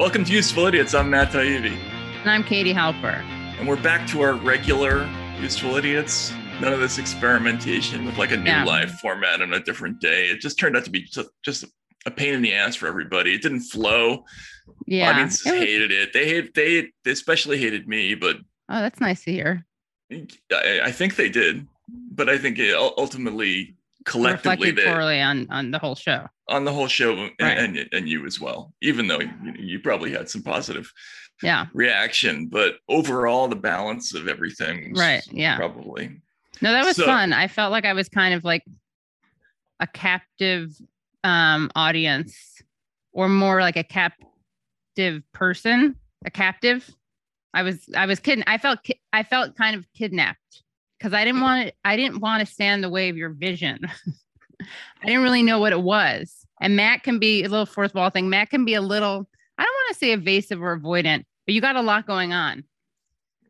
Welcome 0.00 0.24
to 0.24 0.32
Useful 0.32 0.64
Idiots. 0.64 0.94
I'm 0.94 1.10
Matt 1.10 1.30
Taibbi. 1.30 1.76
And 2.22 2.30
I'm 2.30 2.42
Katie 2.42 2.72
Halper. 2.72 3.22
And 3.58 3.68
we're 3.68 3.80
back 3.82 4.06
to 4.08 4.22
our 4.22 4.32
regular 4.32 5.06
Useful 5.38 5.76
Idiots. 5.76 6.32
None 6.58 6.72
of 6.72 6.80
this 6.80 6.96
experimentation 6.96 8.06
with 8.06 8.16
like 8.16 8.32
a 8.32 8.36
new 8.38 8.44
Yeah. 8.50 8.64
live 8.64 8.92
format 9.00 9.42
on 9.42 9.52
a 9.52 9.60
different 9.60 10.00
day. 10.00 10.28
It 10.30 10.40
just 10.40 10.58
turned 10.58 10.74
out 10.74 10.86
to 10.86 10.90
be 10.90 11.02
just, 11.02 11.28
just 11.44 11.66
a 12.06 12.10
pain 12.10 12.32
in 12.32 12.40
the 12.40 12.54
ass 12.54 12.76
for 12.76 12.86
everybody. 12.86 13.34
It 13.34 13.42
didn't 13.42 13.60
flow. 13.60 14.24
Yeah. 14.86 15.10
Audiences 15.10 15.44
It 15.46 15.50
was- 15.52 15.60
hated 15.60 15.90
it. 15.92 16.12
They 16.14 16.24
hate 16.26 16.54
they 16.54 16.88
they 17.04 17.10
especially 17.10 17.58
hated 17.58 17.86
me, 17.86 18.14
but 18.14 18.36
oh, 18.70 18.80
that's 18.80 19.00
nice 19.00 19.22
to 19.24 19.32
hear. 19.32 19.66
I, 20.10 20.80
I 20.84 20.92
think 20.92 21.16
they 21.16 21.28
did. 21.28 21.66
But 22.12 22.30
I 22.30 22.38
think 22.38 22.58
it 22.58 22.74
ultimately 22.74 23.74
collectively 24.04 24.70
Reflected 24.70 24.76
they, 24.76 24.92
poorly 24.92 25.20
on 25.20 25.46
on 25.50 25.70
the 25.70 25.78
whole 25.78 25.94
show. 25.94 26.26
on 26.48 26.64
the 26.64 26.72
whole 26.72 26.88
show 26.88 27.12
and, 27.16 27.30
Right. 27.40 27.58
and 27.58 27.88
and 27.92 28.08
you 28.08 28.24
as 28.26 28.40
well. 28.40 28.72
Even 28.82 29.06
though 29.06 29.20
you, 29.20 29.30
you 29.58 29.80
probably 29.80 30.10
had 30.12 30.28
some 30.28 30.42
positive 30.42 30.90
Yeah. 31.42 31.66
reaction, 31.72 32.46
but 32.46 32.78
overall 32.88 33.48
the 33.48 33.56
balance 33.56 34.14
of 34.14 34.26
everything 34.28 34.92
was 34.92 35.00
Right. 35.00 35.22
Yeah. 35.32 35.56
probably 35.56 36.20
No, 36.62 36.72
that 36.72 36.84
was 36.84 36.96
So- 36.96 37.06
fun. 37.06 37.32
I 37.32 37.48
felt 37.48 37.72
like 37.72 37.84
I 37.84 37.92
was 37.94 38.08
kind 38.08 38.34
of 38.34 38.44
like 38.44 38.64
a 39.80 39.86
captive 39.86 40.72
um 41.24 41.70
audience 41.74 42.62
or 43.12 43.28
more 43.28 43.60
like 43.60 43.76
a 43.76 43.84
captive 43.84 45.22
person, 45.32 45.96
a 46.24 46.30
captive. 46.30 46.88
I 47.54 47.62
was 47.62 47.88
I 47.96 48.06
was 48.06 48.20
kidding. 48.20 48.44
I 48.46 48.58
felt 48.58 48.78
I 49.12 49.22
felt 49.22 49.56
kind 49.56 49.76
of 49.76 49.86
kidnapped 49.92 50.62
because 51.00 51.14
I 51.14 51.24
didn't 51.24 51.40
want 51.40 51.68
to 51.68 51.74
I 51.84 51.96
didn't 51.96 52.20
want 52.20 52.46
to 52.46 52.52
stand 52.52 52.76
in 52.76 52.80
the 52.82 52.90
way 52.90 53.08
of 53.08 53.16
your 53.16 53.30
vision. 53.30 53.78
I 55.02 55.06
didn't 55.06 55.22
really 55.22 55.42
know 55.42 55.58
what 55.58 55.72
it 55.72 55.80
was. 55.80 56.46
And 56.60 56.76
Matt 56.76 57.02
can 57.02 57.18
be 57.18 57.42
a 57.42 57.48
little 57.48 57.64
fourth 57.66 57.94
wall 57.94 58.10
thing. 58.10 58.28
Matt 58.28 58.50
can 58.50 58.64
be 58.64 58.74
a 58.74 58.82
little 58.82 59.26
I 59.58 59.62
don't 59.62 59.72
want 59.72 59.92
to 59.92 59.98
say 59.98 60.12
evasive 60.12 60.62
or 60.62 60.78
avoidant, 60.78 61.24
but 61.46 61.54
you 61.54 61.60
got 61.60 61.76
a 61.76 61.82
lot 61.82 62.06
going 62.06 62.32
on. 62.32 62.64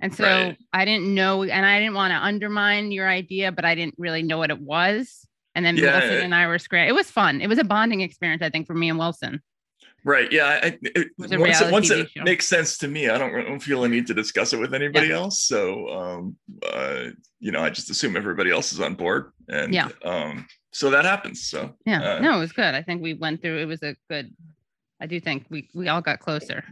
And 0.01 0.15
so 0.15 0.25
Right. 0.25 0.59
I 0.73 0.84
didn't 0.84 1.15
know, 1.15 1.42
and 1.42 1.67
I 1.67 1.79
didn't 1.79 1.95
want 1.95 2.12
to 2.12 2.17
undermine 2.17 2.91
your 2.91 3.09
idea, 3.09 3.53
but 3.53 3.64
I 3.64 3.75
didn't 3.75 3.95
really 3.98 4.23
know 4.23 4.39
what 4.39 4.51
it 4.51 4.61
was. 4.61 5.27
And 5.55 5.64
then 5.64 5.77
Yeah. 5.77 5.98
Wilson 5.98 6.23
and 6.23 6.35
I 6.35 6.47
were 6.47 6.59
scram. 6.59 6.89
It 6.89 6.95
was 6.95 7.11
fun. 7.11 7.41
It 7.41 7.48
was 7.48 7.59
a 7.59 7.64
bonding 7.64 8.01
experience, 8.01 8.42
I 8.42 8.51
think, 8.51 8.67
for 8.67 8.75
me 8.75 8.89
and 8.89 8.98
Wilson. 8.98 9.42
Right. 10.05 10.31
Yeah, 10.33 10.61
I, 10.62 10.79
it, 10.83 11.09
once, 11.19 11.33
it, 11.61 11.73
once 11.73 11.91
it 11.91 12.11
show. 12.11 12.23
makes 12.23 12.47
sense 12.47 12.79
to 12.79 12.89
me, 12.89 13.09
I 13.09 13.19
don't, 13.19 13.34
I 13.34 13.43
don't 13.43 13.61
feel 13.61 13.84
a 13.84 13.89
need 13.89 14.07
to 14.09 14.15
discuss 14.15 14.53
it 14.53 14.59
with 14.61 14.75
anybody 14.75 15.11
else. 15.12 15.42
So, 15.45 15.89
um, 15.89 16.37
uh, 16.73 17.05
you 17.39 17.53
know, 17.53 17.61
I 17.62 17.70
just 17.70 17.91
assume 17.91 18.17
everybody 18.17 18.51
else 18.51 18.73
is 18.73 18.81
on 18.81 18.95
board, 18.95 19.33
and 19.48 19.73
Yeah. 19.75 19.89
um, 20.05 20.47
so 20.73 20.91
that 20.91 21.05
happens. 21.05 21.48
So 21.48 21.75
Yeah. 21.87 22.03
Uh, 22.17 22.19
no, 22.20 22.37
it 22.37 22.41
was 22.41 22.53
good. 22.53 22.75
I 22.75 22.83
think 22.83 23.03
we 23.03 23.15
went 23.15 23.42
through. 23.42 23.59
It 23.59 23.67
was 23.67 23.83
a 23.83 23.97
good. 24.09 24.34
I 25.01 25.07
do 25.07 25.19
think 25.20 25.47
we 25.51 25.69
we 25.75 25.89
all 25.89 26.01
got 26.03 26.20
closer. 26.20 26.62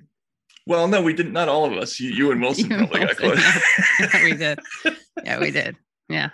well, 0.66 0.86
no, 0.86 1.00
we 1.02 1.14
didn't. 1.14 1.32
Not 1.32 1.48
all 1.48 1.64
of 1.64 1.72
us. 1.78 1.98
You, 1.98 2.10
you 2.10 2.30
and 2.30 2.40
Wilson 2.42 2.70
You 2.70 2.76
and 2.76 2.90
probably 2.90 3.06
got 3.06 3.20
Wilson, 3.20 3.42
close. 3.42 4.00
yeah, 4.14 4.24
we 4.24 4.36
did. 4.36 4.58
Yeah, 5.24 5.38
we 5.40 5.50
did. 5.50 5.76
Yeah. 6.10 6.28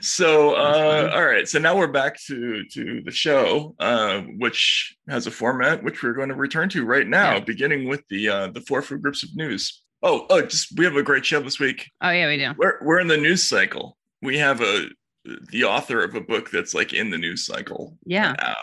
So 0.00 0.54
uh 0.54 1.10
all 1.14 1.24
right 1.24 1.48
so 1.48 1.58
now 1.58 1.76
we're 1.76 1.86
back 1.86 2.18
to 2.20 2.64
to 2.70 3.00
the 3.04 3.10
show 3.10 3.74
uh 3.80 4.20
which 4.38 4.94
has 5.08 5.26
a 5.26 5.30
format 5.30 5.82
which 5.82 6.02
we're 6.02 6.12
going 6.12 6.28
to 6.28 6.34
return 6.34 6.68
to 6.68 6.84
right 6.84 7.06
now 7.06 7.34
Yeah. 7.34 7.40
beginning 7.40 7.88
with 7.88 8.02
the 8.08 8.28
uh 8.28 8.46
the 8.48 8.60
four 8.62 8.82
food 8.82 9.02
groups 9.02 9.22
of 9.22 9.30
news 9.34 9.82
oh 10.02 10.26
oh 10.28 10.42
just 10.42 10.76
we 10.78 10.84
have 10.84 10.96
a 10.96 11.02
great 11.02 11.24
show 11.24 11.40
this 11.40 11.58
week 11.58 11.88
Oh 12.02 12.10
yeah, 12.10 12.26
we 12.28 12.36
do. 12.36 12.52
we're 12.58 12.78
we're 12.82 13.00
in 13.00 13.08
the 13.08 13.16
news 13.16 13.42
cycle 13.42 13.96
we 14.20 14.38
have 14.38 14.60
a 14.60 14.86
the 15.24 15.64
author 15.64 16.02
of 16.02 16.14
a 16.14 16.20
book 16.20 16.50
that's 16.50 16.74
like 16.74 16.92
in 16.92 17.10
the 17.10 17.18
news 17.18 17.44
cycle 17.46 17.96
Yeah. 18.04 18.34
uh, 18.38 18.54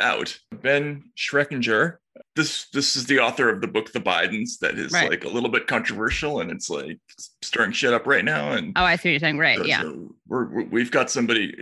out 0.00 0.38
ben 0.62 1.04
schreckinger 1.16 1.96
this 2.36 2.66
this 2.72 2.96
is 2.96 3.06
the 3.06 3.20
author 3.20 3.48
of 3.48 3.60
the 3.60 3.68
book 3.68 3.92
the 3.92 4.00
bidens 4.00 4.58
that 4.60 4.76
is 4.78 4.92
Right. 4.92 5.08
like 5.10 5.24
a 5.24 5.28
little 5.28 5.48
bit 5.50 5.66
controversial 5.66 6.40
and 6.40 6.50
it's 6.50 6.68
like 6.68 6.98
stirring 7.42 7.72
shit 7.72 7.92
up 7.92 8.06
right 8.06 8.24
now 8.24 8.52
and 8.52 8.72
Oh, 8.76 8.82
I 8.84 8.96
see 8.96 9.08
what 9.08 9.12
you're 9.12 9.20
saying. 9.20 9.38
Right. 9.38 9.58
so- 9.58 9.64
Yeah. 9.64 9.82
so 9.82 10.14
we're, 10.26 10.44
we're- 10.46 10.68
we've 10.70 10.90
got 10.90 11.10
somebody. 11.10 11.54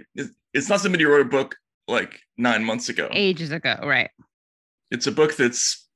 it's- 0.54 0.68
not 0.68 0.80
somebody 0.80 1.04
who 1.04 1.10
wrote 1.10 1.20
a 1.26 1.28
book 1.28 1.56
like 1.86 2.20
nine 2.36 2.64
months 2.64 2.88
ago. 2.88 3.08
Ages 3.12 3.50
ago. 3.52 3.76
Right. 3.82 4.10
It's 4.90 5.06
a 5.06 5.12
book 5.12 5.36
that's, 5.36 5.86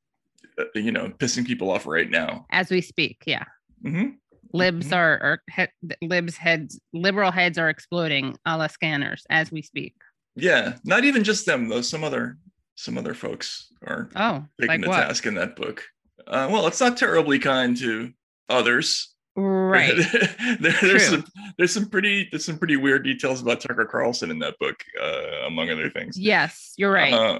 uh, 0.58 0.64
you 0.74 0.92
know, 0.92 1.08
pissing 1.18 1.46
people 1.46 1.70
off 1.70 1.86
right 1.86 2.08
now. 2.10 2.46
As 2.50 2.70
we 2.70 2.80
speak. 2.82 3.22
Yeah. 3.26 3.44
hmm 3.82 4.10
Libs 4.52 4.88
Mhm. 4.88 4.96
are, 4.96 5.18
are 5.22 5.42
he, 5.56 5.94
libs 6.06 6.36
heads, 6.36 6.80
liberal 6.92 7.30
heads 7.30 7.58
are 7.58 7.68
exploding 7.68 8.36
a 8.46 8.56
la 8.56 8.66
scanners 8.66 9.24
as 9.30 9.50
we 9.50 9.62
speak. 9.62 9.94
Yeah, 10.36 10.76
not 10.84 11.04
even 11.04 11.24
just 11.24 11.46
them 11.46 11.68
though. 11.68 11.82
Some 11.82 12.04
other 12.04 12.38
some 12.74 12.96
other 12.98 13.14
folks 13.14 13.68
are 13.86 14.08
Oh, 14.16 14.44
taking 14.60 14.68
like 14.68 14.80
the 14.82 14.88
what? 14.88 15.06
task 15.06 15.26
in 15.26 15.34
that 15.34 15.56
book. 15.56 15.84
Uh, 16.26 16.48
well, 16.50 16.66
it's 16.66 16.80
not 16.80 16.96
terribly 16.96 17.38
kind 17.38 17.76
to 17.78 18.12
others. 18.48 19.08
Right. 19.36 19.94
there, 20.60 20.74
there's 20.80 20.80
True. 20.80 20.98
some 20.98 21.24
there's 21.58 21.72
some 21.72 21.88
pretty 21.88 22.28
there's 22.30 22.44
some 22.44 22.58
pretty 22.58 22.76
weird 22.76 23.04
details 23.04 23.40
about 23.42 23.60
Tucker 23.60 23.86
Carlson 23.86 24.30
in 24.30 24.38
that 24.40 24.58
book, 24.58 24.76
uh, 25.02 25.46
among 25.46 25.70
other 25.70 25.88
things. 25.90 26.18
yes, 26.18 26.74
you're 26.76 26.92
right. 26.92 27.12
Uh, 27.14 27.38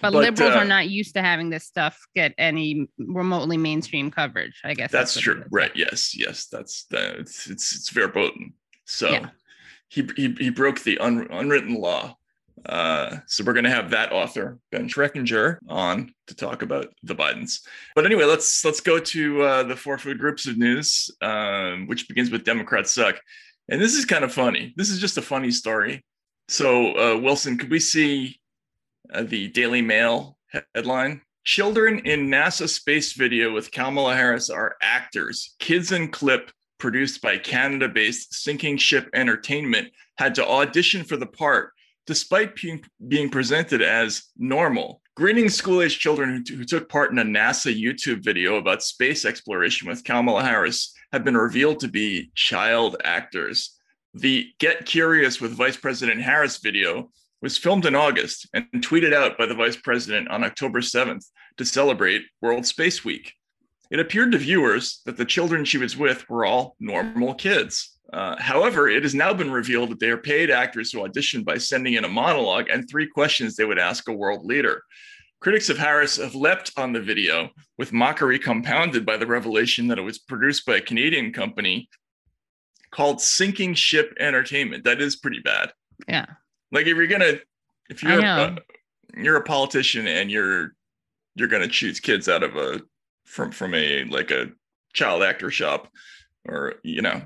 but, 0.00 0.12
but, 0.12 0.20
liberals 0.20 0.54
uh, 0.54 0.58
are 0.58 0.64
not 0.64 0.88
used 0.88 1.14
to 1.14 1.22
having 1.22 1.50
this 1.50 1.64
stuff 1.64 1.98
get 2.14 2.34
any 2.38 2.88
remotely 2.98 3.56
mainstream 3.56 4.10
coverage. 4.10 4.60
I 4.64 4.74
guess 4.74 4.92
That's 4.92 5.16
what 5.16 5.22
true. 5.22 5.44
Right. 5.50 5.72
Yes. 5.74 6.16
Yes. 6.16 6.46
That's 6.46 6.84
that. 6.90 7.16
It's 7.16 7.48
it's, 7.48 7.74
it's 7.74 7.90
verboten. 7.90 8.54
So 8.84 9.10
Yeah. 9.10 9.30
he, 9.88 10.08
he 10.16 10.34
he 10.38 10.50
broke 10.50 10.80
the 10.80 10.98
un, 10.98 11.26
unwritten 11.30 11.74
law. 11.74 12.16
Uh, 12.66 13.18
so 13.26 13.44
we're 13.44 13.52
going 13.52 13.64
to 13.64 13.70
have 13.70 13.90
that 13.90 14.12
author 14.12 14.58
Ben 14.72 14.88
Schreckinger 14.88 15.58
on 15.68 16.12
to 16.26 16.34
talk 16.34 16.62
about 16.62 16.92
the 17.02 17.14
Bidens. 17.14 17.60
But 17.94 18.04
anyway, 18.04 18.24
let's 18.24 18.64
let's 18.64 18.80
go 18.80 18.98
to 18.98 19.42
uh, 19.42 19.62
the 19.62 19.76
four 19.76 19.96
food 19.96 20.18
groups 20.18 20.46
of 20.46 20.58
news, 20.58 21.10
um, 21.22 21.86
which 21.86 22.08
begins 22.08 22.30
with 22.30 22.44
Democrats 22.44 22.92
suck. 22.92 23.20
And 23.70 23.80
this 23.80 23.94
is 23.94 24.04
kind 24.04 24.24
of 24.24 24.32
funny. 24.32 24.74
This 24.76 24.90
is 24.90 24.98
just 24.98 25.18
a 25.18 25.22
funny 25.22 25.50
story. 25.50 26.04
So 26.48 26.94
uh, 26.96 27.18
Wilson, 27.18 27.58
could 27.58 27.70
we 27.70 27.80
see 27.80 28.40
uh, 29.12 29.22
the 29.22 29.48
Daily 29.48 29.82
Mail 29.82 30.38
headline? 30.74 31.22
Children 31.44 32.00
in 32.00 32.28
NASA 32.28 32.68
space 32.68 33.12
video 33.14 33.52
with 33.52 33.70
Kamala 33.70 34.14
Harris 34.14 34.50
are 34.50 34.76
actors. 34.82 35.54
Kids 35.58 35.92
in 35.92 36.08
clip 36.10 36.50
produced 36.78 37.22
by 37.22 37.38
Canada 37.38 37.88
based 37.88 38.34
Sinking 38.34 38.76
Ship 38.76 39.08
Entertainment 39.14 39.88
had 40.16 40.34
to 40.36 40.46
audition 40.46 41.04
for 41.04 41.16
the 41.16 41.26
part 41.26 41.72
despite 42.08 42.56
being, 43.06 43.28
presented 43.28 43.82
as 43.82 44.24
normal. 44.38 45.02
Grinning 45.14 45.50
school 45.50 45.82
age 45.82 45.98
children 45.98 46.42
who, 46.48 46.56
who 46.56 46.64
took 46.64 46.88
part 46.88 47.12
in 47.12 47.18
a 47.18 47.22
NASA 47.22 47.70
YouTube 47.78 48.24
video 48.24 48.56
about 48.56 48.82
space 48.82 49.26
exploration 49.26 49.86
with 49.86 50.02
Kamala 50.04 50.42
Harris 50.42 50.94
have 51.12 51.22
been 51.22 51.36
revealed 51.36 51.80
to 51.80 51.88
be 51.88 52.30
child 52.34 52.96
actors. 53.04 53.76
The 54.14 54.48
Get 54.58 54.86
Curious 54.86 55.38
with 55.38 55.52
Vice 55.52 55.76
President 55.76 56.22
Harris 56.22 56.56
video 56.56 57.10
was 57.40 57.58
filmed 57.58 57.86
in 57.86 57.94
August 57.94 58.48
and 58.52 58.66
tweeted 58.76 59.14
out 59.14 59.38
by 59.38 59.46
the 59.46 59.54
vice 59.54 59.76
president 59.76 60.28
on 60.28 60.44
October 60.44 60.80
7th 60.80 61.24
to 61.56 61.64
celebrate 61.64 62.22
World 62.40 62.66
Space 62.66 63.04
Week. 63.04 63.32
It 63.90 64.00
appeared 64.00 64.32
to 64.32 64.38
viewers 64.38 65.00
that 65.06 65.16
the 65.16 65.24
children 65.24 65.64
she 65.64 65.78
was 65.78 65.96
with 65.96 66.28
were 66.28 66.44
all 66.44 66.76
normal 66.78 67.34
kids. 67.34 67.98
Uh, 68.12 68.36
however, 68.38 68.88
it 68.88 69.02
has 69.02 69.14
now 69.14 69.32
been 69.32 69.50
revealed 69.50 69.90
that 69.90 70.00
they 70.00 70.10
are 70.10 70.18
paid 70.18 70.50
actors 70.50 70.92
who 70.92 71.00
auditioned 71.00 71.44
by 71.44 71.58
sending 71.58 71.94
in 71.94 72.04
a 72.04 72.08
monologue 72.08 72.68
and 72.70 72.88
three 72.88 73.06
questions 73.06 73.54
they 73.54 73.64
would 73.64 73.78
ask 73.78 74.08
a 74.08 74.12
world 74.12 74.44
leader. 74.44 74.82
Critics 75.40 75.68
of 75.68 75.78
Harris 75.78 76.16
have 76.16 76.34
leapt 76.34 76.72
on 76.76 76.92
the 76.92 77.00
video, 77.00 77.50
with 77.76 77.92
mockery 77.92 78.38
compounded 78.38 79.06
by 79.06 79.16
the 79.16 79.26
revelation 79.26 79.86
that 79.88 79.98
it 79.98 80.02
was 80.02 80.18
produced 80.18 80.66
by 80.66 80.76
a 80.76 80.80
Canadian 80.80 81.32
company 81.32 81.88
called 82.90 83.20
Sinking 83.20 83.74
Ship 83.74 84.12
Entertainment. 84.18 84.84
That 84.84 85.00
is 85.00 85.16
pretty 85.16 85.40
bad. 85.40 85.72
Yeah. 86.08 86.26
Like 86.72 86.86
if 86.86 86.96
you're 86.96 87.06
gonna, 87.06 87.38
if 87.90 88.02
you're 88.02 88.20
a, 88.20 88.24
uh, 88.24 88.56
you're 89.16 89.36
a 89.36 89.42
politician 89.44 90.06
and 90.06 90.30
you're 90.30 90.74
you're 91.34 91.48
gonna 91.48 91.68
choose 91.68 92.00
kids 92.00 92.28
out 92.28 92.42
of 92.42 92.56
a 92.56 92.82
from 93.24 93.50
from 93.52 93.74
a 93.74 94.04
like 94.04 94.30
a 94.30 94.50
child 94.92 95.22
actor 95.22 95.50
shop, 95.50 95.88
or 96.46 96.74
you 96.82 97.02
know, 97.02 97.22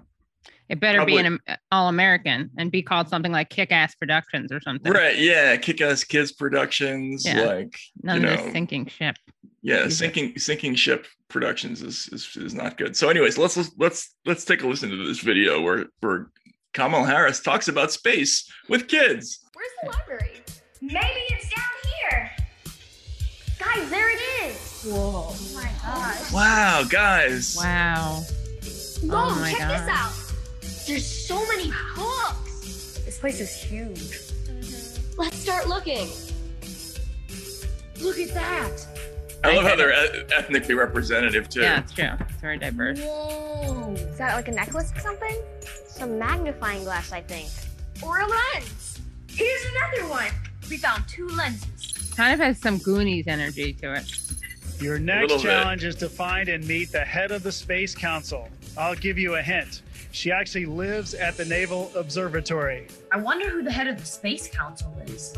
It 0.68 0.80
better 0.80 1.04
be 1.04 1.16
an 1.18 1.38
all 1.70 1.88
American 1.88 2.50
and 2.58 2.70
be 2.70 2.82
called 2.82 3.08
something 3.08 3.32
like 3.32 3.50
Kick 3.50 3.72
Ass 3.72 3.94
Productions 3.94 4.52
or 4.52 4.60
something. 4.60 4.92
right? 4.92 5.18
Yeah, 5.18 5.56
Kick-Ass 5.56 6.04
Kids 6.04 6.32
Productions, 6.32 7.24
Yeah. 7.26 7.42
like 7.42 7.76
None 8.02 8.20
you 8.22 8.28
of 8.28 8.36
know, 8.38 8.44
this 8.44 8.52
sinking 8.52 8.86
ship. 8.86 9.16
yeah, 9.62 9.88
sinking 9.88 10.38
sinking 10.38 10.74
ship 10.76 11.06
productions 11.28 11.82
is, 11.82 12.08
is 12.12 12.36
is 12.36 12.54
not 12.54 12.76
good. 12.76 12.96
So, 12.96 13.08
anyways, 13.08 13.38
let's 13.38 13.56
let's 13.56 13.72
let's 13.78 14.14
let's 14.24 14.44
take 14.44 14.62
a 14.62 14.66
listen 14.68 14.90
to 14.90 15.06
this 15.06 15.20
video 15.20 15.60
where 15.60 15.86
where 16.00 16.30
Kamala 16.72 17.06
Harris 17.06 17.40
talks 17.40 17.69
about 17.69 17.92
space 17.92 18.50
with 18.69 18.88
kids. 18.88 19.40
Where's 19.52 19.70
the 19.82 19.90
library? 19.90 20.40
Maybe 20.80 21.20
it's 21.28 21.48
down 21.50 21.64
here. 22.10 22.30
Guys, 23.58 23.90
there 23.90 24.10
it 24.10 24.20
is. 24.44 24.82
Whoa. 24.84 25.26
Oh 25.28 25.36
my 25.54 25.70
gosh. 25.84 26.32
Wow, 26.32 26.84
guys. 26.88 27.56
Wow. 27.56 28.22
Whoa, 29.02 29.16
Oh 29.16 29.34
my 29.38 29.52
check 29.52 29.69
this 29.69 29.88
out. 29.88 30.12
There's 30.86 31.06
so 31.06 31.46
many 31.46 31.70
books. 31.94 32.98
This 33.04 33.19
place 33.19 33.40
is 33.40 33.54
huge. 33.54 33.98
Mm-hmm. 33.98 35.20
Let's 35.20 35.36
start 35.36 35.69
looking. 35.69 36.08
Look 38.00 38.19
at 38.19 38.32
that. 38.34 38.86
I 39.44 39.54
love 39.56 39.64
how 39.64 39.76
they're 39.76 39.92
e- 39.92 40.24
ethnically 40.36 40.74
representative 40.74 41.48
too. 41.48 41.60
Yeah, 41.62 41.80
it's 41.80 41.92
true. 41.92 42.08
It's 42.20 42.40
very 42.40 42.58
diverse. 42.58 43.00
Whoa. 43.00 43.92
Is 43.94 44.18
that 44.18 44.34
like 44.36 44.48
a 44.48 44.52
necklace 44.52 44.92
or 44.94 45.00
something? 45.00 45.36
Some 45.88 46.18
magnifying 46.18 46.84
glass, 46.84 47.12
I 47.12 47.20
think. 47.22 47.48
Or 48.02 48.20
a 48.20 48.26
lens. 48.26 49.00
Here's 49.28 49.64
another 49.66 50.08
one. 50.10 50.30
We 50.70 50.76
found 50.76 51.06
two 51.08 51.26
lenses. 51.28 52.12
Kind 52.16 52.34
of 52.34 52.40
has 52.40 52.58
some 52.58 52.78
Goonies 52.78 53.26
energy 53.26 53.72
to 53.74 53.94
it. 53.94 54.18
Your 54.80 54.98
little 54.98 55.06
next 55.06 55.32
bit. 55.34 55.42
challenge 55.42 55.84
is 55.84 55.94
to 55.96 56.08
find 56.08 56.48
and 56.48 56.66
meet 56.66 56.90
the 56.92 57.00
head 57.04 57.30
of 57.30 57.42
the 57.42 57.52
Space 57.52 57.94
Council. 57.94 58.48
I'll 58.76 58.94
give 58.96 59.18
you 59.18 59.36
a 59.36 59.42
hint. 59.42 59.82
She 60.12 60.30
actually 60.30 60.66
lives 60.66 61.14
at 61.14 61.36
the 61.36 61.44
Naval 61.44 61.90
Observatory. 61.94 62.86
I 63.12 63.16
wonder 63.18 63.48
who 63.48 63.62
the 63.62 63.70
head 63.72 63.86
of 63.86 63.98
the 63.98 64.04
Space 64.06 64.48
Council 64.48 64.94
is. 65.06 65.34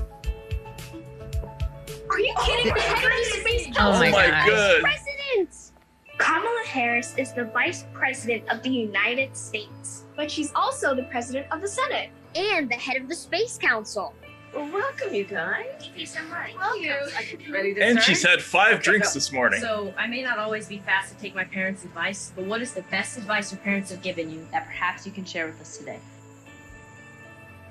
Are 2.15 2.21
you 2.21 2.33
kidding? 2.45 2.73
the 2.73 2.81
head 2.81 3.25
space 3.41 3.67
Oh 3.77 3.89
Oh 3.89 3.93
my 3.99 4.11
my 4.11 4.27
God. 4.29 4.47
god. 4.49 4.81
president. 4.83 5.73
Kamala 6.17 6.63
Harris 6.65 7.13
is 7.19 7.33
the 7.33 7.45
vice 7.47 7.85
president 7.93 8.49
of 8.49 8.63
the 8.63 8.71
United 8.71 9.37
States, 9.37 10.05
but 10.15 10.31
she's 10.31 10.53
also 10.55 10.95
the 10.95 11.03
president 11.05 11.49
of 11.51 11.61
the 11.61 11.67
Senate 11.67 12.11
and 12.37 12.71
the 12.71 12.77
head 12.77 12.97
of 13.03 13.09
the 13.09 13.17
Space 13.17 13.59
Council. 13.59 14.15
Well, 14.55 14.73
welcome, 14.73 15.13
you 15.13 15.25
guys. 15.25 15.67
Thank 15.81 15.99
you 15.99 16.07
so 16.07 16.23
much. 16.25 16.55
Welcome. 16.57 17.53
Ready 17.53 17.75
to 17.75 17.83
And 17.83 17.99
start? 18.01 18.05
she's 18.05 18.23
had 18.25 18.41
five 18.41 18.81
drinks 18.81 19.13
this 19.13 19.33
morning. 19.33 19.61
So 19.61 19.93
I 19.99 20.07
may 20.07 20.23
not 20.23 20.39
always 20.39 20.69
be 20.69 20.79
fast 20.79 21.13
to 21.13 21.21
take 21.21 21.35
my 21.35 21.43
parents' 21.43 21.83
advice, 21.85 22.31
but 22.37 22.45
what 22.45 22.63
is 22.63 22.73
the 22.75 22.83
best 22.83 23.19
advice 23.19 23.51
your 23.51 23.61
parents 23.63 23.91
have 23.91 24.03
given 24.03 24.31
you 24.31 24.47
that 24.53 24.67
perhaps 24.67 25.05
you 25.05 25.11
can 25.11 25.25
share 25.25 25.47
with 25.47 25.61
us 25.61 25.77
today? 25.79 25.99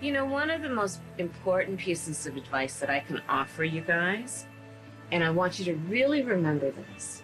You 0.03 0.11
know, 0.11 0.25
one 0.25 0.49
of 0.49 0.61
the 0.61 0.67
most 0.67 0.99
important 1.17 1.79
pieces 1.79 2.27
of 2.27 2.35
advice 2.35 2.77
that 2.81 2.89
I 2.89 2.99
can 2.99 3.21
offer 3.29 3.63
you 3.63 3.79
guys, 3.79 4.45
and 5.13 5.23
I 5.23 5.29
want 5.29 5.59
you 5.59 5.63
to 5.65 5.75
really 5.75 6.23
remember 6.23 6.71
this 6.71 7.23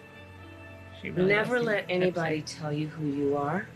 She 1.02 1.10
really 1.10 1.28
never 1.28 1.60
let 1.60 1.88
seem 1.88 2.00
anybody 2.02 2.40
tell 2.40 2.72
you 2.72 2.88
who 2.88 3.04
you 3.08 3.36
are, 3.36 3.68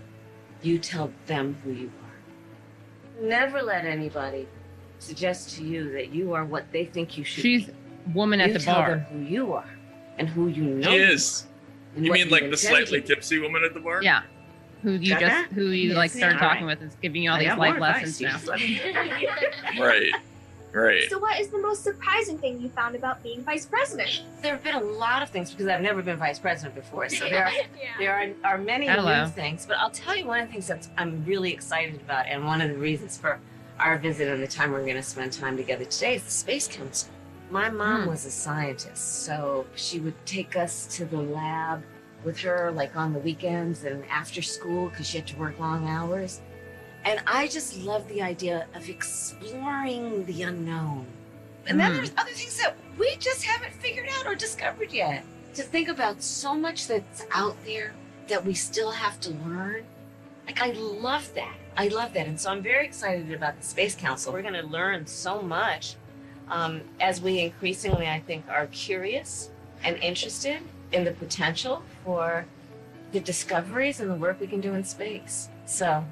you 0.63 0.79
tell 0.79 1.13
them 1.27 1.55
who 1.63 1.73
you 1.73 1.93
are. 2.03 3.23
Never 3.29 3.61
let 3.61 3.85
anybody 3.85 4.49
suggest 5.01 5.55
to 5.59 5.65
you 5.65 5.93
that 5.93 6.09
you 6.15 6.33
are 6.33 6.47
what 6.47 6.73
they 6.73 6.87
think 6.87 7.19
you 7.19 7.25
should 7.25 7.43
She's 7.43 7.67
be. 7.67 7.73
woman 8.15 8.41
at 8.41 8.49
you 8.49 8.53
the 8.55 8.61
tell 8.61 8.77
bar. 8.77 8.89
them 8.91 9.01
who 9.01 9.19
you 9.21 9.53
are 9.53 9.69
and 10.17 10.31
who 10.31 10.49
you 10.49 10.63
know. 10.65 10.91
She 10.91 10.97
you 10.97 11.03
is. 11.03 11.43
are 11.45 11.97
and 11.97 12.07
You 12.07 12.11
what 12.11 12.21
mean 12.21 12.31
like 12.31 12.51
the 12.51 12.57
slightly 12.57 13.03
tipsy 13.03 13.39
woman 13.39 13.65
at 13.65 13.75
the 13.75 13.81
bar? 13.81 14.03
Yeah. 14.03 14.23
Who 14.85 14.93
you 14.93 15.15
Got 15.15 15.21
just 15.21 15.33
that? 15.33 15.49
who 15.53 15.69
you 15.71 15.89
Yes, 15.89 15.97
like 15.97 16.11
started 16.11 16.35
yeah. 16.41 16.47
talking 16.49 16.67
with 16.67 16.83
is 16.83 16.95
giving 17.01 17.23
you 17.23 17.31
all 17.31 17.37
I 17.37 17.45
these 17.49 17.57
life 17.57 17.81
lessons 17.81 18.21
now. 18.21 18.29
You 18.29 18.33
just 18.35 18.47
let 18.47 18.61
me- 18.61 19.81
Right. 19.83 20.13
Right. 20.75 21.09
So, 21.09 21.19
what 21.21 21.41
is 21.41 21.49
the 21.49 21.59
most 21.59 21.85
surprising 21.85 22.37
thing 22.37 22.61
you 22.61 22.69
found 22.69 22.95
about 22.97 23.23
being 23.23 23.43
vice 23.45 23.65
president? 23.65 24.23
There 24.43 24.53
have 24.53 24.63
been 24.65 24.75
a 24.75 24.81
lot 24.83 25.23
of 25.23 25.31
things 25.31 25.51
because 25.53 25.69
I've 25.69 25.81
never 25.81 26.03
been 26.03 26.17
vice 26.19 26.39
president 26.41 26.75
before, 26.75 27.09
so 27.09 27.29
there 27.31 27.47
are 27.47 27.53
There 27.99 28.13
are, 28.45 28.53
are 28.55 28.59
many 28.59 28.87
Hello. 28.89 29.23
new 29.25 29.31
things, 29.31 29.65
but 29.67 29.79
I'll 29.79 29.91
tell 29.91 30.15
you 30.17 30.27
one 30.27 30.41
of 30.41 30.49
the 30.49 30.53
things 30.53 30.67
that 30.67 30.87
I'm 30.99 31.25
really 31.25 31.53
excited 31.53 31.95
about, 32.01 32.27
and 32.27 32.45
one 32.45 32.61
of 32.61 32.69
the 32.71 32.77
reasons 32.77 33.17
for 33.17 33.39
our 33.81 33.97
visit 33.99 34.29
and 34.29 34.43
the 34.43 34.49
time 34.49 34.73
we're 34.73 34.83
going 34.83 34.97
to 34.97 35.03
spend 35.03 35.33
time 35.33 35.57
together 35.57 35.85
today 35.87 36.17
is 36.17 36.25
the 36.25 36.31
Space 36.31 36.67
Council. 36.69 37.09
My 37.51 37.71
mom 37.71 38.03
Hmm. 38.03 38.09
was 38.11 38.27
a 38.27 38.31
scientist, 38.33 39.23
so 39.25 39.65
she 39.77 40.01
would 40.01 40.15
take 40.27 40.57
us 40.57 40.87
to 40.97 41.05
the 41.05 41.19
lab 41.19 41.83
with 42.25 42.39
her, 42.41 42.73
like 42.73 42.97
on 42.97 43.13
the 43.13 43.19
weekends 43.19 43.85
and 43.85 44.05
after 44.07 44.43
school, 44.43 44.89
because 44.89 45.07
she 45.09 45.19
had 45.19 45.27
to 45.29 45.37
work 45.37 45.59
long 45.59 45.89
hours. 45.89 46.41
And 47.05 47.21
I 47.27 47.49
just 47.49 47.79
love 47.83 48.09
the 48.09 48.23
idea 48.23 48.67
of 48.75 48.89
exploring 48.89 50.25
the 50.27 50.43
unknown. 50.43 51.07
And 51.67 51.79
then 51.79 51.91
Hmm. 51.91 51.97
there's 51.99 52.13
other 52.17 52.31
things 52.33 52.57
that 52.59 52.77
we 52.99 53.15
just 53.17 53.45
haven't 53.45 53.75
figured 53.75 54.09
out 54.19 54.27
or 54.27 54.35
discovered 54.35 54.93
yet. 54.93 55.25
To 55.55 55.63
think 55.63 55.89
about 55.89 56.23
so 56.23 56.55
much 56.55 56.87
that's 56.87 57.27
out 57.31 57.57
there 57.65 57.93
that 58.29 58.45
we 58.45 58.55
still 58.55 58.91
have 58.91 59.21
to 59.21 59.31
learn. 59.31 59.85
Like, 60.47 60.61
I 60.61 60.73
love 60.73 61.33
that. 61.35 61.55
I 61.77 61.89
love 61.89 62.13
that. 62.15 62.27
And 62.27 62.41
so 62.41 62.51
I'm 62.51 62.63
very 62.63 62.85
excited 62.87 63.33
about 63.33 63.59
the 63.59 63.67
Space 63.67 63.95
Council. 63.95 64.33
We're 64.33 64.43
going 64.43 64.55
to 64.55 64.67
learn 64.67 65.07
so 65.07 65.43
much 65.43 65.97
um, 66.49 66.83
as 67.01 67.21
we 67.21 67.41
increasingly, 67.41 68.09
I 68.09 68.21
think, 68.21 68.45
are 68.49 68.67
curious 68.69 69.51
and 69.83 69.97
interested 69.99 70.61
in 70.93 71.05
the 71.05 71.13
potential 71.13 71.83
for 72.05 72.45
the 73.13 73.21
discoveries 73.21 74.01
and 74.01 74.11
the 74.11 74.15
work 74.15 74.41
we 74.41 74.47
can 74.47 74.61
do 74.61 74.75
in 74.75 74.85
space. 74.85 75.49
So 75.67 76.05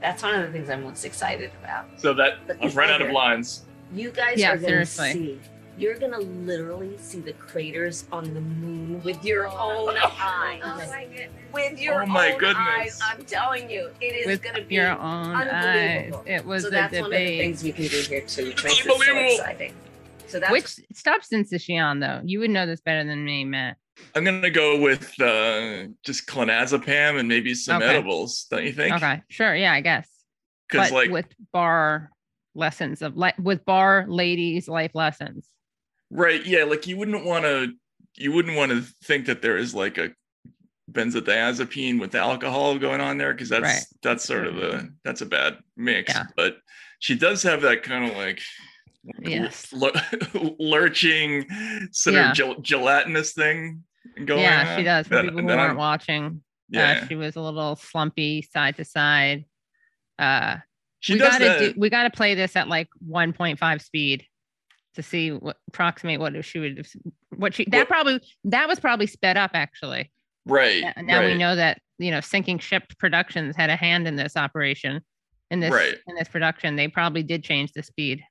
that's 0.00 0.22
one 0.22 0.34
of 0.34 0.42
the 0.46 0.52
things 0.52 0.68
I'm 0.70 0.82
most 0.82 1.04
excited 1.04 1.50
about. 1.62 1.86
So 1.98 2.12
that 2.14 2.38
But 2.46 2.58
I've 2.62 2.76
run 2.76 2.90
out 2.90 3.02
of 3.02 3.10
lines. 3.10 3.64
You 3.92 4.10
guys 4.10 4.38
Yeah, 4.38 4.52
are 4.52 4.58
gonna 4.58 4.86
see. 4.86 5.40
You're 5.78 5.98
gonna 5.98 6.18
literally 6.18 6.98
see 6.98 7.20
the 7.20 7.32
craters 7.34 8.04
on 8.12 8.34
the 8.34 8.40
moon 8.40 9.02
with 9.02 9.24
your 9.24 9.48
oh 9.48 9.88
own 9.88 9.96
eyes. 9.96 10.60
Oh 10.62 10.76
my 10.76 11.04
goodness. 11.06 11.30
With 11.52 11.80
your 11.80 12.02
Oh 12.02 12.06
my 12.06 12.32
own 12.32 12.38
goodness. 12.38 12.66
eyes. 12.68 13.00
I'm 13.02 13.24
telling 13.24 13.70
you, 13.70 13.90
it 14.00 14.04
is 14.04 14.26
With 14.26 14.42
gonna 14.42 14.62
be 14.62 14.74
your 14.74 14.90
own 14.90 15.34
eyes. 15.36 15.48
unbelievable. 16.12 16.24
It 16.26 16.44
was 16.44 16.62
so 16.62 16.68
a 16.68 16.70
that's 16.72 16.92
one 16.94 17.04
of 17.04 17.10
the 17.10 17.16
debate. 17.16 17.40
things 17.40 17.62
we 17.62 17.72
can 17.72 17.86
do 17.86 18.00
here 18.02 18.20
too, 18.22 18.46
which 18.48 18.64
makes 18.64 18.86
it 18.86 18.92
so 18.92 19.16
exciting. 19.16 19.72
So 20.26 20.38
that's 20.38 20.52
Which 20.52 20.76
substance 20.92 21.52
is 21.52 21.62
she 21.62 21.78
on 21.78 22.00
though? 22.00 22.20
You 22.24 22.40
would 22.40 22.50
know 22.50 22.66
this 22.66 22.80
better 22.80 23.02
than 23.04 23.24
me, 23.24 23.44
Matt. 23.44 23.76
I'm 24.14 24.24
gonna 24.24 24.50
go 24.50 24.80
with 24.80 25.18
uh, 25.20 25.84
just 26.04 26.26
clonazepam 26.26 27.18
and 27.18 27.28
maybe 27.28 27.54
some 27.54 27.82
Okay. 27.82 27.90
edibles. 27.94 28.46
Don't 28.50 28.64
you 28.64 28.72
think? 28.72 28.94
Okay, 28.96 29.22
sure, 29.28 29.54
yeah, 29.54 29.72
I 29.72 29.80
guess. 29.80 30.08
Because 30.68 30.90
like 30.92 31.10
with 31.10 31.26
bar 31.52 32.10
lessons 32.54 33.02
of 33.02 33.16
like 33.16 33.36
with 33.38 33.64
bar 33.64 34.04
ladies 34.08 34.68
life 34.68 34.92
lessons. 34.94 35.46
right, 36.10 36.44
yeah, 36.44 36.64
like 36.64 36.86
you 36.86 36.96
wouldn't 36.96 37.24
want 37.24 37.44
to 37.44 37.72
you 38.16 38.32
wouldn't 38.32 38.56
want 38.56 38.72
to 38.72 38.82
think 39.04 39.26
that 39.26 39.40
there 39.42 39.56
is 39.56 39.74
like 39.74 39.96
a 39.98 40.10
benzodiazepine 40.90 42.00
with 42.00 42.14
alcohol 42.14 42.78
going 42.78 43.00
on 43.00 43.16
there 43.18 43.32
because 43.32 43.48
that's 43.48 43.62
Right. 43.62 43.84
that's 44.02 44.24
sort 44.24 44.46
of 44.46 44.58
a 44.58 44.88
that's 45.04 45.20
a 45.20 45.26
bad 45.26 45.58
mix. 45.76 46.12
Yeah. 46.12 46.24
But 46.36 46.56
she 46.98 47.14
does 47.14 47.42
have 47.44 47.62
that 47.62 47.82
kind 47.82 48.10
of 48.10 48.16
like 48.16 48.40
Yes. 49.22 49.72
lur- 49.72 49.92
lurching 50.58 51.46
sort 51.92 52.14
Yeah. 52.14 52.30
of 52.30 52.36
gel- 52.36 52.60
gelatinous 52.60 53.32
thing 53.32 53.84
going 54.24 54.40
yeah, 54.42 54.76
she 54.76 54.82
does. 54.82 55.06
For 55.06 55.14
that- 55.16 55.24
people 55.24 55.40
who 55.42 55.48
aren't 55.48 55.60
I'm- 55.60 55.76
watching, 55.76 56.42
yeah 56.68 57.00
uh, 57.02 57.06
she 57.06 57.14
was 57.16 57.36
a 57.36 57.40
little 57.40 57.76
slumpy 57.76 58.42
side 58.42 58.76
to 58.76 58.84
side. 58.84 59.44
Uh, 60.18 60.56
she 61.00 61.14
we 61.14 61.18
does 61.18 61.32
gotta 61.32 61.44
that 61.44 61.58
do, 61.60 61.74
we 61.78 61.88
gotta 61.90 62.10
play 62.10 62.34
this 62.34 62.54
at 62.56 62.68
like 62.68 62.88
1.5 63.08 63.80
speed 63.82 64.26
to 64.94 65.02
see 65.02 65.30
what 65.30 65.56
approximate 65.68 66.20
what 66.20 66.44
she 66.44 66.58
would 66.58 66.86
what 67.36 67.54
she 67.54 67.64
that 67.66 67.72
Well- 67.76 67.86
probably 67.86 68.20
that 68.44 68.68
was 68.68 68.78
probably 68.80 69.06
sped 69.06 69.36
up 69.36 69.52
actually. 69.54 70.10
right 70.46 70.82
Now- 70.96 71.02
Now 71.02 71.24
we 71.26 71.34
know 71.34 71.54
that 71.56 71.80
you 71.98 72.10
know 72.10 72.20
sinking 72.20 72.58
ship 72.58 72.84
productions 72.98 73.56
had 73.56 73.70
a 73.70 73.76
hand 73.76 74.06
in 74.08 74.16
this 74.16 74.36
operation 74.36 75.00
in 75.50 75.60
this 75.60 75.72
Right. 75.72 75.96
in 76.06 76.14
this 76.16 76.28
production. 76.28 76.76
They 76.76 76.88
probably 76.88 77.22
did 77.22 77.42
change 77.44 77.72
the 77.72 77.82
speed. 77.82 78.22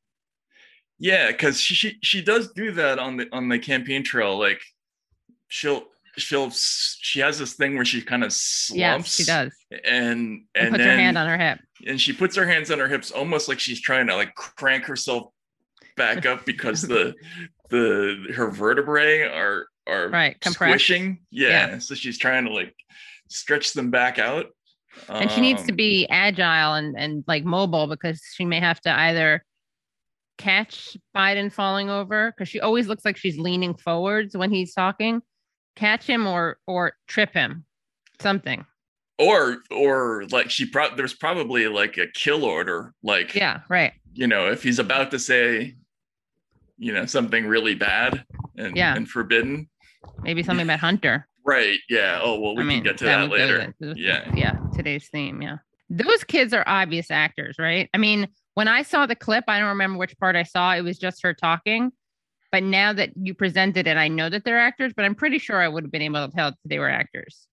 Yeah, 0.99 1.31
because 1.31 1.59
she, 1.61 1.73
she 1.75 1.97
she 2.03 2.21
does 2.21 2.51
do 2.51 2.71
that 2.73 2.99
on 2.99 3.17
the 3.17 3.27
on 3.31 3.47
the 3.49 3.57
campaign 3.57 4.03
trail. 4.03 4.37
Like 4.37 4.61
she'll 5.49 5.83
she'll 6.17 6.49
she 6.51 7.19
has 7.19 7.37
this 7.37 7.53
thing 7.53 7.75
where 7.75 7.85
she 7.85 8.01
kind 8.01 8.23
of 8.23 8.31
slumps. 8.31 8.77
Yes, 8.77 9.15
she 9.15 9.23
does. 9.25 9.53
And 9.71 9.81
And 9.83 10.41
and 10.55 10.69
puts 10.71 10.77
then 10.83 10.89
her 10.89 10.97
hand 11.03 11.17
on 11.17 11.27
her 11.27 11.37
hip. 11.37 11.59
and 11.85 11.99
she 11.99 12.13
puts 12.13 12.35
her 12.37 12.45
hands 12.47 12.71
on 12.71 12.79
her 12.79 12.87
hips, 12.87 13.11
almost 13.11 13.47
like 13.49 13.59
she's 13.59 13.81
trying 13.81 14.07
to 14.07 14.15
like 14.15 14.33
crank 14.35 14.85
herself 14.85 15.31
back 15.97 16.25
up 16.25 16.45
because 16.45 16.81
the 16.81 17.13
the 17.69 18.31
her 18.35 18.49
vertebrae 18.49 19.21
are 19.21 19.67
are 19.87 20.09
Right, 20.09 20.39
compressed. 20.39 20.85
squishing. 20.85 21.19
Yeah, 21.31 21.79
so 21.79 21.93
she's 21.95 22.17
trying 22.17 22.45
to 22.45 22.53
like 22.53 22.73
stretch 23.27 23.73
them 23.73 23.89
back 23.91 24.17
out. 24.19 24.47
and 25.07 25.29
she 25.31 25.41
needs 25.41 25.63
to 25.65 25.71
Um, 25.71 25.75
be 25.77 26.07
agile 26.09 26.73
and 26.75 26.95
and 26.97 27.23
like 27.27 27.43
mobile 27.45 27.87
because 27.87 28.21
she 28.35 28.45
may 28.45 28.59
have 28.59 28.81
to 28.81 28.91
either 28.91 29.43
catch 30.37 30.95
Biden 31.15 31.51
falling 31.51 31.89
over 31.89 32.31
because 32.31 32.47
she 32.49 32.59
always 32.61 32.87
looks 32.87 33.03
like 33.05 33.17
she's 33.17 33.37
leaning 33.37 33.75
forwards 33.75 34.35
when 34.37 34.51
he's 34.51 34.73
talking, 34.73 35.21
catch 35.79 36.05
him 36.05 36.27
or 36.27 36.57
or 36.67 36.93
trip 37.07 37.33
him, 37.33 37.65
something. 38.19 38.65
or 39.17 39.57
or 39.71 40.25
like 40.31 40.49
she 40.49 40.65
pro- 40.65 40.95
there's 40.95 41.13
probably 41.13 41.67
like 41.67 41.97
a 41.97 42.07
kill 42.13 42.43
order 42.45 42.93
like 43.03 43.33
Yeah, 43.35 43.61
right. 43.69 43.93
you 44.13 44.27
know, 44.27 44.51
if 44.51 44.61
he's 44.63 44.79
about 44.79 45.11
to 45.11 45.19
say, 45.19 45.75
you 46.77 46.93
know, 46.93 47.05
something 47.05 47.45
really 47.45 47.75
bad 47.75 48.23
and, 48.57 48.75
Yeah. 48.77 48.95
and 48.95 49.09
forbidden. 49.09 49.69
Maybe 50.21 50.43
something 50.43 50.65
about 50.65 50.79
Hunter. 50.79 51.25
Right. 51.45 51.79
Yeah. 51.89 52.19
Oh, 52.21 52.39
well, 52.39 52.55
we 52.55 52.61
I 52.61 52.65
mean, 52.65 52.77
can 52.79 52.83
get 52.83 52.97
to 52.99 53.05
that, 53.05 53.27
go 53.27 53.33
later. 53.33 53.73
Yeah. 53.79 54.29
yeah. 54.35 54.57
Today's 54.75 55.07
theme. 55.09 55.41
Yeah. 55.41 55.57
Those 55.89 56.23
kids 56.23 56.53
are 56.53 56.63
obvious 56.67 57.09
actors, 57.09 57.55
right? 57.57 57.89
I 57.91 57.97
mean, 57.97 58.27
when 58.53 58.67
I 58.67 58.83
saw 58.83 59.07
the 59.07 59.15
clip, 59.15 59.45
I 59.47 59.57
don't 59.57 59.69
remember 59.69 59.97
which 59.97 60.15
part 60.19 60.35
I 60.35 60.43
saw. 60.43 60.75
It 60.75 60.81
was 60.81 60.99
just 60.99 61.23
her 61.23 61.33
talking. 61.33 61.91
But 62.51 62.63
now 62.63 62.93
that 62.93 63.11
you 63.15 63.33
presented 63.33 63.85
it, 63.87 63.97
I 63.97 64.07
know 64.07 64.29
that 64.29 64.43
they're 64.43 64.59
actors, 64.59 64.93
but 64.95 65.05
I'm 65.05 65.15
pretty 65.15 65.37
sure 65.39 65.61
I 65.61 65.67
would 65.67 65.83
have 65.83 65.91
been 65.91 66.01
able 66.01 66.27
to 66.27 66.33
tell 66.35 66.51
that 66.51 66.57
they 66.65 66.79
were 66.79 66.89
actors. 66.89 67.45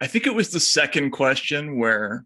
I 0.00 0.06
think 0.06 0.26
it 0.26 0.34
was 0.34 0.50
the 0.50 0.60
second 0.60 1.10
question 1.10 1.78
where, 1.78 2.24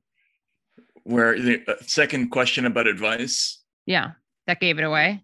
where 1.04 1.38
the 1.38 1.62
uh, 1.66 1.74
second 1.82 2.28
question 2.30 2.66
about 2.66 2.86
advice. 2.86 3.62
Yeah. 3.86 4.12
That 4.46 4.60
gave 4.60 4.78
it 4.78 4.82
away. 4.84 5.22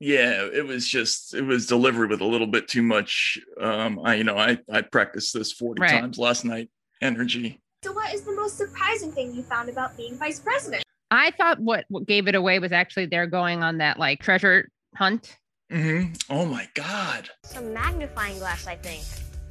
yeah 0.00 0.44
it 0.52 0.66
was 0.66 0.86
just 0.86 1.32
it 1.34 1.42
was 1.42 1.66
delivered 1.66 2.10
with 2.10 2.20
a 2.20 2.24
little 2.24 2.46
bit 2.46 2.68
too 2.68 2.82
much 2.82 3.38
um 3.60 3.98
i 4.04 4.14
you 4.16 4.24
know 4.24 4.36
i 4.36 4.58
i 4.70 4.82
practiced 4.82 5.32
this 5.32 5.52
40 5.52 5.80
Right. 5.80 5.90
times 5.90 6.18
last 6.18 6.44
night 6.44 6.68
energy 7.00 7.62
So, 7.82 7.92
what 7.92 8.12
is 8.12 8.22
the 8.22 8.32
most 8.34 8.58
surprising 8.58 9.10
thing 9.12 9.32
you 9.34 9.42
found 9.42 9.68
about 9.70 9.96
being 9.96 10.18
vice 10.18 10.38
president? 10.40 10.82
I 11.10 11.30
thought 11.30 11.60
what, 11.60 11.84
what 11.88 12.06
gave 12.06 12.26
it 12.28 12.34
away 12.34 12.58
was 12.58 12.72
actually 12.72 13.06
they're 13.06 13.26
going 13.28 13.62
on 13.62 13.78
that 13.78 13.98
like 13.98 14.20
treasure 14.20 14.68
hunt. 14.96 15.36
Hmm 15.70 16.04
oh 16.30 16.44
my 16.46 16.68
god 16.74 17.28
Some 17.44 17.72
magnifying 17.74 18.38
glass, 18.38 18.66
I 18.66 18.76
think. 18.76 19.04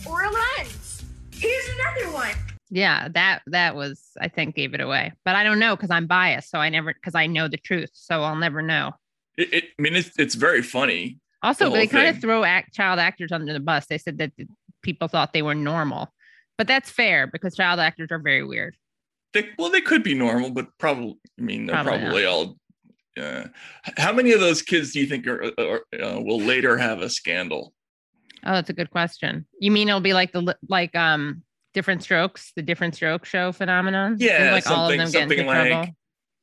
Or 0.07 0.23
a 0.23 0.29
lens. 0.31 1.03
Here's 1.33 1.67
another 1.69 2.13
one. 2.13 2.35
Yeah, 2.69 3.07
that 3.09 3.41
that 3.47 3.75
was 3.75 4.01
I 4.19 4.27
think 4.27 4.55
gave 4.55 4.73
it 4.73 4.81
away. 4.81 5.11
But 5.25 5.35
I 5.35 5.43
don't 5.43 5.59
know 5.59 5.75
because 5.75 5.91
I'm 5.91 6.07
biased, 6.07 6.49
so 6.49 6.59
I 6.59 6.69
never 6.69 6.93
because 6.93 7.15
I 7.15 7.27
know 7.27 7.47
the 7.47 7.57
truth, 7.57 7.89
so 7.93 8.23
I'll 8.23 8.35
never 8.35 8.61
know. 8.61 8.91
it, 9.37 9.53
it 9.53 9.63
i 9.77 9.81
mean 9.81 9.95
it's, 9.95 10.17
it's 10.17 10.35
very 10.35 10.61
funny 10.61 11.17
Also, 11.43 11.65
The 11.65 11.71
they 11.71 11.77
whole 11.85 11.87
kind 12.01 12.07
of 12.15 12.21
throw 12.21 12.43
act, 12.43 12.73
child 12.73 12.99
actors 12.99 13.31
under 13.31 13.51
the 13.53 13.59
bus. 13.59 13.85
They 13.87 13.97
said 13.97 14.17
that 14.19 14.31
the 14.37 14.47
people 14.81 15.07
thought 15.07 15.33
they 15.33 15.41
were 15.41 15.55
normal, 15.55 16.13
but 16.57 16.67
that's 16.67 16.89
fair 16.89 17.27
because 17.27 17.55
child 17.55 17.79
actors 17.79 18.09
are 18.11 18.19
very 18.19 18.43
weird. 18.43 18.75
they, 19.33 19.49
well 19.59 19.69
they 19.69 19.81
could 19.81 20.03
be 20.03 20.13
normal 20.15 20.49
but 20.51 20.67
probably 20.77 21.17
i 21.39 21.41
mean 21.41 21.65
they're 21.65 21.75
Probably 21.83 21.99
probably, 21.99 22.25
all 22.25 22.55
uh, 23.21 23.43
how 23.97 24.11
many 24.13 24.31
of 24.33 24.39
those 24.39 24.61
kids 24.61 24.91
do 24.93 24.99
you 24.99 25.05
think 25.07 25.25
are, 25.27 25.51
are 25.57 25.81
uh, 26.03 26.19
will 26.19 26.39
later 26.41 26.77
have 26.77 27.01
a 27.01 27.09
scandal 27.09 27.73
Oh, 28.47 28.53
that's 28.53 28.69
a 28.69 28.73
good 28.73 28.91
question. 28.91 29.47
You 29.59 29.71
mean 29.71 29.87
it'll 29.89 30.01
be 30.01 30.13
like 30.13 30.31
the 30.31 30.55
like 30.69 30.95
um 30.95 31.41
different 31.73 32.03
strokes, 32.03 32.51
the 32.55 32.61
different 32.61 32.93
stroke 32.93 33.25
show 33.25 33.51
phenomenon? 33.51 34.17
Yeah, 34.19 34.51
like 34.51 34.69
all 34.69 34.85
of 34.85 34.91
something- 34.91 34.97
them 34.99 35.07
something 35.07 35.45
like- 35.47 35.67
trouble. 35.69 35.95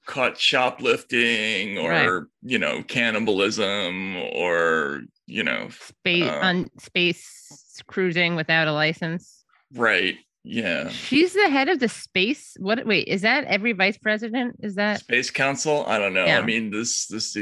caught 0.06 0.36
shoplifting 0.36 1.78
or 1.78 1.90
Right. 1.90 2.22
you 2.42 2.58
know 2.58 2.82
cannibalism 2.82 4.16
or 4.32 5.02
you 5.26 5.44
know 5.44 5.68
Space 5.70 6.28
uh, 6.28 6.40
on 6.42 6.70
space 6.80 7.80
cruising 7.86 8.34
without 8.34 8.66
a 8.66 8.72
license. 8.72 9.44
right 9.74 10.16
yeah 10.44 10.88
She's 10.88 11.32
the 11.34 11.48
head 11.48 11.68
of 11.68 11.78
the 11.78 11.88
space. 11.88 12.56
What? 12.58 12.84
Wait, 12.84 13.06
is 13.08 13.22
that 13.22 13.44
every 13.44 13.72
vice 13.72 13.96
president? 13.98 14.56
Is 14.60 14.74
that 14.74 15.00
space 15.00 15.30
council 15.30 15.84
i 15.86 15.98
don't 15.98 16.14
know 16.14 16.24
Yeah. 16.26 16.38
i 16.40 16.44
mean 16.44 16.70
this 16.70 17.06
this 17.06 17.36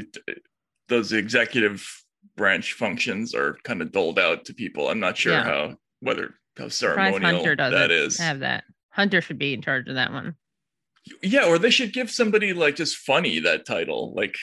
those 0.88 1.12
executive 1.12 1.86
branch 2.36 2.72
functions 2.74 3.34
are 3.34 3.56
kind 3.64 3.80
of 3.82 3.92
doled 3.92 4.18
out 4.18 4.44
to 4.46 4.54
people 4.54 4.88
i'm 4.88 5.00
not 5.00 5.16
sure 5.16 5.32
Yeah. 5.32 5.44
how 5.44 5.76
whether 6.00 6.34
how 6.58 6.68
ceremonial 6.68 7.42
that 7.56 7.90
is 7.90 8.18
have 8.18 8.40
that? 8.40 8.64
Hunter 8.90 9.20
should 9.22 9.38
be 9.38 9.54
in 9.54 9.62
charge 9.62 9.88
of 9.88 9.94
that 9.94 10.12
one. 10.12 10.34
yeah 11.22 11.44
or 11.46 11.58
they 11.58 11.70
should 11.70 11.92
give 11.92 12.10
somebody 12.10 12.52
like 12.52 12.76
just 12.76 12.96
funny 12.96 13.38
that 13.40 13.64
title 13.66 14.12
like 14.14 14.36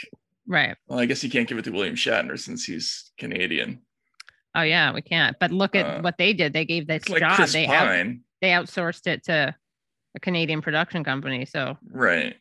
Right. 0.47 0.75
well 0.87 0.99
i 0.99 1.05
guess 1.05 1.23
you 1.23 1.29
can't 1.29 1.47
give 1.47 1.57
it 1.57 1.65
to 1.65 1.71
william 1.71 1.95
shatner 1.95 2.39
since 2.39 2.63
he's 2.65 3.11
canadian 3.19 3.81
Oh 4.55 4.61
yeah, 4.63 4.91
we 4.91 5.03
can't. 5.03 5.37
But 5.39 5.51
look 5.51 5.75
at 5.75 5.85
Uh, 5.85 6.01
what 6.01 6.17
they 6.17 6.33
did. 6.33 6.51
They 6.53 6.65
gave 6.65 6.87
this 6.87 7.07
like 7.09 7.19
job. 7.19 7.35
chris 7.35 7.53
They 7.53 7.67
out, 7.67 7.85
pine 7.89 8.21
they 8.41 8.49
outsourced 8.49 9.07
it 9.07 9.23
to 9.25 9.55
a 10.15 10.19
Canadian 10.19 10.61
production 10.61 11.03
company. 11.03 11.45
So, 11.45 11.77
right 11.91 12.35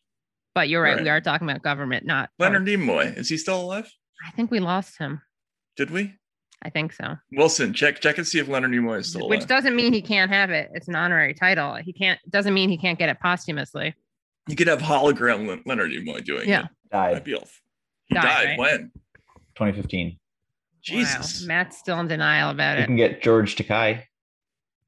but 0.54 0.70
you're 0.70 0.80
right. 0.82 1.02
We 1.02 1.10
are 1.10 1.20
talking 1.20 1.46
about 1.48 1.62
government, 1.62 2.06
not 2.06 2.30
leonard 2.38 2.62
arts. 2.62 2.70
nimoy 2.70 3.16
is 3.18 3.28
he 3.28 3.36
still 3.36 3.60
alive 3.60 3.90
I 4.26 4.30
think 4.30 4.50
we 4.50 4.58
lost 4.60 4.96
him. 4.98 5.20
did 5.76 5.90
we 5.90 6.14
I 6.62 6.70
think 6.70 6.94
so. 6.94 7.16
wilson 7.32 7.74
check 7.74 8.00
check 8.00 8.16
and 8.16 8.26
see 8.26 8.38
if 8.38 8.48
leonard 8.48 8.70
nimoy 8.70 9.00
is 9.00 9.08
still 9.08 9.22
alive. 9.22 9.30
Which 9.30 9.40
alive 9.40 9.48
doesn't 9.48 9.76
mean 9.76 9.92
he 9.92 10.00
can't 10.00 10.30
have 10.30 10.50
it. 10.50 10.70
It's 10.74 10.88
an 10.88 10.94
honorary 10.94 11.34
title. 11.34 11.74
He 11.74 11.92
can't. 11.92 12.18
Doesn't 12.30 12.54
mean 12.54 12.70
he 12.70 12.78
can't 12.78 12.98
get 12.98 13.10
it 13.10 13.20
posthumously. 13.20 13.94
you 14.48 14.56
could 14.56 14.68
have 14.68 14.80
hologram 14.80 15.46
Le- 15.46 15.58
leonard 15.66 15.90
nimoy 15.90 16.24
doing 16.24 16.48
Yeah. 16.48 16.64
it 16.64 16.70
That'd 16.90 17.24
Died 17.24 17.34
he 18.06 18.14
Died, 18.14 18.22
died, 18.22 18.46
right? 18.46 18.58
when 18.58 18.90
2015. 19.56 20.18
jesus 20.82 21.42
Wow. 21.42 21.48
Matt's 21.48 21.76
still 21.76 22.00
in 22.00 22.08
denial 22.08 22.48
about 22.50 22.78
it. 22.78 22.82
You 22.82 22.86
can 22.86 22.96
get 22.96 23.22
George 23.22 23.56
Takei. 23.56 24.04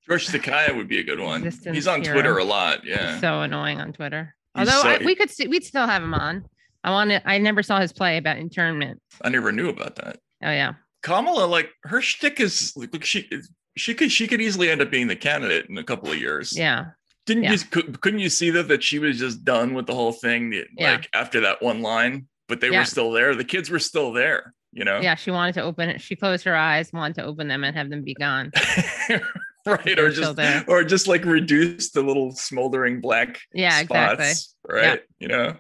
George 0.09 0.27
Takei 0.29 0.75
would 0.77 0.88
be 0.88 0.99
a 0.99 1.05
good 1.05 1.21
one. 1.21 1.43
He's 1.43 1.87
on 1.87 2.03
hero. 2.03 2.15
Twitter 2.15 2.38
a 2.38 2.45
lot. 2.45 2.85
Yeah. 2.85 3.21
So 3.21 3.43
annoying 3.43 3.81
on 3.81 3.93
Twitter. 3.93 4.35
He's 4.57 4.69
Although 4.69 4.83
so- 4.83 5.03
I, 5.03 5.05
we 5.05 5.15
could, 5.15 5.31
st- 5.31 5.50
we'd 5.50 5.65
still 5.65 5.87
have 5.87 6.03
him 6.03 6.15
on. 6.15 6.45
I 6.85 6.91
want 6.91 7.11
to. 7.11 7.29
I 7.29 7.38
never 7.38 7.62
saw 7.62 7.81
his 7.81 7.93
play 7.93 8.17
about 8.19 8.38
internment. 8.38 9.00
I 9.23 9.29
never 9.29 9.53
knew 9.53 9.69
about 9.69 9.97
that. 9.97 10.19
Oh 10.43 10.50
yeah. 10.50 10.75
Kamala, 11.03 11.45
like 11.47 11.71
her 11.85 12.00
shtick 12.00 12.41
is 12.41 12.73
like 12.77 13.05
she 13.05 13.29
she 13.77 13.95
could 13.95 14.11
she 14.12 14.27
could 14.29 14.41
easily 14.41 14.71
end 14.71 14.81
up 14.81 14.91
being 14.91 15.09
the 15.09 15.17
candidate 15.17 15.67
in 15.69 15.77
a 15.77 15.85
couple 15.85 16.11
of 16.11 16.19
years. 16.19 16.57
Yeah. 16.57 16.87
Didn't 17.27 17.43
Yeah. 17.45 17.53
you 17.53 17.59
cou- 17.59 17.93
couldn't 18.00 18.21
you 18.21 18.31
see 18.31 18.50
that 18.50 18.69
that 18.69 18.83
she 18.83 18.99
was 19.00 19.19
just 19.19 19.45
done 19.45 19.75
with 19.75 19.87
the 19.87 19.95
whole 19.95 20.12
thing 20.12 20.53
like 20.53 20.69
Yeah. 20.79 21.00
after 21.12 21.41
that 21.41 21.61
one 21.62 21.83
line, 21.83 22.29
but 22.49 22.61
they 22.61 22.71
Yeah. 22.71 22.79
were 22.81 22.85
still 22.87 23.11
there. 23.11 23.35
The 23.35 23.45
kids 23.45 23.71
were 23.71 23.79
still 23.81 24.12
there, 24.12 24.55
you 24.73 24.85
know? 24.85 25.00
Yeah. 25.00 25.17
She 25.17 25.31
wanted 25.33 25.55
to 25.57 25.62
open 25.62 25.88
it. 25.91 26.00
She 26.00 26.15
closed 26.17 26.45
her 26.45 26.57
eyes, 26.57 26.93
wanted 26.93 27.17
to 27.17 27.25
open 27.25 27.49
them 27.49 27.65
and 27.65 27.77
have 27.77 27.91
them 27.91 28.03
be 28.03 28.15
gone. 28.15 28.53
right. 29.85 29.99
Or 29.99 30.11
just 30.11 30.37
there. 30.37 30.65
or 30.69 30.85
just 30.85 31.09
like 31.09 31.25
reduce 31.25 31.91
the 31.91 32.03
little 32.03 32.33
smoldering 32.33 33.01
black 33.01 33.41
Yeah. 33.53 33.81
Exactly. 33.81 34.27
spots, 34.27 34.55
right? 34.69 35.01
You 35.19 35.29
know. 35.29 35.57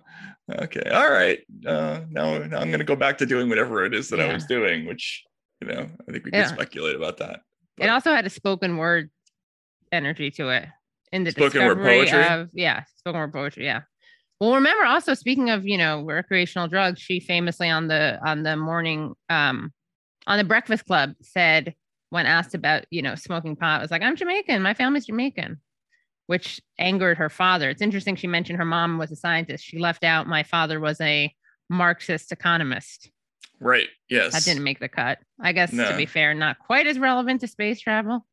Okay. 0.50 0.88
All 0.90 1.10
right. 1.10 1.40
Uh, 1.66 2.00
now, 2.10 2.38
now 2.38 2.58
I'm 2.58 2.68
going 2.68 2.78
to 2.78 2.84
go 2.84 2.96
back 2.96 3.18
to 3.18 3.26
doing 3.26 3.48
whatever 3.48 3.84
it 3.84 3.94
is 3.94 4.08
that 4.08 4.20
I 4.20 4.32
was 4.32 4.46
doing, 4.46 4.86
which 4.86 5.22
you 5.60 5.68
know 5.68 5.88
I 6.08 6.12
think 6.12 6.24
we 6.24 6.30
can 6.30 6.48
speculate 6.48 6.96
about 6.96 7.18
that. 7.18 7.40
It 7.78 7.88
also 7.88 8.12
had 8.14 8.26
a 8.26 8.30
spoken 8.30 8.76
word 8.78 9.10
energy 9.92 10.30
to 10.32 10.48
it 10.48 10.66
in 11.12 11.24
the 11.24 11.30
Spoken 11.30 11.64
word 11.64 11.78
poetry? 11.78 12.24
of 12.26 12.48
yeah, 12.52 12.84
spoken 12.96 13.20
word 13.20 13.32
poetry. 13.32 13.64
Yeah. 13.64 13.82
Well, 14.40 14.54
remember 14.54 14.84
also 14.84 15.14
speaking 15.14 15.50
of 15.50 15.66
you 15.66 15.78
know 15.78 16.02
recreational 16.02 16.68
drugs, 16.68 17.00
she 17.00 17.20
famously 17.20 17.68
on 17.68 17.88
the 17.88 18.18
on 18.24 18.42
the 18.42 18.56
morning 18.56 19.14
um 19.28 19.72
on 20.26 20.38
the 20.38 20.44
Breakfast 20.44 20.84
Club 20.86 21.12
said 21.22 21.74
when 22.10 22.26
asked 22.26 22.54
about 22.54 22.84
you 22.90 23.02
know 23.02 23.14
smoking 23.14 23.56
pot 23.56 23.80
was 23.80 23.90
like 23.90 24.02
I'm 24.02 24.16
Jamaican, 24.16 24.62
my 24.62 24.74
family's 24.74 25.06
Jamaican, 25.06 25.60
which 26.26 26.60
angered 26.78 27.18
her 27.18 27.30
father. 27.30 27.70
It's 27.70 27.82
interesting 27.82 28.16
she 28.16 28.26
mentioned 28.26 28.58
her 28.58 28.64
mom 28.64 28.98
was 28.98 29.10
a 29.10 29.16
scientist. 29.16 29.64
She 29.64 29.78
left 29.78 30.04
out 30.04 30.26
my 30.26 30.42
father 30.42 30.80
was 30.80 31.00
a 31.00 31.32
Marxist 31.68 32.32
economist. 32.32 33.10
Right. 33.60 33.88
Yes. 34.08 34.32
That 34.32 34.44
didn't 34.44 34.64
make 34.64 34.78
the 34.80 34.88
cut. 34.88 35.18
I 35.40 35.52
guess 35.52 35.70
to 35.70 35.94
be 35.96 36.06
fair, 36.06 36.34
not 36.34 36.58
quite 36.58 36.86
as 36.86 36.98
relevant 36.98 37.40
to 37.40 37.48
space 37.48 37.80
travel. 37.80 38.24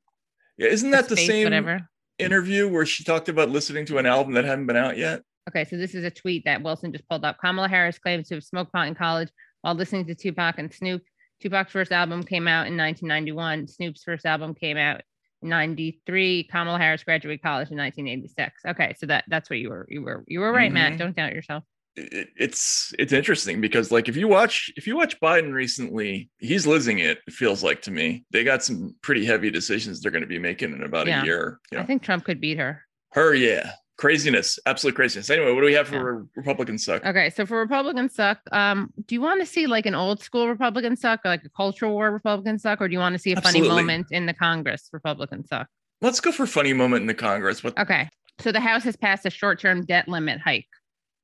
Yeah, 0.58 0.68
isn't 0.68 0.92
that 0.92 1.10
the 1.10 1.18
same 1.18 1.46
whatever. 1.46 1.90
interview 2.18 2.70
where 2.70 2.86
she 2.86 3.04
talked 3.04 3.28
about 3.28 3.50
listening 3.50 3.86
to 3.88 3.98
an 3.98 4.06
album 4.06 4.34
that 4.36 4.46
hadn't 4.46 4.68
been 4.68 4.78
out 4.78 4.98
yet? 4.98 5.22
Okay, 5.50 5.66
so 5.66 5.78
this 5.78 5.94
is 5.94 6.04
a 6.04 6.10
tweet 6.10 6.46
that 6.46 6.64
Wilson 6.64 6.92
just 6.92 7.08
pulled 7.08 7.26
up. 7.26 7.38
Kamala 7.40 7.68
Harris 7.68 8.00
claims 8.00 8.30
to 8.30 8.36
have 8.36 8.44
smoked 8.44 8.72
pot 8.72 8.88
in 8.88 8.96
college 8.96 9.30
while 9.62 9.76
listening 9.76 10.06
to 10.06 10.16
Tupac 10.16 10.58
and 10.58 10.74
Snoop. 10.74 11.04
Tupac's 11.42 11.72
first 11.72 11.92
album 11.92 12.24
came 12.24 12.48
out 12.48 12.68
in 12.68 12.78
1991. 12.78 13.68
Snoop's 13.68 14.04
first 14.04 14.26
album 14.26 14.54
came 14.56 14.78
out 14.78 15.02
in 15.42 15.50
93. 15.50 16.44
Kamala 16.46 16.78
Harris 16.80 17.04
graduated 17.04 17.42
college 17.42 17.70
in 17.72 17.78
1986. 17.78 18.62
Okay, 18.68 18.96
so 18.98 19.06
that 19.08 19.26
that's 19.28 19.50
what 19.50 19.60
you 19.60 19.70
were 19.70 19.86
you 19.90 20.02
were 20.02 20.24
you 20.28 20.40
were 20.40 20.52
right, 20.52 20.72
Matt. 20.72 20.94
Mhm. 20.94 20.98
Don't 20.98 21.16
doubt 21.16 21.34
yourself. 21.34 21.64
It, 21.98 22.30
it's 22.36 22.94
it's 23.00 23.14
interesting 23.14 23.62
because 23.62 23.92
like 23.92 24.10
if 24.10 24.18
you 24.18 24.28
watch 24.28 24.72
if 24.76 24.86
you 24.88 24.98
watch 24.98 25.20
Biden 25.22 25.54
recently, 25.54 26.30
he's 26.40 26.66
losing 26.68 27.00
it. 27.00 27.20
It 27.28 27.34
feels 27.34 27.64
like 27.64 27.82
to 27.84 27.92
me 27.92 28.26
they 28.32 28.44
got 28.44 28.64
some 28.64 28.96
pretty 29.02 29.26
heavy 29.26 29.50
decisions 29.50 30.02
they're 30.02 30.12
going 30.12 30.22
to 30.24 30.28
be 30.28 30.40
making 30.40 30.74
in 30.74 30.84
about 30.84 31.08
Yeah. 31.08 31.22
a 31.22 31.26
year. 31.26 31.60
You 31.72 31.80
I 31.80 31.84
think 31.86 32.02
Trump 32.04 32.26
could 32.26 32.42
beat 32.42 32.58
her. 32.58 32.82
Her, 33.14 33.34
yeah, 33.34 33.72
craziness, 33.98 34.60
absolute 34.66 34.96
craziness. 34.96 35.30
Anyway, 35.30 35.52
what 35.52 35.62
do 35.62 35.66
we 35.66 35.74
have 35.74 35.88
for 35.88 36.28
Republican 36.36 36.78
suck? 36.78 37.06
Okay, 37.06 37.30
so 37.30 37.46
for 37.46 37.60
Republican 37.60 38.10
suck, 38.10 38.40
um, 38.52 38.92
do 39.06 39.16
you 39.16 39.22
want 39.22 39.40
to 39.42 39.46
see 39.46 39.68
like 39.68 39.86
an 39.86 39.96
old 39.96 40.22
school 40.22 40.48
Republican 40.48 40.96
suck, 40.96 41.22
or 41.26 41.30
like 41.30 41.44
a 41.46 41.50
cultural 41.50 41.94
war 41.94 42.12
Republican 42.12 42.60
suck, 42.60 42.82
or 42.82 42.88
do 42.88 42.94
you 42.94 43.00
want 43.00 43.14
to 43.14 43.20
see 43.20 43.32
a 43.32 43.42
funny 43.42 43.62
moment 43.62 44.08
in 44.12 44.26
the 44.26 44.34
Congress 44.34 44.90
Republican 44.92 45.46
suck? 45.46 45.68
Let's 46.02 46.20
go 46.20 46.32
for 46.32 46.46
funny 46.46 46.74
moment 46.74 47.02
in 47.02 47.08
the 47.08 47.14
Congress. 47.14 47.64
What 47.64 47.78
Okay. 47.80 48.10
So 48.40 48.52
the 48.52 48.60
House 48.60 48.84
has 48.84 48.98
passed 48.98 49.26
a 49.26 49.30
short 49.30 49.60
term 49.60 49.86
debt 49.86 50.08
limit 50.08 50.42
hike, 50.42 50.68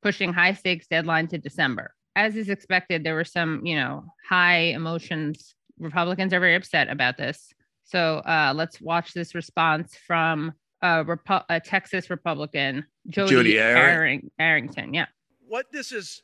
pushing 0.02 0.32
high 0.32 0.54
stakes 0.54 0.88
deadline 0.88 1.28
to 1.28 1.38
December. 1.38 1.94
As 2.16 2.36
is 2.36 2.50
expected, 2.50 3.04
there 3.04 3.16
were 3.16 3.26
some, 3.26 3.66
you 3.66 3.76
know, 3.76 4.06
high 4.28 4.74
emotions. 4.74 5.56
Republicans 5.78 6.34
are 6.34 6.40
very 6.40 6.56
upset 6.56 6.90
about 6.90 7.18
this. 7.18 7.54
So 7.84 8.18
uh, 8.20 8.54
let's 8.56 8.80
watch 8.80 9.14
this 9.14 9.36
response 9.36 9.96
from 10.08 10.54
uh, 10.82 11.04
Repu- 11.04 11.44
a 11.50 11.60
Texas 11.60 12.10
Republican, 12.10 12.86
Jody, 13.10 13.32
Jody 13.36 13.54
Arring- 13.56 13.76
Arring- 14.24 14.30
Arrington. 14.40 14.94
Yeah. 14.94 15.06
what 15.48 15.72
this 15.72 15.92
is, 15.92 16.24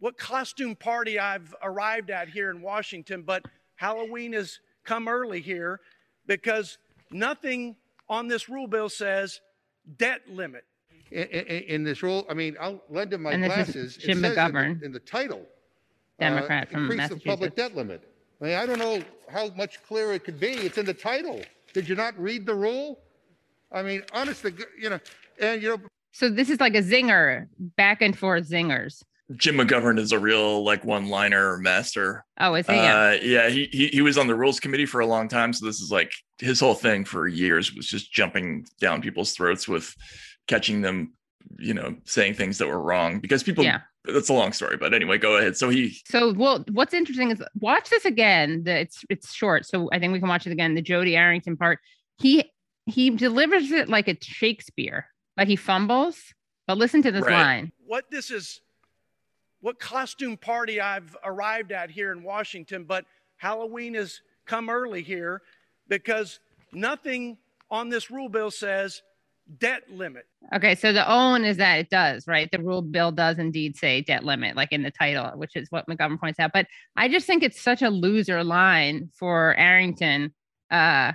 what 0.00 0.16
costume 0.18 0.76
party 0.76 1.18
I've 1.18 1.54
arrived 1.62 2.10
at 2.10 2.28
here 2.28 2.50
in 2.50 2.60
Washington, 2.62 3.22
but 3.22 3.44
Halloween 3.76 4.32
has 4.34 4.60
come 4.84 5.08
early 5.08 5.40
here 5.40 5.80
because 6.26 6.78
nothing 7.10 7.76
on 8.08 8.28
this 8.28 8.48
rule 8.48 8.66
bill 8.66 8.88
says 8.88 9.40
debt 9.96 10.20
limit. 10.28 10.64
in, 11.10 11.22
in, 11.24 11.62
in 11.64 11.84
this 11.84 12.02
rule, 12.02 12.26
I 12.30 12.34
mean, 12.34 12.56
I'll 12.60 12.82
lend 12.90 13.12
him 13.12 13.22
my 13.22 13.32
And 13.32 13.42
this 13.42 13.50
is 13.50 13.56
glasses. 13.74 13.96
It 13.96 14.00
Jim 14.00 14.20
says 14.20 14.30
in 14.30 14.34
the- 14.36 14.40
McGovern, 14.40 14.82
In 14.82 14.92
the 14.92 15.00
title. 15.00 15.40
uh, 16.20 16.24
Democrat 16.24 16.70
from 16.70 16.90
Increase 16.90 17.08
the 17.08 17.16
public 17.20 17.54
debt 17.56 17.74
limit. 17.74 18.02
I 18.40 18.44
mean, 18.44 18.54
I 18.54 18.66
don't 18.66 18.78
know 18.78 19.02
how 19.32 19.48
much 19.56 19.82
clearer 19.82 20.12
it 20.12 20.22
could 20.24 20.38
be. 20.38 20.48
It's 20.52 20.78
in 20.78 20.86
the 20.86 20.94
title. 20.94 21.40
Did 21.72 21.88
you 21.88 21.96
not 21.96 22.16
read 22.18 22.46
the 22.46 22.54
rule? 22.54 23.00
I 23.72 23.82
mean, 23.82 24.02
honestly, 24.12 24.52
you 24.80 24.90
know, 24.90 25.00
and 25.40 25.62
you 25.62 25.68
know, 25.68 25.78
So 26.12 26.30
this 26.30 26.50
is 26.50 26.60
like 26.60 26.74
a 26.74 26.82
zinger, 26.82 27.46
back 27.58 28.02
and 28.02 28.16
forth 28.18 28.48
zingers. 28.48 29.02
Jim 29.36 29.56
McGovern 29.56 29.98
is 29.98 30.10
a 30.12 30.18
real 30.18 30.64
like 30.64 30.84
one-liner 30.84 31.58
master. 31.58 32.24
Oh, 32.40 32.54
is 32.54 32.66
he? 32.66 32.74
Yeah. 32.74 32.98
Uh, 32.98 33.18
yeah, 33.22 33.48
he, 33.50 33.68
he 33.70 33.88
he 33.88 34.00
was 34.00 34.16
on 34.16 34.26
the 34.26 34.34
rules 34.34 34.58
committee 34.58 34.86
for 34.86 35.00
a 35.00 35.06
long 35.06 35.28
time, 35.28 35.52
so 35.52 35.66
this 35.66 35.80
is 35.80 35.90
like 35.90 36.10
his 36.38 36.60
whole 36.60 36.74
thing 36.74 37.04
for 37.04 37.28
years 37.28 37.74
was 37.74 37.86
just 37.86 38.10
jumping 38.10 38.64
down 38.80 39.02
people's 39.02 39.32
throats 39.32 39.68
with 39.68 39.94
catching 40.46 40.80
them, 40.80 41.12
you 41.58 41.74
know, 41.74 41.94
saying 42.04 42.34
things 42.34 42.56
that 42.58 42.68
were 42.68 42.80
wrong 42.80 43.20
because 43.20 43.42
people. 43.42 43.64
Yeah. 43.64 43.80
That's 44.04 44.30
a 44.30 44.32
long 44.32 44.52
story, 44.52 44.78
but 44.78 44.94
anyway, 44.94 45.18
go 45.18 45.36
ahead. 45.36 45.54
So 45.58 45.68
he 45.68 45.98
So, 46.06 46.32
well, 46.32 46.64
what's 46.70 46.94
interesting 46.94 47.30
is 47.30 47.42
watch 47.60 47.90
this 47.90 48.06
again. 48.06 48.62
The, 48.64 48.78
it's 48.80 49.04
it's 49.10 49.34
short, 49.34 49.66
so 49.66 49.90
I 49.92 49.98
think 49.98 50.14
we 50.14 50.20
can 50.20 50.30
watch 50.30 50.46
it 50.46 50.52
again. 50.52 50.74
The 50.74 50.80
Jody 50.80 51.14
Arrington 51.14 51.58
part. 51.58 51.80
He 52.16 52.50
he 52.88 53.10
delivers 53.10 53.70
it 53.70 53.88
like 53.88 54.08
it's 54.08 54.26
Shakespeare, 54.26 55.06
like 55.36 55.48
he 55.48 55.56
fumbles. 55.56 56.34
But 56.66 56.78
listen 56.78 57.02
to 57.02 57.10
this 57.10 57.24
Right. 57.24 57.32
line. 57.32 57.72
what 57.86 58.10
this 58.10 58.30
is, 58.30 58.60
what 59.60 59.78
costume 59.78 60.36
party 60.36 60.80
I've 60.80 61.16
arrived 61.24 61.72
at 61.72 61.90
here 61.90 62.12
in 62.12 62.22
Washington, 62.22 62.84
but 62.84 63.06
Halloween 63.38 63.94
has 63.94 64.20
come 64.44 64.68
early 64.68 65.02
here 65.02 65.40
because 65.88 66.40
nothing 66.72 67.38
on 67.70 67.88
this 67.88 68.10
rule 68.10 68.28
bill 68.28 68.50
says 68.50 69.02
debt 69.58 69.90
limit. 69.90 70.26
Okay, 70.54 70.74
so 70.74 70.92
the 70.92 71.10
own 71.10 71.42
is 71.44 71.56
that 71.56 71.76
it 71.78 71.88
does, 71.88 72.26
right? 72.26 72.50
The 72.52 72.58
rule 72.58 72.82
bill 72.82 73.10
does 73.10 73.38
indeed 73.38 73.76
say 73.76 74.02
debt 74.02 74.22
limit, 74.24 74.54
like 74.56 74.72
in 74.72 74.82
the 74.82 74.90
title, 74.90 75.30
which 75.38 75.56
is 75.56 75.70
what 75.70 75.86
McGovern 75.86 76.20
points 76.20 76.38
out. 76.38 76.52
But 76.52 76.66
I 76.96 77.08
just 77.08 77.26
think 77.26 77.42
it's 77.42 77.60
such 77.60 77.80
a 77.80 77.88
loser 77.88 78.44
line 78.44 79.10
for 79.14 79.54
Arrington. 79.56 80.34
Uh, 80.70 81.12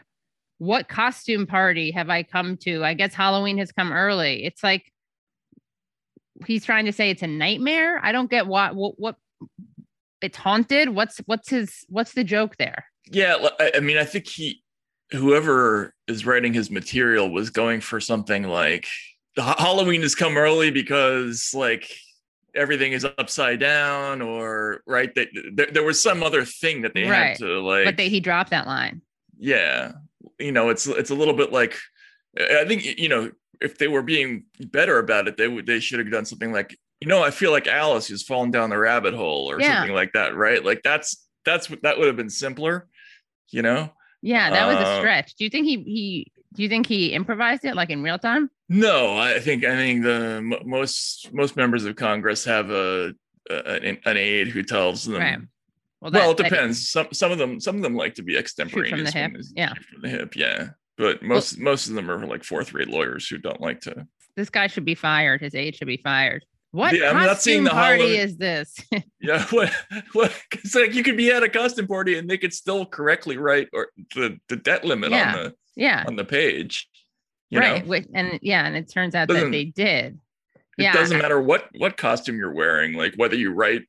what 0.63 0.88
costume 0.88 1.46
party 1.46 1.91
have 1.91 2.10
I 2.10 2.24
come 2.24 2.55
to? 2.58 2.84
I 2.86 2.93
guess 2.93 3.13
Halloween 3.13 3.58
has 3.58 3.72
come 3.72 3.91
early. 3.91 4.46
It's 4.46 4.63
like 4.63 4.91
he's 6.46 6.63
trying 6.65 6.86
to 6.86 6.93
say 6.93 7.10
it's 7.10 7.22
a 7.22 7.27
nightmare. 7.27 8.00
I 8.03 8.12
don't 8.12 8.29
get 8.29 8.48
what 8.48 8.74
what, 8.75 8.98
what 9.00 9.15
it's 10.22 10.38
haunted. 10.38 10.89
What's 10.89 11.17
what's 11.25 11.50
his 11.50 11.86
what's 11.89 12.13
the 12.13 12.24
joke 12.24 12.55
there? 12.58 12.86
Yeah, 13.12 13.50
I 13.75 13.82
mean, 13.82 13.98
I 13.98 14.05
think 14.05 14.27
he, 14.27 14.63
whoever 15.12 15.93
is 16.08 16.25
writing 16.25 16.53
his 16.53 16.72
material, 16.72 17.29
was 17.29 17.50
going 17.50 17.82
for 17.82 18.00
something 18.00 18.43
like 18.43 18.88
Ha- 19.38 19.55
Halloween 19.58 20.01
has 20.03 20.15
come 20.15 20.38
early 20.38 20.72
because 20.72 21.51
like 21.53 21.89
everything 22.55 22.93
is 22.93 23.03
upside 23.17 23.60
down, 23.60 24.22
or 24.22 24.82
right 24.88 25.13
that 25.15 25.27
there, 25.53 25.67
there 25.74 25.84
was 25.84 26.01
some 26.01 26.24
other 26.24 26.46
thing 26.46 26.84
that 26.84 26.93
they 26.93 27.03
Right. 27.03 27.29
had 27.29 27.38
to 27.39 27.60
like. 27.60 27.84
but 27.84 27.98
they, 27.98 28.08
he 28.08 28.22
dropped 28.22 28.51
that 28.51 28.65
line. 28.67 29.01
yeah, 29.38 29.91
you 30.39 30.51
know, 30.51 30.70
it's 30.70 30.88
it's 30.88 31.10
a 31.12 31.15
little 31.15 31.34
bit 31.34 31.51
like 31.51 31.77
I 32.39 32.65
think 32.65 32.84
you 33.00 33.10
know 33.10 33.32
if 33.62 33.77
they 33.77 33.88
were 33.88 34.01
being 34.01 34.46
better 34.60 35.00
about 35.00 35.27
it, 35.27 35.38
they 35.38 35.48
would 35.48 35.65
they 35.65 35.80
should 35.80 36.00
have 36.00 36.12
done 36.12 36.25
something 36.25 36.51
like 36.51 36.77
you 37.01 37.08
know 37.08 37.24
I 37.24 37.32
feel 37.32 37.51
like 37.51 37.68
Alice 37.68 38.10
is 38.10 38.24
falling 38.24 38.51
down 38.51 38.70
the 38.70 38.77
rabbit 38.77 39.13
hole 39.13 39.50
or 39.51 39.60
Yeah. 39.60 39.75
something 39.80 39.94
like 39.96 40.13
that, 40.13 40.36
right? 40.36 40.63
Like 40.63 40.82
that's 40.84 41.25
that's 41.46 41.70
what 41.70 41.82
that 41.84 41.98
would 41.98 42.08
have 42.08 42.15
been 42.18 42.30
simpler, 42.30 42.88
you 43.51 43.62
know. 43.62 43.92
Yeah, 44.22 44.50
that 44.51 44.68
was 44.68 44.77
a 44.77 44.88
Uh, 44.88 44.98
stretch. 45.00 45.36
Do 45.36 45.44
you 45.44 45.50
think 45.50 45.65
he 45.65 45.77
he 45.84 46.32
do 46.53 46.63
you 46.63 46.70
think 46.70 46.86
he 46.88 47.13
improvised 47.13 47.65
it 47.65 47.75
like 47.75 47.89
in 47.89 48.01
real 48.03 48.20
time? 48.20 48.50
No, 48.70 49.18
I 49.18 49.39
think 49.39 49.65
I 49.65 49.75
think 49.75 50.03
the 50.03 50.42
most 50.65 51.34
most 51.34 51.56
members 51.58 51.84
of 51.86 51.96
Congress 51.96 52.46
have 52.46 52.70
a, 52.72 53.13
a 53.50 53.56
an, 53.56 53.98
an 54.06 54.18
aide 54.18 54.48
who 54.48 54.63
tells 54.63 55.03
them. 55.03 55.20
Right. 55.20 55.39
Well, 56.03 56.12
that- 56.12 56.29
it 56.29 56.38
that- 56.38 56.50
depends. 56.50 56.89
Some 56.89 57.07
some 57.13 57.31
of 57.31 57.38
them 57.38 57.60
some 57.60 57.77
of 57.77 57.81
them 57.81 57.95
like 57.95 58.15
to 58.15 58.24
be 58.24 58.38
extemporaneous. 58.38 59.13
hip, 59.13 59.31
when 59.31 59.39
it's- 59.39 59.53
yeah. 59.55 59.74
from 59.74 60.01
the 60.01 60.10
hip, 60.10 60.36
yeah. 60.36 60.69
But 60.98 61.24
most 61.24 61.57
most 61.57 61.88
of 61.88 61.95
them 61.95 62.12
are 62.12 62.25
like 62.27 62.43
fourth 62.43 62.74
rate 62.74 62.89
lawyers 62.89 63.27
who 63.27 63.38
don't 63.38 63.62
like 63.62 63.81
to. 63.81 64.05
this 64.36 64.50
guy 64.50 64.67
should 64.67 64.86
be 64.86 64.95
fired. 64.95 65.41
His 65.41 65.55
aide 65.55 65.75
should 65.75 65.88
be 65.88 65.98
fired. 66.03 66.45
What 66.72 66.95
Yeah, 66.95 67.12
I'm 67.12 67.24
not 67.25 67.39
seeing 67.41 67.63
the 67.63 67.69
party 67.69 68.17
is 68.17 68.36
this? 68.38 68.75
Yeah, 69.22 69.45
what 69.51 69.72
what? 70.13 70.33
It's 70.51 70.75
like 70.75 70.93
you 70.93 71.03
could 71.03 71.17
be 71.17 71.31
at 71.31 71.41
a 71.43 71.50
costume 71.50 71.88
party 71.88 72.17
and 72.17 72.29
they 72.29 72.38
could 72.38 72.53
still 72.53 72.86
correctly 72.86 73.38
write 73.38 73.69
or 73.74 73.89
the 74.15 74.38
the 74.50 74.55
debt 74.57 74.83
limit 74.83 75.12
Yeah. 75.12 75.27
on 75.27 75.33
the 75.43 75.53
yeah, 75.75 76.03
on 76.07 76.16
the 76.16 76.25
page. 76.25 76.89
You 77.50 77.59
right. 77.59 77.83
know? 77.83 77.89
Which, 77.89 78.05
and 78.13 78.39
yeah, 78.42 78.66
and 78.66 78.75
it 78.75 78.89
turns 78.92 79.16
out 79.16 79.27
that 79.29 79.33
Doesn't- 79.35 79.51
they 79.51 79.66
did. 79.66 80.18
it 80.55 80.59
yeah, 80.83 80.94
doesn't 80.94 81.18
matter 81.20 81.39
what 81.39 81.70
what 81.77 81.96
costume 81.98 82.37
you're 82.37 82.53
wearing 82.53 82.94
like 82.94 83.13
whether 83.16 83.35
you 83.35 83.51
write 83.51 83.83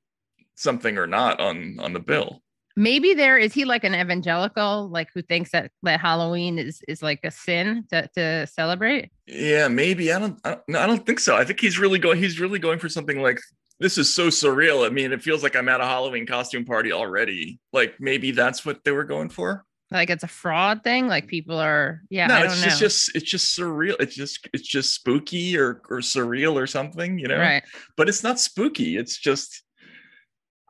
something 0.54 0.98
or 0.98 1.06
not 1.06 1.40
on 1.40 1.78
on 1.80 1.92
the 1.92 2.00
bill. 2.00 2.42
Maybe 2.76 3.14
there 3.14 3.38
is 3.38 3.52
he 3.52 3.64
like 3.64 3.84
an 3.84 3.94
evangelical, 3.94 4.88
like 4.88 5.08
who 5.14 5.22
thinks 5.22 5.52
that 5.52 5.70
that 5.84 6.00
Halloween 6.00 6.58
is 6.58 6.82
is 6.88 7.02
like 7.02 7.20
a 7.22 7.30
sin 7.30 7.84
to 7.90 8.08
to 8.16 8.46
celebrate. 8.46 9.10
yeah 9.26 9.68
maybe. 9.68 10.12
I 10.12 10.18
don't 10.18 10.40
I 10.44 10.50
don't, 10.50 10.62
no, 10.68 10.80
I 10.80 10.86
don't 10.86 11.06
think 11.06 11.20
so. 11.20 11.36
I 11.36 11.44
think 11.44 11.60
he's 11.60 11.78
really 11.78 11.98
going 11.98 12.18
he's 12.18 12.40
really 12.40 12.58
going 12.58 12.78
for 12.78 12.88
something 12.88 13.22
like 13.22 13.40
this 13.78 13.98
is 13.98 14.12
so 14.12 14.28
surreal. 14.28 14.86
I 14.86 14.90
mean 14.90 15.12
it 15.12 15.22
feels 15.22 15.42
like 15.42 15.56
i'm 15.56 15.68
at 15.68 15.80
a 15.80 15.84
halloween 15.84 16.26
costume 16.26 16.64
party 16.64 16.92
already. 16.92 17.60
Like 17.72 17.94
maybe 18.00 18.32
that's 18.32 18.64
what 18.64 18.82
they 18.84 18.90
were 18.90 19.04
going 19.04 19.28
for. 19.28 19.64
Like 19.90 20.10
it's 20.10 20.24
a 20.24 20.28
fraud 20.28 20.82
thing. 20.82 21.06
Like 21.06 21.28
people 21.28 21.58
are. 21.58 22.02
Yeah, 22.10 22.26
no 22.26 22.34
I 22.34 22.42
don't 22.42 22.52
it's 22.52 22.62
just, 22.62 22.80
just 22.80 23.16
it's 23.16 23.30
just 23.30 23.56
surreal. 23.56 23.94
It's 24.00 24.16
just 24.16 24.48
it's 24.52 24.66
just 24.66 24.94
spooky 24.94 25.56
or 25.56 25.80
or 25.88 25.98
surreal 25.98 26.54
or 26.54 26.66
something 26.66 27.18
you 27.18 27.28
know? 27.28 27.38
Right. 27.38 27.62
but 27.96 28.08
it's 28.08 28.24
not 28.24 28.40
spooky. 28.40 28.96
It's 28.96 29.16
just 29.16 29.62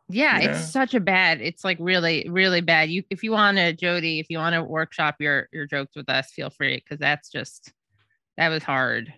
Yeah, 0.08 0.38
it's 0.40 0.70
such 0.70 0.92
a 0.94 1.00
bad. 1.00 1.40
It's 1.40 1.64
like 1.64 1.78
really, 1.80 2.26
really 2.28 2.60
bad. 2.60 2.90
You, 2.90 3.04
if 3.08 3.22
you 3.22 3.32
want 3.32 3.56
to, 3.56 3.72
Jody, 3.72 4.20
if 4.20 4.26
you 4.28 4.36
want 4.38 4.54
to 4.54 4.62
workshop 4.62 5.16
your 5.18 5.48
your 5.52 5.66
jokes 5.66 5.96
with 5.96 6.08
us, 6.10 6.30
feel 6.30 6.50
free 6.50 6.76
because 6.76 6.98
that's 6.98 7.30
just 7.30 7.72
that 8.36 8.48
was 8.50 8.62
hard, 8.62 9.12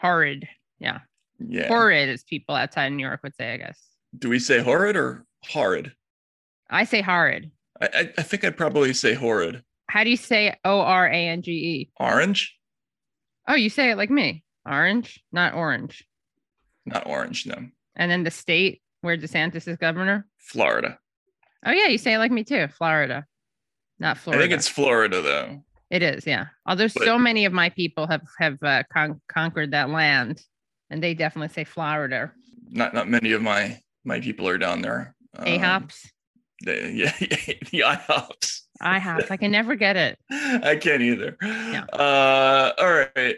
horrid. 0.00 0.48
Yeah, 0.78 1.00
yeah 1.38 1.68
horrid, 1.68 2.08
as 2.08 2.24
people 2.24 2.54
outside 2.54 2.86
in 2.86 2.96
New 2.96 3.06
York 3.06 3.20
would 3.22 3.36
say. 3.36 3.52
I 3.52 3.56
guess 3.58 3.78
do 4.18 4.28
we 4.28 4.38
say 4.38 4.60
horrid 4.60 4.96
or 4.96 5.24
horrid 5.44 5.92
I 6.68 6.84
say 6.84 7.00
horrid. 7.02 7.50
I, 7.80 7.88
I 7.94 8.12
i 8.18 8.22
think 8.22 8.44
i'd 8.44 8.56
probably 8.56 8.92
say 8.92 9.14
horrid 9.14 9.62
How 9.88 10.04
do 10.04 10.10
you 10.10 10.16
say 10.16 10.56
O 10.64 10.80
R 10.80 11.06
A 11.06 11.28
N 11.28 11.42
G 11.42 11.52
E? 11.52 11.90
orange 12.00 12.56
Oh, 13.46 13.54
you 13.54 13.68
say 13.70 13.90
it 13.90 13.96
like 13.96 14.10
me. 14.10 14.42
Orange, 14.66 15.22
not 15.32 15.54
orange. 15.54 16.04
not 16.86 17.06
orange 17.06 17.46
no 17.46 17.66
And 17.96 18.10
then 18.10 18.24
the 18.24 18.30
state 18.30 18.79
where 19.02 19.16
DeSantis 19.16 19.66
is 19.68 19.76
governor. 19.76 20.26
florida 20.38 20.98
Oh 21.64 21.72
yeah, 21.72 21.88
you 21.88 21.98
say 21.98 22.14
it 22.14 22.18
like 22.18 22.30
me 22.32 22.42
too. 22.42 22.68
Florida, 22.68 23.26
not 23.98 24.16
Florida. 24.16 24.42
i 24.42 24.46
think 24.48 24.56
it's 24.58 24.68
florida 24.68 25.20
though 25.20 25.62
It 25.90 26.02
is, 26.02 26.26
yeah. 26.26 26.46
Although 26.66 26.88
But- 26.94 27.04
so 27.04 27.18
many 27.18 27.44
of 27.44 27.52
my 27.52 27.68
people 27.70 28.06
have 28.06 28.22
have 28.38 28.62
uh, 28.62 28.82
con- 28.92 29.20
conquered 29.28 29.72
that 29.72 29.90
land, 29.90 30.40
and 30.88 31.02
they 31.02 31.14
definitely 31.14 31.52
say 31.52 31.64
Florida. 31.64 32.32
not 32.70 32.94
not 32.94 33.08
many 33.08 33.32
of 33.32 33.42
my 33.42 33.78
my 34.04 34.20
people 34.20 34.46
are 34.48 34.56
down 34.58 34.80
there 34.82 35.14
Um, 35.36 35.44
AHOPs, 35.46 36.06
they, 36.64 36.90
yeah 36.92 37.12
the 37.18 37.84
IHOPs 37.86 38.60
IHOPs. 38.80 38.86
I 38.86 38.98
have. 38.98 39.30
I 39.30 39.36
can 39.36 39.50
never 39.50 39.74
get 39.74 39.96
it. 39.96 40.18
I 40.30 40.76
can't 40.76 41.02
either. 41.02 41.36
Uh, 41.92 42.72
all 42.78 43.06
right. 43.14 43.36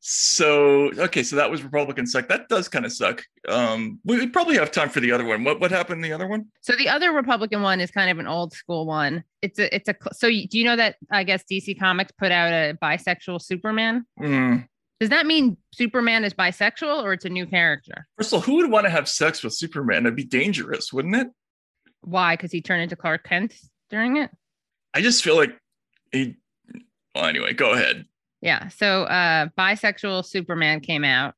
So 0.00 0.90
okay, 0.98 1.22
so 1.22 1.36
that 1.36 1.50
was 1.50 1.62
Republican 1.62 2.06
suck. 2.06 2.28
That 2.28 2.48
does 2.48 2.68
kind 2.68 2.84
of 2.84 2.92
suck. 2.92 3.22
Um, 3.48 4.00
we 4.04 4.18
we 4.18 4.26
probably 4.26 4.56
have 4.56 4.72
time 4.72 4.88
for 4.88 5.00
the 5.00 5.12
other 5.12 5.24
one. 5.24 5.44
What 5.44 5.60
what 5.60 5.70
happened 5.70 6.04
in 6.04 6.10
the 6.10 6.14
other 6.14 6.26
one? 6.26 6.46
So 6.60 6.74
the 6.74 6.88
other 6.88 7.12
Republican 7.12 7.62
one 7.62 7.80
is 7.80 7.90
kind 7.90 8.10
of 8.10 8.18
an 8.18 8.26
old 8.26 8.52
school 8.52 8.86
one. 8.86 9.22
It's 9.42 9.58
a 9.58 9.74
it's 9.74 9.88
a 9.88 9.94
so 10.12 10.26
you, 10.26 10.48
do 10.48 10.58
you 10.58 10.64
know 10.64 10.76
that 10.76 10.96
I 11.10 11.22
guess 11.22 11.44
DC 11.50 11.78
Comics 11.78 12.12
put 12.18 12.32
out 12.32 12.52
a 12.52 12.76
bisexual 12.82 13.42
Superman? 13.42 14.06
Hmm. 14.18 14.56
Does 15.00 15.10
that 15.10 15.26
mean 15.26 15.56
Superman 15.72 16.24
is 16.24 16.34
bisexual 16.34 17.02
or 17.02 17.12
it's 17.14 17.24
a 17.24 17.30
new 17.30 17.46
character? 17.46 18.06
First 18.18 18.32
of 18.32 18.38
all, 18.38 18.40
who 18.40 18.56
would 18.56 18.70
want 18.70 18.84
to 18.84 18.90
have 18.90 19.08
sex 19.08 19.42
with 19.42 19.54
Superman? 19.54 20.04
It'd 20.04 20.16
be 20.16 20.24
dangerous, 20.24 20.92
wouldn't 20.92 21.14
it? 21.14 21.28
Why? 22.02 22.34
Because 22.34 22.52
he 22.52 22.60
turned 22.60 22.82
into 22.82 22.96
Clark 22.96 23.24
Kent 23.24 23.54
during 23.90 24.16
it. 24.16 24.30
I 24.94 25.00
just 25.00 25.22
feel 25.22 25.36
like 25.36 25.56
he. 26.12 26.36
Well, 27.14 27.26
anyway, 27.26 27.52
go 27.52 27.72
ahead. 27.72 28.06
Yeah. 28.40 28.68
So 28.68 29.04
uh 29.04 29.48
bisexual 29.58 30.24
Superman 30.24 30.80
came 30.80 31.04
out, 31.04 31.34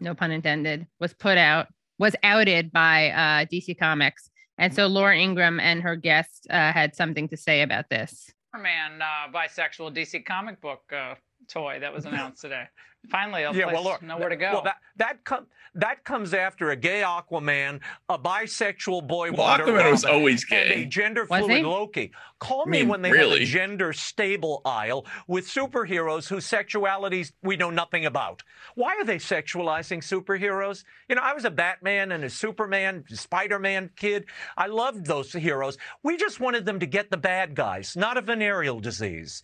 no 0.00 0.14
pun 0.14 0.30
intended, 0.30 0.86
was 1.00 1.12
put 1.12 1.38
out, 1.38 1.68
was 1.98 2.14
outed 2.22 2.72
by 2.72 3.10
uh 3.10 3.44
DC 3.46 3.78
Comics. 3.78 4.30
And 4.58 4.74
so 4.74 4.86
Laura 4.86 5.16
Ingraham 5.16 5.60
and 5.60 5.82
her 5.82 5.96
guest 5.96 6.46
uh, 6.48 6.72
had 6.72 6.94
something 6.96 7.28
to 7.28 7.36
say 7.36 7.62
about 7.62 7.90
this. 7.90 8.32
Superman 8.54 9.02
uh, 9.02 9.30
bisexual 9.30 9.94
DC 9.94 10.24
comic 10.24 10.60
book 10.62 10.80
uh, 10.92 11.14
toy 11.48 11.78
that 11.80 11.92
was 11.92 12.06
announced 12.06 12.40
today. 12.40 12.64
Finally, 13.10 13.42
a 13.44 13.52
Yeah, 13.52 13.64
place 13.64 13.74
well, 13.74 13.84
look, 13.84 14.02
nowhere 14.02 14.28
to 14.28 14.36
go. 14.36 14.52
Well, 14.52 14.62
that 14.62 14.76
that 14.96 15.24
com- 15.24 15.46
that 15.74 16.04
comes 16.04 16.32
after 16.32 16.70
a 16.70 16.76
gay 16.76 17.02
Aquaman, 17.02 17.80
a 18.08 18.18
bisexual 18.18 19.06
boy 19.06 19.30
Well, 19.30 19.46
Wonder 19.46 19.66
Aquaman 19.66 19.90
was 19.90 20.04
Woman, 20.04 20.16
always 20.18 20.46
and 20.50 20.70
a 20.70 20.84
gender 20.86 21.26
fluid? 21.26 21.64
Loki. 21.64 22.12
Call 22.38 22.64
I 22.66 22.70
me 22.70 22.82
when 22.82 23.02
they 23.02 23.10
have 23.10 23.30
a 23.32 23.44
gender 23.44 23.92
stable 23.92 24.62
aisle 24.64 25.06
with 25.26 25.46
superheroes 25.46 26.28
whose 26.28 26.46
sexualities 26.46 27.32
we 27.42 27.56
know 27.56 27.70
nothing 27.70 28.06
about. 28.06 28.42
Why 28.74 28.96
are 28.96 29.04
they 29.04 29.16
sexualizing 29.18 29.98
superheroes? 29.98 30.84
You 31.08 31.16
know, 31.16 31.22
I 31.22 31.34
was 31.34 31.44
a 31.44 31.50
Batman 31.50 32.12
and 32.12 32.24
a 32.24 32.30
Superman, 32.30 33.04
Spider-Man 33.08 33.90
kid. 33.96 34.24
I 34.56 34.66
loved 34.68 35.06
those 35.06 35.32
heroes. 35.32 35.76
We 36.02 36.16
just 36.16 36.40
wanted 36.40 36.64
them 36.64 36.80
to 36.80 36.86
get 36.86 37.10
the 37.10 37.16
bad 37.18 37.54
guys, 37.54 37.96
not 37.96 38.16
a 38.16 38.22
venereal 38.22 38.80
disease. 38.80 39.42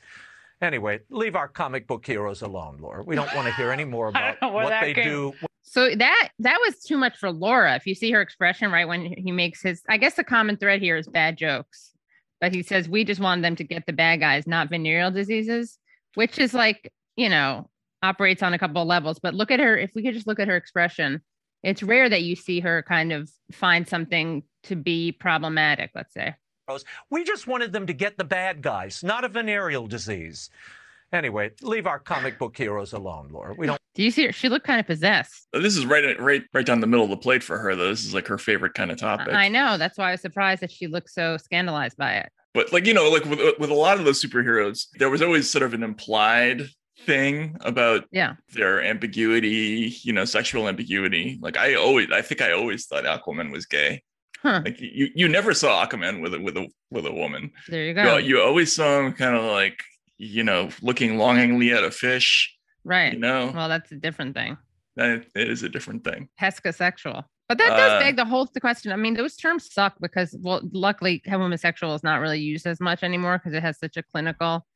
Anyway, 0.63 1.01
leave 1.11 1.35
our 1.35 1.49
comic 1.49 1.89
book 1.89 2.07
heroes 2.07 2.41
alone, 2.41 2.79
Laura. 2.81 3.03
We 3.03 3.17
don't 3.17 3.35
want 3.35 3.49
to 3.49 3.55
hear 3.55 3.73
any 3.73 3.85
more 3.85 4.09
about 4.09 4.41
know 4.41 4.51
what 4.51 4.73
they 4.81 4.95
came- 4.95 5.05
do. 5.05 5.33
So 5.65 5.95
that 5.95 6.29
that 6.39 6.59
was 6.65 6.81
too 6.81 6.97
much 6.97 7.17
for 7.17 7.31
Laura. 7.33 7.75
If 7.75 7.87
you 7.87 7.95
see 7.95 8.11
her 8.13 8.21
expression 8.21 8.71
right 8.71 8.87
when 8.87 9.05
he 9.05 9.33
makes 9.33 9.63
his, 9.63 9.83
I 9.89 9.97
guess 9.97 10.15
the 10.15 10.25
common 10.25 10.57
thread 10.57 10.81
here 10.81 10.97
is 10.97 11.09
bad 11.09 11.37
jokes, 11.37 11.93
but 12.41 12.55
he 12.55 12.63
says 12.63 12.89
we 12.89 13.05
just 13.05 13.21
wanted 13.21 13.45
them 13.45 13.57
to 13.57 13.65
get 13.65 13.87
the 13.87 13.93
bad 13.93 14.21
guys, 14.21 14.47
not 14.47 14.71
venereal 14.71 15.11
diseases, 15.11 15.79
which 16.15 16.39
is 16.39 16.55
like 16.55 16.93
you 17.17 17.29
know 17.29 17.69
operates 18.03 18.43
on 18.43 18.55
a 18.55 18.59
couple 18.59 18.83
of 18.83 18.89
levels. 18.89 19.19
But 19.19 19.35
look 19.35 19.51
at 19.51 19.61
her. 19.61 19.77
If 19.77 19.93
we 19.95 20.03
could 20.03 20.15
just 20.15 20.27
look 20.27 20.41
at 20.41 20.49
her 20.49 20.57
expression, 20.57 21.23
it's 21.63 21.83
rare 21.83 22.09
that 22.09 22.23
you 22.23 22.37
see 22.37 22.61
her 22.61 22.85
kind 22.87 23.13
of 23.13 23.31
find 23.53 23.89
something 23.89 24.43
to 24.65 24.77
be 24.77 25.11
problematic. 25.13 25.91
Let's 25.95 26.13
say. 26.13 26.35
We 27.11 27.25
just 27.25 27.47
wanted 27.47 27.73
them 27.73 27.87
to 27.87 27.93
get 27.93 28.19
the 28.19 28.25
bad 28.25 28.63
guys, 28.63 29.03
not 29.03 29.25
a 29.25 29.29
venereal 29.29 29.87
disease. 29.87 30.51
Anyway, 31.13 31.51
leave 31.61 31.87
our 31.87 31.99
comic 31.99 32.39
book 32.39 32.57
heroes 32.57 32.95
alone, 32.95 33.29
Laura. 33.31 33.55
We 33.57 33.67
don't. 33.67 33.79
Do 33.95 34.03
you 34.03 34.11
see 34.11 34.25
her? 34.27 34.33
She 34.33 34.49
looked 34.49 34.67
kind 34.67 34.81
of 34.81 34.87
possessed. 34.87 35.47
Uh, 35.53 35.61
this 35.61 35.77
is 35.77 35.85
right, 35.85 36.19
right, 36.19 36.43
right 36.55 36.65
down 36.65 36.81
the 36.81 36.87
middle 36.87 37.05
of 37.05 37.11
the 37.11 37.19
plate 37.19 37.43
for 37.43 37.59
her. 37.59 37.77
Though 37.77 37.91
this 37.91 38.05
is 38.07 38.15
like 38.15 38.27
her 38.29 38.39
favorite 38.39 38.73
kind 38.73 38.91
of 38.91 38.97
topic. 38.97 39.35
I 39.35 39.49
know. 39.49 39.77
That's 39.77 39.99
why 39.99 40.09
I 40.09 40.13
was 40.13 40.23
surprised 40.23 40.63
that 40.63 40.71
she 40.71 40.87
looked 40.87 41.11
so 41.11 41.37
scandalized 41.37 41.99
by 41.99 42.15
it. 42.15 42.33
But 42.55 42.73
like 42.73 42.87
you 42.87 42.95
know, 42.95 43.11
like 43.11 43.27
with 43.27 43.41
with 43.59 43.71
a 43.71 43.75
lot 43.75 43.99
of 43.99 44.07
those 44.07 44.25
superheroes, 44.25 44.87
there 44.99 45.11
was 45.11 45.21
always 45.21 45.51
sort 45.51 45.63
of 45.63 45.75
an 45.75 45.83
implied 45.83 46.69
thing 47.01 47.57
about 47.61 48.05
yeah 48.11 48.35
their 48.55 48.83
ambiguity, 48.83 49.95
you 50.03 50.13
know, 50.15 50.25
sexual 50.25 50.69
ambiguity. 50.69 51.39
Like 51.43 51.59
I 51.59 51.75
always, 51.75 52.09
I 52.11 52.23
think 52.23 52.41
I 52.41 52.53
always 52.53 52.87
thought 52.87 53.05
Aquaman 53.05 53.53
was 53.53 53.67
gay. 53.67 54.03
Huh. 54.43 54.63
Like 54.65 54.81
you, 54.81 55.09
you 55.15 55.29
never 55.29 55.55
saw 55.55 55.87
Aquaman 55.87 56.21
with 56.21 56.35
a 56.35 56.41
with 56.41 56.57
a 56.57 56.67
with 56.91 57.07
a 57.07 57.13
woman. 57.13 57.53
There 57.69 57.85
you 57.85 57.95
go. 57.95 58.17
You, 58.17 58.27
you 58.37 58.43
always 58.43 58.75
saw 58.75 58.99
him 58.99 59.13
kind 59.13 59.37
of 59.37 59.45
like 59.45 59.81
you 60.19 60.43
know 60.43 60.69
looking 60.83 61.17
longingly 61.17 61.73
at 61.73 61.85
a 61.85 61.91
fish. 61.91 62.53
Right. 62.85 63.13
You 63.13 63.21
know. 63.21 63.53
Well, 63.55 63.69
that's 63.69 63.93
a 63.93 63.97
different 63.97 64.35
thing. 64.35 64.57
That 64.97 65.25
it 65.35 65.49
is 65.49 65.63
a 65.63 65.69
different 65.69 66.03
thing. 66.05 66.29
Pescosexual. 66.41 67.25
But 67.49 67.59
that 67.59 67.71
does 67.71 67.93
Uh, 67.93 68.01
beg 68.01 68.17
the 68.17 68.25
whole 68.25 68.49
the 68.53 68.61
question. 68.61 68.93
I 68.93 68.97
mean, 68.97 69.15
those 69.15 69.37
terms 69.37 69.73
suck 69.73 69.95
because, 70.01 70.35
well, 70.41 70.61
luckily, 70.73 71.23
homosexual 71.29 71.95
is 71.95 72.03
not 72.03 72.21
really 72.21 72.41
used 72.41 72.67
as 72.67 72.81
much 72.81 73.03
anymore 73.03 73.39
because 73.39 73.53
it 73.53 73.63
has 73.63 73.79
such 73.79 73.97
a 73.97 74.03
clinical 74.03 74.67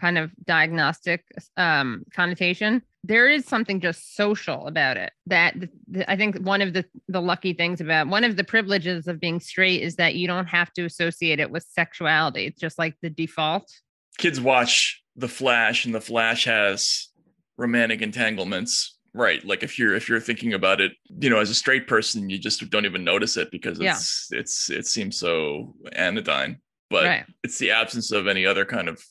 kind 0.00 0.18
of 0.18 0.30
diagnostic 0.44 1.24
um, 1.56 2.04
connotation. 2.14 2.82
There 3.04 3.28
is 3.28 3.44
something 3.46 3.80
just 3.80 4.14
social 4.14 4.68
about 4.68 4.96
it 4.96 5.12
that 5.26 5.54
th- 5.54 5.70
th- 5.92 6.04
I 6.06 6.16
think 6.16 6.38
one 6.38 6.62
of 6.62 6.72
the 6.72 6.84
the 7.08 7.20
lucky 7.20 7.52
things 7.52 7.80
about 7.80 8.06
one 8.06 8.22
of 8.22 8.36
the 8.36 8.44
privileges 8.44 9.08
of 9.08 9.18
being 9.18 9.40
straight 9.40 9.82
is 9.82 9.96
that 9.96 10.14
you 10.14 10.26
don't 10.28 10.46
have 10.46 10.72
to 10.74 10.84
associate 10.84 11.40
it 11.40 11.50
with 11.50 11.64
sexuality. 11.68 12.46
It's 12.46 12.60
just 12.60 12.78
like 12.78 12.94
the 13.02 13.10
default. 13.10 13.70
Kids 14.18 14.40
watch 14.40 15.02
The 15.16 15.28
Flash, 15.28 15.84
and 15.84 15.94
The 15.94 16.00
Flash 16.00 16.44
has 16.44 17.08
romantic 17.56 18.02
entanglements. 18.02 18.98
Right. 19.14 19.44
Like 19.44 19.62
if 19.62 19.78
you're 19.78 19.94
if 19.94 20.08
you're 20.08 20.20
thinking 20.20 20.54
about 20.54 20.80
it, 20.80 20.92
you 21.20 21.28
know, 21.28 21.38
as 21.40 21.50
a 21.50 21.54
straight 21.54 21.88
person, 21.88 22.30
you 22.30 22.38
just 22.38 22.68
don't 22.70 22.86
even 22.86 23.02
notice 23.04 23.36
it 23.36 23.50
because 23.50 23.80
Yeah. 23.80 23.92
it's 23.94 24.28
it's 24.30 24.70
it 24.70 24.86
seems 24.86 25.18
so 25.18 25.74
anodyne. 25.92 26.60
But 26.88 27.04
Right. 27.04 27.24
it's 27.42 27.58
the 27.58 27.72
absence 27.72 28.12
of 28.12 28.26
any 28.28 28.46
other 28.46 28.64
kind 28.64 28.88
of 28.88 29.02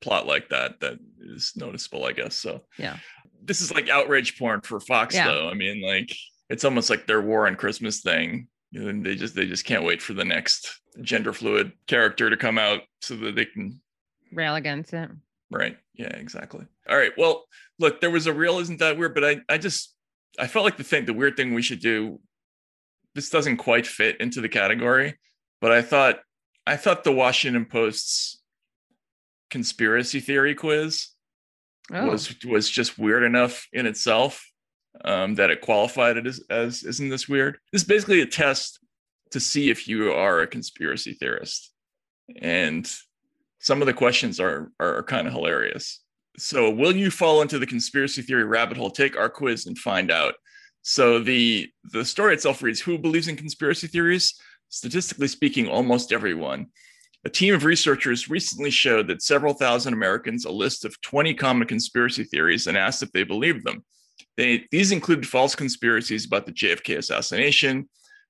plot 0.00 0.26
like 0.26 0.48
that 0.50 0.80
that 0.80 0.98
is 1.20 1.52
noticeable, 1.56 2.04
I 2.04 2.12
guess. 2.12 2.34
So 2.36 2.64
Yeah. 2.78 2.96
This 3.46 3.60
is 3.60 3.72
like 3.72 3.88
outrage 3.88 4.38
porn 4.38 4.60
for 4.60 4.80
Fox, 4.80 5.14
Yeah. 5.14 5.28
though. 5.28 5.48
I 5.48 5.54
mean, 5.54 5.80
like 5.82 6.14
it's 6.50 6.64
almost 6.64 6.90
like 6.90 7.06
their 7.06 7.20
war 7.22 7.46
on 7.46 7.56
Christmas 7.56 8.00
thing. 8.00 8.48
And 8.74 9.04
they 9.06 9.14
just 9.14 9.34
they 9.34 9.46
just 9.46 9.64
can't 9.64 9.84
wait 9.84 10.02
for 10.02 10.12
the 10.12 10.24
next 10.24 10.80
gender 11.00 11.32
fluid 11.32 11.72
character 11.86 12.28
to 12.28 12.36
come 12.36 12.58
out 12.58 12.80
so 13.00 13.16
that 13.16 13.34
they 13.36 13.44
can 13.46 13.80
Rail 14.32 14.56
against 14.56 14.92
it. 14.92 15.08
Right. 15.50 15.76
Yeah, 15.94 16.08
exactly. 16.08 16.66
All 16.88 16.96
right. 16.96 17.12
Well, 17.16 17.44
look, 17.78 18.00
there 18.00 18.10
was 18.10 18.26
a 18.26 18.34
real 18.34 18.58
isn't 18.58 18.80
that 18.80 18.98
weird, 18.98 19.14
but 19.14 19.24
I 19.24 19.36
I 19.48 19.58
just 19.58 19.94
I 20.38 20.46
felt 20.48 20.64
like 20.64 20.76
the 20.76 20.84
thing 20.84 21.06
the 21.06 21.14
weird 21.14 21.36
thing 21.36 21.54
we 21.54 21.62
should 21.62 21.80
do 21.80 22.20
this 23.14 23.30
doesn't 23.30 23.56
quite 23.58 23.86
fit 23.86 24.20
into 24.20 24.40
the 24.42 24.48
category, 24.48 25.16
but 25.60 25.72
I 25.72 25.80
thought 25.80 26.18
I 26.66 26.76
thought 26.76 27.04
the 27.04 27.12
Washington 27.12 27.64
Post's 27.64 28.42
conspiracy 29.48 30.20
theory 30.20 30.54
quiz 30.54 31.08
Oh. 31.92 32.06
was 32.06 32.34
was 32.44 32.68
just 32.68 32.98
weird 32.98 33.22
enough 33.22 33.66
in 33.72 33.86
itself 33.86 34.44
um, 35.04 35.34
that 35.36 35.50
it 35.50 35.60
qualified 35.60 36.16
it 36.16 36.26
as, 36.26 36.40
as 36.50 36.82
isn't 36.82 37.08
this 37.08 37.28
weird? 37.28 37.58
This 37.72 37.82
is 37.82 37.88
basically 37.88 38.20
a 38.22 38.26
test 38.26 38.80
to 39.30 39.40
see 39.40 39.70
if 39.70 39.86
you 39.88 40.12
are 40.12 40.40
a 40.40 40.46
conspiracy 40.46 41.12
theorist, 41.12 41.72
and 42.40 42.90
some 43.60 43.80
of 43.80 43.86
the 43.86 43.92
questions 43.92 44.40
are 44.40 44.72
are 44.80 45.02
kind 45.04 45.26
of 45.26 45.32
hilarious. 45.32 46.02
So, 46.38 46.70
will 46.70 46.94
you 46.94 47.10
fall 47.10 47.40
into 47.40 47.58
the 47.58 47.66
conspiracy 47.66 48.22
theory 48.22 48.44
rabbit 48.44 48.76
hole? 48.76 48.90
Take 48.90 49.16
our 49.16 49.30
quiz 49.30 49.66
and 49.66 49.78
find 49.78 50.10
out. 50.10 50.34
So 50.82 51.18
the 51.18 51.68
the 51.92 52.04
story 52.04 52.34
itself 52.34 52.62
reads: 52.62 52.80
Who 52.80 52.98
believes 52.98 53.28
in 53.28 53.36
conspiracy 53.36 53.86
theories? 53.88 54.34
Statistically 54.68 55.28
speaking, 55.28 55.68
almost 55.68 56.12
everyone. 56.12 56.66
A 57.26 57.28
team 57.28 57.54
of 57.54 57.64
researchers 57.64 58.30
recently 58.30 58.70
showed 58.70 59.08
that 59.08 59.20
several 59.20 59.52
thousand 59.52 59.94
Americans 59.94 60.44
a 60.44 60.50
list 60.52 60.84
of 60.84 61.00
20 61.00 61.34
common 61.34 61.66
conspiracy 61.66 62.22
theories 62.22 62.68
and 62.68 62.78
asked 62.78 63.02
if 63.02 63.10
they 63.10 63.24
believed 63.24 63.66
them. 63.66 63.84
They, 64.36 64.68
these 64.70 64.92
included 64.92 65.26
false 65.26 65.56
conspiracies 65.56 66.24
about 66.24 66.46
the 66.46 66.52
JFK 66.52 66.98
assassination, 66.98 67.88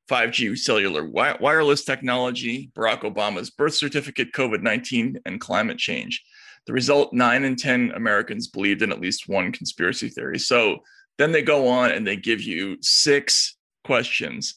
5G 0.09 0.57
cellular 0.57 1.03
wi- 1.03 1.37
wireless 1.39 1.85
technology, 1.85 2.71
Barack 2.75 3.03
Obama's 3.03 3.51
birth 3.51 3.75
certificate, 3.75 4.33
COVID 4.33 4.63
19, 4.63 5.19
and 5.27 5.43
climate 5.43 5.77
change. 5.77 6.25
The 6.65 6.73
result 6.73 7.13
nine 7.13 7.45
in 7.45 7.55
10 7.55 7.93
Americans 7.95 8.49
believed 8.49 8.81
in 8.81 8.93
at 8.93 9.01
least 9.03 9.29
one 9.29 9.53
conspiracy 9.53 10.09
theory. 10.09 10.39
So 10.39 10.79
then 11.19 11.33
they 11.33 11.43
go 11.43 11.69
on 11.69 11.91
and 11.91 12.07
they 12.07 12.17
give 12.17 12.41
you 12.41 12.79
six 12.81 13.59
questions 13.85 14.55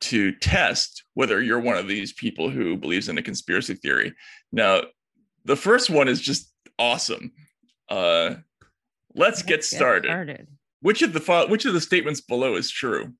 to 0.00 0.32
test 0.32 1.04
whether 1.14 1.42
you're 1.42 1.60
one 1.60 1.76
of 1.76 1.88
these 1.88 2.12
people 2.12 2.50
who 2.50 2.76
believes 2.76 3.08
in 3.08 3.18
a 3.18 3.22
conspiracy 3.22 3.74
theory. 3.74 4.14
Now, 4.52 4.82
the 5.44 5.56
first 5.56 5.90
one 5.90 6.08
is 6.08 6.20
just 6.20 6.52
awesome. 6.78 7.32
Uh, 7.88 8.34
let's 9.14 9.42
get 9.42 9.64
started. 9.64 10.08
started. 10.08 10.48
Which 10.80 11.02
of 11.02 11.12
the 11.12 11.46
which 11.48 11.64
of 11.64 11.74
the 11.74 11.80
statements 11.80 12.20
below 12.20 12.56
is 12.56 12.70
true? 12.70 13.12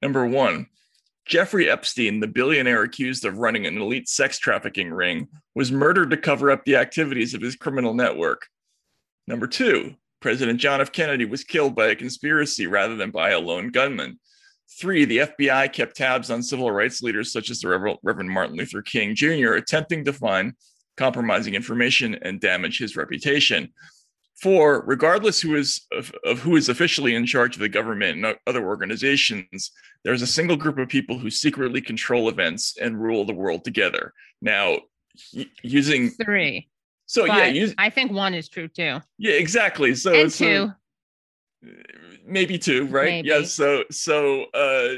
Number 0.00 0.26
one, 0.26 0.66
Jeffrey 1.26 1.70
Epstein, 1.70 2.20
the 2.20 2.26
billionaire 2.26 2.82
accused 2.82 3.24
of 3.24 3.38
running 3.38 3.66
an 3.66 3.78
elite 3.78 4.08
sex 4.08 4.38
trafficking 4.38 4.92
ring, 4.92 5.28
was 5.54 5.72
murdered 5.72 6.10
to 6.10 6.16
cover 6.16 6.50
up 6.50 6.64
the 6.64 6.76
activities 6.76 7.34
of 7.34 7.42
his 7.42 7.56
criminal 7.56 7.94
network. 7.94 8.46
Number 9.26 9.46
two, 9.46 9.94
President 10.20 10.60
John 10.60 10.80
F. 10.80 10.92
Kennedy 10.92 11.24
was 11.24 11.44
killed 11.44 11.74
by 11.74 11.86
a 11.86 11.96
conspiracy 11.96 12.66
rather 12.66 12.96
than 12.96 13.10
by 13.10 13.30
a 13.30 13.38
lone 13.38 13.68
gunman. 13.68 14.18
Three, 14.70 15.04
the 15.04 15.18
FBI 15.18 15.72
kept 15.72 15.96
tabs 15.96 16.30
on 16.30 16.42
civil 16.42 16.70
rights 16.70 17.02
leaders 17.02 17.32
such 17.32 17.50
as 17.50 17.60
the 17.60 17.68
Rever- 17.68 17.96
Reverend 18.02 18.30
Martin 18.30 18.56
Luther 18.56 18.82
King 18.82 19.14
Jr., 19.14 19.54
attempting 19.54 20.04
to 20.04 20.12
find 20.12 20.54
compromising 20.96 21.54
information 21.54 22.16
and 22.22 22.40
damage 22.40 22.78
his 22.78 22.96
reputation. 22.96 23.72
Four, 24.40 24.82
regardless 24.86 25.40
who 25.40 25.54
is 25.54 25.86
of, 25.92 26.12
of 26.24 26.40
who 26.40 26.56
is 26.56 26.68
officially 26.68 27.14
in 27.14 27.24
charge 27.24 27.54
of 27.54 27.60
the 27.60 27.68
government 27.68 28.24
and 28.24 28.36
other 28.46 28.66
organizations, 28.66 29.70
there's 30.04 30.22
a 30.22 30.26
single 30.26 30.56
group 30.56 30.76
of 30.78 30.88
people 30.88 31.18
who 31.18 31.30
secretly 31.30 31.80
control 31.80 32.28
events 32.28 32.76
and 32.80 33.00
rule 33.00 33.24
the 33.24 33.32
world 33.32 33.64
together. 33.64 34.12
Now, 34.42 34.78
using 35.62 36.10
Three. 36.10 36.68
so 37.06 37.24
yeah, 37.26 37.46
use, 37.46 37.74
I 37.78 37.90
think 37.90 38.10
one 38.10 38.34
is 38.34 38.48
true 38.48 38.66
too. 38.68 38.98
yeah, 39.18 39.32
exactly. 39.34 39.94
So 39.94 40.10
and 40.12 40.20
it's 40.22 40.40
a- 40.40 40.44
two. 40.44 40.72
Maybe 42.26 42.58
two 42.58 42.86
right 42.86 43.06
Maybe. 43.06 43.28
yes 43.28 43.52
so 43.52 43.84
so 43.90 44.44
uh 44.54 44.94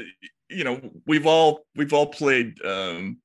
you 0.49 0.63
know 0.63 0.79
we've 1.05 1.25
all 1.27 1.65
we've 1.75 1.93
all 1.93 2.07
played 2.07 2.53
um 2.65 3.17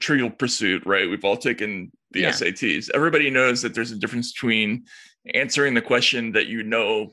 trivial 0.00 0.30
pursuit 0.30 0.82
right 0.86 1.08
we've 1.08 1.24
all 1.24 1.36
taken 1.36 1.90
the 2.12 2.20
Yeah. 2.20 2.30
sats 2.30 2.90
everybody 2.94 3.30
knows 3.30 3.62
that 3.62 3.74
there's 3.74 3.90
a 3.90 3.96
difference 3.96 4.32
between 4.32 4.84
answering 5.34 5.74
the 5.74 5.82
question 5.82 6.32
that 6.32 6.46
you 6.46 6.62
know 6.62 7.12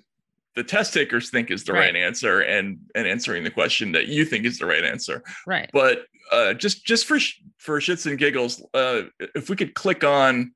the 0.56 0.64
test 0.64 0.94
takers 0.94 1.30
think 1.30 1.52
is 1.52 1.64
the 1.64 1.74
right, 1.74 1.94
Right. 1.94 1.96
answer 1.96 2.42
and 2.42 2.80
and 2.96 3.08
answering 3.08 3.44
the 3.44 3.52
question 3.52 3.92
that 3.94 4.08
you 4.08 4.26
think 4.26 4.46
is 4.46 4.60
the 4.60 4.66
right 4.66 4.84
answer 4.84 5.24
Right. 5.48 5.70
but 5.74 6.06
uh 6.32 6.54
just 6.54 6.86
just 6.86 7.06
for 7.06 7.20
sh- 7.20 7.40
for 7.58 7.80
shits 7.80 8.06
and 8.06 8.18
giggles 8.18 8.62
uh 8.74 9.04
if 9.36 9.50
we 9.50 9.56
could 9.56 9.74
click 9.74 10.04
on 10.04 10.54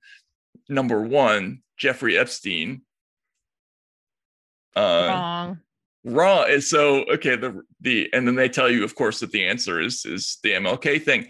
number 0.69 1.01
one 1.01 1.61
jeffrey 1.77 2.17
epstein 2.17 2.81
uh 4.75 5.07
Wrong. 5.09 5.59
wrong. 6.03 6.45
And 6.49 6.63
so 6.63 7.03
okay 7.13 7.35
the 7.35 7.61
the 7.81 8.09
and 8.13 8.27
then 8.27 8.35
they 8.35 8.49
tell 8.49 8.69
you 8.69 8.83
of 8.83 8.95
course 8.95 9.19
that 9.19 9.31
the 9.31 9.45
answer 9.45 9.79
is 9.79 10.05
is 10.05 10.37
the 10.43 10.51
mlk 10.51 11.01
thing. 11.03 11.27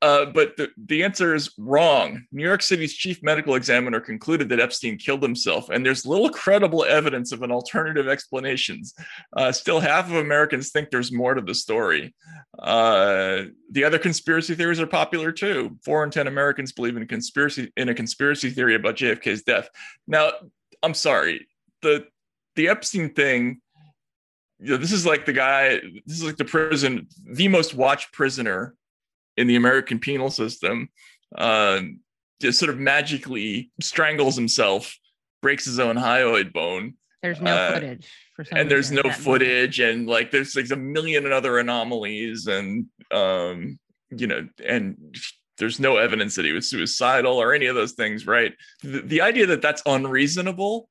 Uh 0.00 0.26
but 0.26 0.56
the, 0.56 0.68
the 0.76 1.02
answer 1.02 1.34
is 1.34 1.52
wrong. 1.58 2.24
New 2.30 2.44
york 2.44 2.62
city's 2.62 2.94
chief 2.94 3.22
medical 3.22 3.54
examiner 3.54 4.00
concluded 4.00 4.48
that 4.48 4.60
epstein 4.60 4.96
killed 4.98 5.22
himself 5.22 5.68
and 5.70 5.84
there's 5.84 6.06
little 6.06 6.30
credible 6.30 6.84
evidence 6.84 7.32
of 7.32 7.42
an 7.42 7.50
alternative 7.50 8.06
explanations. 8.08 8.94
Uh 9.36 9.50
still 9.52 9.80
half 9.80 10.06
of 10.06 10.16
americans 10.16 10.70
think 10.70 10.90
there's 10.90 11.12
more 11.12 11.34
to 11.34 11.40
the 11.40 11.54
story. 11.54 12.14
Uh 12.58 13.44
the 13.70 13.84
other 13.84 13.98
conspiracy 13.98 14.54
theories 14.54 14.80
are 14.80 14.86
popular 14.86 15.32
too. 15.32 15.76
Four 15.84 16.04
in 16.04 16.10
ten 16.10 16.26
americans 16.28 16.72
believe 16.72 16.96
in 16.96 17.02
a 17.02 17.06
conspiracy 17.06 17.72
in 17.76 17.88
a 17.88 17.94
conspiracy 17.94 18.50
theory 18.50 18.74
about 18.74 18.96
jfk's 18.96 19.42
death. 19.42 19.68
Now 20.06 20.30
i'm 20.82 20.94
sorry. 20.94 21.46
The 21.82 22.06
the 22.56 22.68
epstein 22.68 23.12
thing 23.14 23.60
you 24.60 24.70
know, 24.70 24.76
this 24.76 24.92
is 24.92 25.04
like 25.04 25.26
the 25.26 25.32
guy. 25.32 25.80
This 26.06 26.16
is 26.18 26.24
like 26.24 26.36
the 26.36 26.44
prison, 26.44 27.08
the 27.26 27.48
most 27.48 27.74
watched 27.74 28.12
prisoner 28.12 28.74
in 29.36 29.46
the 29.46 29.56
American 29.56 29.98
penal 29.98 30.30
system. 30.30 30.88
Uh, 31.36 31.80
just 32.40 32.60
sort 32.60 32.70
of 32.70 32.78
magically 32.78 33.72
strangles 33.80 34.36
himself, 34.36 34.96
breaks 35.42 35.64
his 35.64 35.78
own 35.80 35.96
hyoid 35.96 36.52
bone. 36.52 36.94
There's 37.22 37.40
no 37.40 37.50
Uh, 37.54 37.74
footage 37.74 38.08
for 38.36 38.44
some 38.44 38.58
and 38.58 38.70
there's 38.70 38.90
no 38.92 39.00
of 39.00 39.04
that 39.04 39.18
movie. 39.18 39.22
footage 39.24 39.80
and 39.80 40.06
like 40.06 40.30
there's 40.30 40.54
like 40.54 40.70
a 40.70 40.76
million 40.76 41.30
other 41.32 41.58
anomalies 41.58 42.46
and 42.46 42.86
um 43.10 43.78
you 44.10 44.26
know 44.26 44.46
and 44.64 45.16
there's 45.58 45.80
no 45.80 45.96
evidence 45.96 46.34
that 46.36 46.44
he 46.44 46.52
was 46.52 46.68
suicidal 46.70 47.38
or 47.38 47.54
any 47.54 47.66
of 47.66 47.74
those 47.74 47.92
things 47.92 48.26
right 48.26 48.54
the, 48.82 49.00
the 49.00 49.20
idea 49.22 49.46
that 49.46 49.62
that's 49.62 49.82
unreasonable 49.86 50.88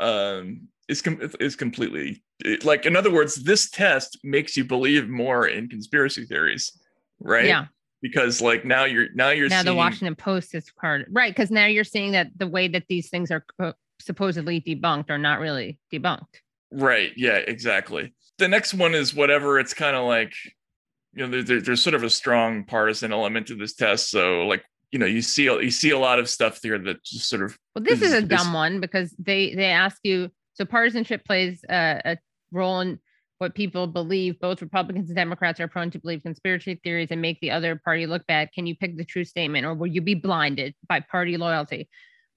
um 0.00 0.68
is 0.88 1.02
com- 1.02 1.30
is 1.40 1.56
completely 1.56 2.22
it- 2.44 2.64
like 2.64 2.86
in 2.86 2.96
other 2.96 3.10
words 3.10 3.34
this 3.36 3.70
test 3.70 4.18
makes 4.22 4.56
you 4.56 4.64
believe 4.64 5.08
more 5.08 5.46
in 5.46 5.68
conspiracy 5.68 6.24
theories 6.24 6.72
right 7.20 7.46
Yeah. 7.46 7.66
because 8.02 8.40
like 8.40 8.64
now 8.64 8.84
you're 8.84 9.08
now 9.14 9.30
you're 9.30 9.48
now 9.48 9.62
the 9.62 9.74
Washington 9.74 10.14
Post 10.14 10.54
is 10.54 10.70
part 10.80 11.06
right 11.10 11.30
because 11.34 11.50
now 11.50 11.66
you're 11.66 11.84
seeing 11.84 12.12
that 12.12 12.28
the 12.36 12.46
way 12.46 12.68
that 12.68 12.84
these 12.88 13.08
things 13.08 13.30
are 13.30 13.44
uh, 13.58 13.72
supposedly 14.00 14.60
debunked 14.60 15.10
are 15.10 15.18
not 15.18 15.40
really 15.40 15.78
debunked. 15.92 16.40
Right. 16.70 17.12
Yeah, 17.16 17.36
exactly. 17.36 18.12
The 18.38 18.48
next 18.48 18.74
one 18.74 18.94
is 18.94 19.14
whatever. 19.14 19.58
It's 19.58 19.72
kind 19.72 19.96
of 19.96 20.04
like, 20.04 20.34
you 21.14 21.24
know, 21.24 21.30
there, 21.30 21.42
there- 21.42 21.60
there's 21.62 21.82
sort 21.82 21.94
of 21.94 22.02
a 22.02 22.10
strong 22.10 22.64
partisan 22.64 23.12
element 23.12 23.46
to 23.46 23.54
this 23.54 23.74
test. 23.74 24.10
So, 24.10 24.46
like, 24.46 24.62
you 24.92 24.98
know, 24.98 25.06
you 25.06 25.22
see 25.22 25.44
you 25.44 25.70
see 25.70 25.90
a 25.90 25.98
lot 25.98 26.18
of 26.18 26.28
stuff 26.28 26.60
there 26.60 26.78
that 26.78 27.02
just 27.04 27.28
sort 27.28 27.42
of. 27.42 27.56
Well, 27.74 27.84
this 27.84 28.02
is 28.02 28.12
a 28.12 28.18
is- 28.18 28.24
dumb 28.24 28.52
one 28.52 28.80
because 28.80 29.14
they 29.18 29.54
they 29.54 29.66
ask 29.66 29.96
you 30.04 30.30
so 30.56 30.64
partisanship 30.64 31.24
plays 31.24 31.62
a, 31.68 32.00
a 32.04 32.18
role 32.50 32.80
in 32.80 32.98
what 33.38 33.54
people 33.54 33.86
believe. 33.86 34.40
Both 34.40 34.62
Republicans 34.62 35.10
and 35.10 35.16
Democrats 35.16 35.60
are 35.60 35.68
prone 35.68 35.90
to 35.90 35.98
believe 35.98 36.22
conspiracy 36.22 36.80
theories 36.82 37.08
and 37.10 37.20
make 37.20 37.38
the 37.40 37.50
other 37.50 37.76
party 37.76 38.06
look 38.06 38.26
bad. 38.26 38.52
Can 38.54 38.66
you 38.66 38.74
pick 38.74 38.96
the 38.96 39.04
true 39.04 39.24
statement, 39.24 39.66
or 39.66 39.74
will 39.74 39.86
you 39.86 40.00
be 40.00 40.14
blinded 40.14 40.74
by 40.88 41.00
party 41.00 41.36
loyalty? 41.36 41.88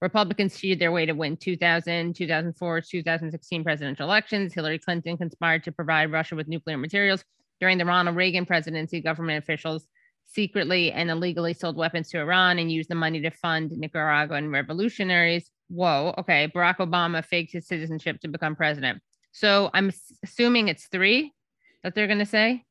Republicans 0.02 0.58
cheated 0.58 0.78
their 0.78 0.92
way 0.92 1.06
to 1.06 1.12
win 1.12 1.36
2000, 1.36 2.14
2004, 2.14 2.80
2016 2.82 3.64
presidential 3.64 4.06
elections. 4.06 4.52
Hillary 4.52 4.78
Clinton 4.78 5.16
conspired 5.16 5.64
to 5.64 5.72
provide 5.72 6.12
Russia 6.12 6.36
with 6.36 6.48
nuclear 6.48 6.76
materials. 6.76 7.24
During 7.58 7.78
the 7.78 7.84
Ronald 7.84 8.16
Reagan 8.16 8.46
presidency, 8.46 9.00
government 9.00 9.42
officials 9.42 9.86
secretly 10.26 10.92
and 10.92 11.10
illegally 11.10 11.54
sold 11.54 11.76
weapons 11.76 12.08
to 12.10 12.18
Iran 12.18 12.58
and 12.58 12.70
used 12.70 12.88
the 12.88 12.94
money 12.94 13.20
to 13.20 13.30
fund 13.30 13.72
Nicaraguan 13.72 14.50
revolutionaries. 14.50 15.50
Whoa, 15.70 16.14
okay. 16.18 16.50
Barack 16.54 16.78
Obama 16.78 17.24
faked 17.24 17.52
his 17.52 17.66
citizenship 17.66 18.20
to 18.20 18.28
become 18.28 18.56
president. 18.56 19.00
So 19.32 19.70
I'm 19.72 19.92
assuming 20.24 20.68
it's 20.68 20.88
three 20.88 21.32
that 21.84 21.94
they're 21.94 22.08
going 22.08 22.18
to 22.18 22.26
say. 22.26 22.64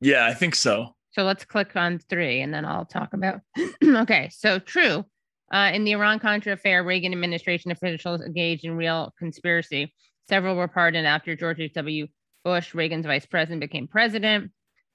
Yeah, 0.00 0.26
I 0.26 0.34
think 0.34 0.54
so. 0.54 0.94
So 1.12 1.22
let's 1.22 1.44
click 1.44 1.76
on 1.76 1.98
three 1.98 2.40
and 2.40 2.52
then 2.52 2.64
I'll 2.64 2.84
talk 2.84 3.12
about. 3.12 3.40
okay, 3.84 4.28
so 4.32 4.58
true. 4.58 5.04
Uh, 5.52 5.70
in 5.72 5.84
the 5.84 5.92
Iran 5.92 6.18
Contra 6.18 6.52
affair, 6.52 6.84
Reagan 6.84 7.12
administration 7.12 7.70
officials 7.70 8.20
engaged 8.20 8.64
in 8.64 8.76
real 8.76 9.14
conspiracy. 9.18 9.94
Several 10.28 10.56
were 10.56 10.68
pardoned 10.68 11.06
after 11.06 11.34
George 11.34 11.60
H.W. 11.60 12.06
Bush, 12.44 12.74
Reagan's 12.74 13.06
vice 13.06 13.24
president, 13.24 13.60
became 13.60 13.86
president. 13.86 14.50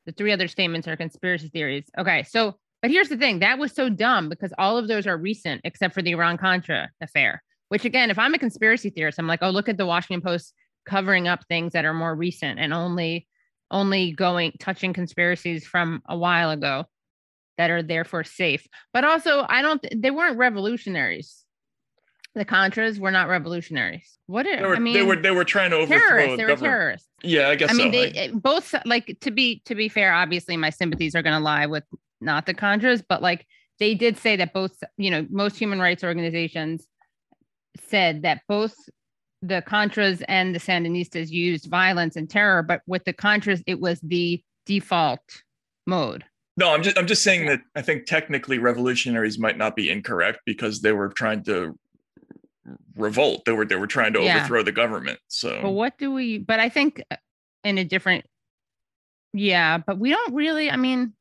The 0.06 0.12
three 0.12 0.32
other 0.32 0.48
statements 0.48 0.88
are 0.88 0.96
conspiracy 0.96 1.48
theories. 1.48 1.86
Okay, 1.98 2.24
so, 2.24 2.58
but 2.84 2.92
here's 2.92 3.08
the 3.10 3.18
thing 3.18 3.40
that 3.40 3.58
was 3.58 3.72
so 3.72 3.90
dumb 3.90 4.28
because 4.30 4.54
all 4.60 4.78
of 4.78 4.88
those 4.90 5.08
are 5.08 5.18
recent 5.18 5.62
except 5.64 5.94
for 5.94 6.02
the 6.02 6.12
Iran 6.12 6.38
Contra 6.38 6.90
affair, 7.02 7.42
which, 7.70 7.86
again, 7.86 8.12
if 8.12 8.20
I'm 8.20 8.34
a 8.34 8.38
conspiracy 8.38 8.90
theorist, 8.92 9.18
I'm 9.18 9.26
like, 9.26 9.40
oh, 9.42 9.50
look 9.50 9.70
at 9.70 9.78
the 9.78 9.86
Washington 9.86 10.22
Post 10.22 10.54
covering 10.86 11.30
up 11.30 11.46
things 11.48 11.72
that 11.74 11.86
are 11.86 11.94
more 11.94 12.14
recent 12.14 12.60
and 12.60 12.74
only 12.74 13.26
only 13.72 14.12
going 14.12 14.52
touching 14.60 14.92
conspiracies 14.94 15.66
from 15.66 16.04
a 16.08 16.16
while 16.18 16.52
ago 16.52 16.84
that 17.58 17.72
are 17.72 17.82
therefore 17.82 18.24
safe. 18.26 18.68
But 18.94 19.06
also, 19.06 19.46
I 19.48 19.62
don't. 19.62 19.84
They 19.96 20.12
weren't 20.12 20.38
revolutionaries. 20.38 21.40
The 22.36 22.46
Contras 22.46 23.00
were 23.00 23.12
not 23.12 23.30
revolutionaries. 23.30 24.18
What? 24.26 24.46
Are, 24.48 24.58
They 24.58 24.62
were, 24.64 24.76
I 24.76 24.80
mean, 24.80 24.94
they 24.94 25.04
were 25.04 25.16
they 25.16 25.32
were 25.32 25.46
trying 25.46 25.70
to 25.70 25.78
overthrow 25.78 25.98
terrorists. 26.00 26.32
the 26.32 26.38
They 26.38 26.44
were 26.44 26.50
government. 26.50 26.72
terrorists. 26.72 27.08
Yeah, 27.24 27.48
I 27.50 27.56
guess 27.56 27.70
I 27.72 27.74
mean, 27.76 27.94
so. 27.94 28.00
they 28.00 28.08
I- 28.08 28.24
eh, 28.26 28.32
both 28.34 28.76
like 28.86 29.18
to 29.22 29.32
be 29.32 29.62
to 29.66 29.76
be 29.76 29.88
fair. 29.88 30.14
Obviously, 30.14 30.58
my 30.58 30.70
sympathies 30.70 31.16
are 31.16 31.22
going 31.22 31.38
to 31.38 31.44
lie 31.44 31.68
with 31.68 31.84
not 32.24 32.46
the 32.46 32.54
Contras, 32.54 33.04
but 33.08 33.22
like 33.22 33.46
they 33.80 33.96
did 33.96 34.18
say 34.18 34.36
that 34.38 34.54
both. 34.54 34.84
You 34.98 35.12
know, 35.12 35.28
most 35.30 35.58
human 35.58 35.80
rights 35.80 36.04
organizations 36.04 36.88
said 37.88 38.22
that 38.24 38.42
both 38.48 38.76
the 39.42 39.62
Contras 39.68 40.24
and 40.28 40.56
the 40.56 40.60
Sandinistas 40.60 41.30
used 41.30 41.66
violence 41.66 42.16
and 42.16 42.30
terror, 42.30 42.64
but 42.64 42.82
with 42.88 43.04
the 43.04 43.14
Contras, 43.14 43.62
it 43.68 43.80
was 43.80 44.00
the 44.02 44.42
default 44.66 45.44
mode. 45.86 46.24
No, 46.56 46.72
I'm 46.74 46.84
just 46.84 46.98
I'm 46.98 47.08
just 47.08 47.24
saying 47.24 47.48
that 47.48 47.62
I 47.76 47.82
think 47.82 48.06
technically 48.06 48.60
revolutionaries 48.60 49.40
might 49.40 49.58
not 49.58 49.76
be 49.76 49.90
incorrect 49.90 50.40
because 50.46 50.82
they 50.82 50.92
were 50.92 51.10
trying 51.10 51.44
to 51.46 51.78
revolt. 52.96 53.44
They 53.46 53.52
were 53.52 53.66
they 53.66 53.76
were 53.76 53.88
trying 53.88 54.14
to 54.14 54.22
Yeah. 54.22 54.38
overthrow 54.38 54.64
the 54.64 54.72
government. 54.72 55.20
So 55.28 55.60
But 55.62 55.72
what 55.72 55.98
do 55.98 56.12
we? 56.12 56.38
But 56.38 56.60
I 56.60 56.70
think 56.70 57.02
in 57.64 57.78
a 57.78 57.84
different, 57.84 58.26
yeah. 59.34 59.80
But 59.80 59.98
we 59.98 60.12
don't 60.12 60.34
really. 60.34 60.70
I 60.70 60.76
mean, 60.78 61.14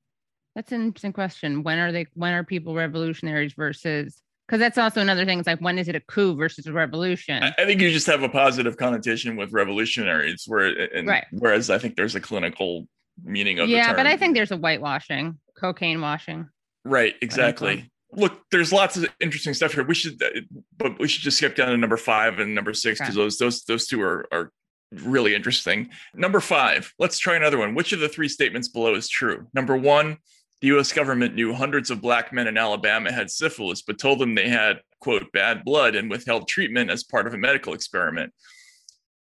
that's 0.55 0.73
an 0.73 0.83
interesting 0.83 1.13
question. 1.13 1.63
When 1.63 1.79
are 1.79 1.93
they? 1.93 2.07
When 2.15 2.33
are 2.35 2.45
people 2.45 2.75
revolutionaries 2.75 3.55
versus? 3.55 4.21
Because 4.47 4.59
that's 4.61 4.77
also 4.77 5.01
another 5.01 5.25
thing. 5.25 5.39
It's 5.39 5.47
like 5.47 5.61
when 5.61 5.79
is 5.79 5.89
it 5.89 5.95
a 5.95 6.01
coup 6.01 6.35
versus 6.37 6.67
a 6.67 6.73
revolution? 6.73 7.43
I 7.43 7.55
I 7.59 7.65
think 7.65 7.81
you 7.81 7.91
just 7.91 8.07
have 8.07 8.23
a 8.23 8.29
positive 8.29 8.77
connotation 8.77 9.37
with 9.37 9.53
revolutionaries, 9.53 10.45
where 10.47 10.67
and, 10.95 11.09
Right. 11.09 11.25
whereas 11.33 11.71
I 11.71 11.79
think 11.79 11.97
there's 11.97 12.15
a 12.15 12.21
clinical 12.21 12.87
meaning 13.23 13.59
of 13.61 13.69
the 13.69 13.75
yeah, 13.75 13.95
but 13.95 14.07
I 14.07 14.17
think 14.17 14.35
there's 14.35 14.51
a 14.51 14.57
whitewashing, 14.57 15.39
cocaine 15.57 16.01
washing. 16.01 16.49
Right, 16.85 17.15
exactly. 17.23 17.91
Look, 18.15 18.43
there's 18.51 18.73
lots 18.73 18.99
of 18.99 19.07
interesting 19.21 19.55
stuff 19.55 19.73
here. 19.73 19.85
We 19.85 19.95
should, 19.95 20.23
uh, 20.23 20.41
but 20.77 20.99
we 20.99 21.09
should 21.09 21.23
just 21.23 21.39
skip 21.39 21.57
down 21.57 21.69
to 21.69 21.77
number 21.79 21.97
five 21.97 22.41
and 22.41 22.55
number 22.55 22.75
six 22.75 22.99
because 22.99 23.17
Okay. 23.17 23.25
those 23.25 23.39
those 23.39 23.65
those 23.65 23.87
two 23.87 24.03
are 24.03 24.27
are 24.33 24.53
really 24.93 25.35
interesting. 25.35 25.89
Number 26.15 26.41
five. 26.41 26.93
Let's 26.99 27.19
try 27.19 27.37
another 27.37 27.57
one. 27.57 27.75
Which 27.75 27.93
of 27.95 28.01
the 28.01 28.09
three 28.11 28.29
statements 28.29 28.69
below 28.69 28.95
is 28.95 29.09
true? 29.09 29.47
Number 29.55 29.75
one, 29.79 30.19
the 30.63 30.69
U.S. 30.69 30.93
government 30.93 31.35
knew 31.35 31.53
hundreds 31.53 31.91
of 31.91 32.01
black 32.01 32.33
men 32.33 32.47
in 32.47 32.57
Alabama 32.57 33.13
had 33.13 33.31
syphilis, 33.31 33.83
but 33.83 33.99
told 33.99 34.21
them 34.21 34.35
they 34.35 34.49
had 34.49 34.81
quote 35.01 35.31
bad 35.33 35.65
blood 35.65 35.97
and 35.97 36.09
withheld 36.09 36.47
treatment 36.47 36.89
as 36.89 37.03
part 37.03 37.27
of 37.27 37.35
a 37.35 37.39
medical 37.39 37.75
experiment. 37.75 38.33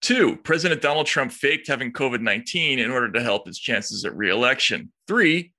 Two, 0.01 0.35
President 0.43 0.81
Donald 0.81 1.07
Trump 1.07 1.31
faked 1.31 1.67
having 1.67 1.93
COVID 1.93 2.19
19 2.19 2.79
in 2.79 2.91
order 2.91 3.09
to 3.13 3.23
help 3.23 3.47
his 3.47 3.57
chances 3.57 4.03
at 4.03 4.15
reelection. 4.17 4.91
Three, 5.07 5.53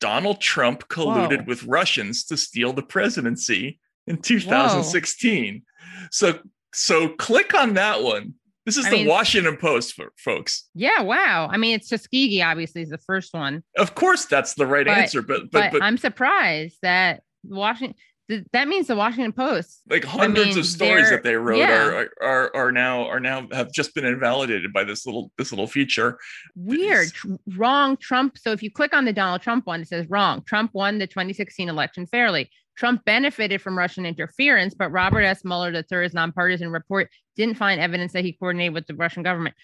Donald 0.00 0.40
Trump 0.40 0.88
colluded 0.88 1.40
Whoa. 1.40 1.44
with 1.46 1.64
Russians 1.64 2.24
to 2.24 2.36
steal 2.38 2.72
the 2.72 2.82
presidency 2.82 3.78
in 4.06 4.16
2016. 4.16 5.62
So, 6.10 6.38
so 6.72 7.10
click 7.10 7.54
on 7.54 7.74
that 7.74 8.02
one. 8.02 8.34
This 8.68 8.76
is 8.76 8.84
I 8.86 8.90
the 8.90 8.96
mean- 8.98 9.06
Washington 9.08 9.56
Post, 9.56 9.94
for 9.94 10.12
folks. 10.18 10.68
Yeah, 10.74 11.00
wow. 11.00 11.48
I 11.50 11.56
mean, 11.56 11.74
it's 11.74 11.88
Tuskegee, 11.88 12.42
obviously, 12.42 12.82
is 12.82 12.90
the 12.90 12.98
first 12.98 13.32
one. 13.32 13.62
Of 13.78 13.94
course, 13.94 14.26
that's 14.26 14.52
the 14.54 14.66
right 14.66 14.84
But- 14.84 14.98
answer, 14.98 15.22
but 15.22 15.50
But, 15.50 15.72
but 15.72 15.82
I'm 15.82 15.96
surprised 15.96 16.76
that 16.82 17.22
Washington. 17.44 17.96
th- 18.28 18.44
That 18.52 18.68
means 18.68 18.88
the 18.88 18.94
Washington 18.94 19.32
Post. 19.32 19.80
like 19.88 20.04
hundreds 20.04 20.48
mean, 20.50 20.58
of 20.58 20.66
stories 20.66 21.08
that 21.08 21.22
they 21.22 21.36
wrote 21.36 21.56
yeah. 21.60 21.86
are, 21.86 22.10
are 22.20 22.56
are 22.56 22.72
now 22.72 23.06
are 23.08 23.20
now 23.20 23.48
have 23.52 23.72
just 23.72 23.94
been 23.94 24.04
invalidated 24.04 24.70
by 24.70 24.84
this 24.84 25.06
little 25.06 25.32
this 25.38 25.50
little 25.50 25.66
feature. 25.66 26.18
Weird. 26.54 27.10
Tr- 27.14 27.36
wrong. 27.56 27.96
Trump. 27.96 28.36
So 28.36 28.52
if 28.52 28.62
you 28.62 28.70
click 28.70 28.94
on 28.94 29.06
the 29.06 29.14
Donald 29.14 29.40
Trump 29.40 29.66
one, 29.66 29.80
it 29.80 29.88
says 29.88 30.06
wrong. 30.10 30.42
Trump 30.44 30.72
won 30.74 30.98
the 30.98 31.06
2016 31.06 31.70
election 31.70 32.06
fairly. 32.06 32.50
Trump 32.78 33.04
benefited 33.04 33.60
from 33.60 33.76
Russian 33.76 34.06
interference, 34.06 34.72
but 34.72 34.92
Robert 34.92 35.22
S. 35.22 35.44
Mueller, 35.44 35.82
third 35.82 36.14
nonpartisan 36.14 36.70
report, 36.70 37.10
didn't 37.34 37.56
find 37.56 37.80
evidence 37.80 38.12
that 38.12 38.24
he 38.24 38.32
coordinated 38.32 38.72
with 38.72 38.86
the 38.86 38.94
Russian 38.94 39.24
government. 39.24 39.56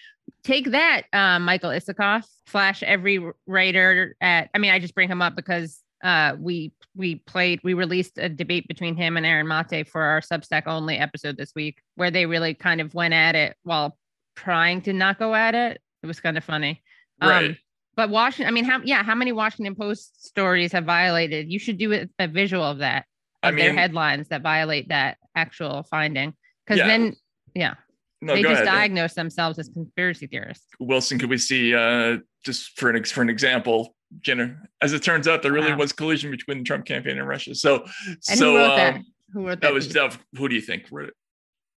Take 0.43 0.71
that, 0.71 1.03
uh, 1.13 1.39
Michael 1.39 1.69
Isikoff 1.69 2.25
slash 2.47 2.83
every 2.83 3.25
writer 3.47 4.17
at. 4.19 4.49
I 4.53 4.57
mean, 4.57 4.71
I 4.71 4.79
just 4.79 4.93
bring 4.93 5.07
him 5.07 5.21
up 5.21 5.33
because 5.33 5.79
uh, 6.03 6.35
we 6.37 6.73
we 6.93 7.15
played 7.15 7.61
we 7.63 7.73
released 7.73 8.17
a 8.17 8.27
debate 8.27 8.67
between 8.67 8.97
him 8.97 9.15
and 9.15 9.25
Aaron 9.25 9.47
Mate 9.47 9.87
for 9.87 10.01
our 10.01 10.19
Substack 10.19 10.63
only 10.67 10.97
episode 10.97 11.37
this 11.37 11.53
week, 11.55 11.81
where 11.95 12.11
they 12.11 12.25
really 12.25 12.53
kind 12.53 12.81
of 12.81 12.93
went 12.93 13.13
at 13.13 13.33
it 13.33 13.55
while 13.63 13.97
trying 14.35 14.81
to 14.81 14.91
not 14.91 15.19
go 15.19 15.33
at 15.33 15.55
it. 15.55 15.79
It 16.03 16.07
was 16.07 16.19
kind 16.19 16.37
of 16.37 16.43
funny. 16.43 16.83
Right. 17.21 17.57
But 17.95 18.09
Washington, 18.09 18.47
I 18.47 18.51
mean, 18.51 18.65
how 18.65 18.81
yeah, 18.83 19.03
how 19.03 19.15
many 19.15 19.31
Washington 19.31 19.75
Post 19.75 20.25
stories 20.25 20.71
have 20.71 20.85
violated? 20.85 21.51
You 21.51 21.59
should 21.59 21.77
do 21.77 21.93
a, 21.93 22.07
a 22.19 22.27
visual 22.27 22.63
of 22.63 22.79
that, 22.79 23.05
I 23.43 23.49
of 23.49 23.55
their 23.55 23.73
headlines 23.73 24.27
that 24.29 24.41
violate 24.41 24.89
that 24.89 25.17
actual 25.35 25.83
finding. 25.89 26.33
Because 26.65 26.79
Yeah. 26.79 26.87
then, 26.87 27.15
yeah, 27.53 27.73
No, 28.21 28.33
they 28.35 28.41
just 28.41 28.53
ahead. 28.53 28.65
diagnose 28.65 29.13
themselves 29.13 29.59
as 29.59 29.69
conspiracy 29.69 30.27
theorists. 30.27 30.65
Wilson, 30.79 31.19
could 31.19 31.29
we 31.29 31.37
see 31.37 31.73
uh, 31.75 32.17
just 32.43 32.77
for 32.79 32.89
an 32.89 33.03
for 33.03 33.21
an 33.21 33.29
example, 33.29 33.95
Jenner? 34.21 34.69
As 34.81 34.93
it 34.93 35.03
turns 35.03 35.27
out, 35.27 35.41
there 35.41 35.51
really 35.53 35.71
Wow. 35.71 35.77
was 35.77 35.91
collusion 35.93 36.31
between 36.31 36.59
the 36.59 36.63
Trump 36.63 36.85
campaign 36.85 37.17
and 37.17 37.27
Russia. 37.27 37.55
So, 37.55 37.83
And 38.29 38.39
so 38.39 38.51
who 38.51 38.57
wrote 38.57 38.75
that? 38.77 38.95
um, 38.95 39.05
Who 39.33 39.39
wrote 39.47 39.61
that? 39.61 39.67
that 39.67 39.73
was? 39.73 39.87
Dev. 39.87 40.17
Who 40.37 40.49
do 40.49 40.55
you 40.55 40.61
think 40.61 40.85
wrote 40.91 41.09
it? 41.09 41.13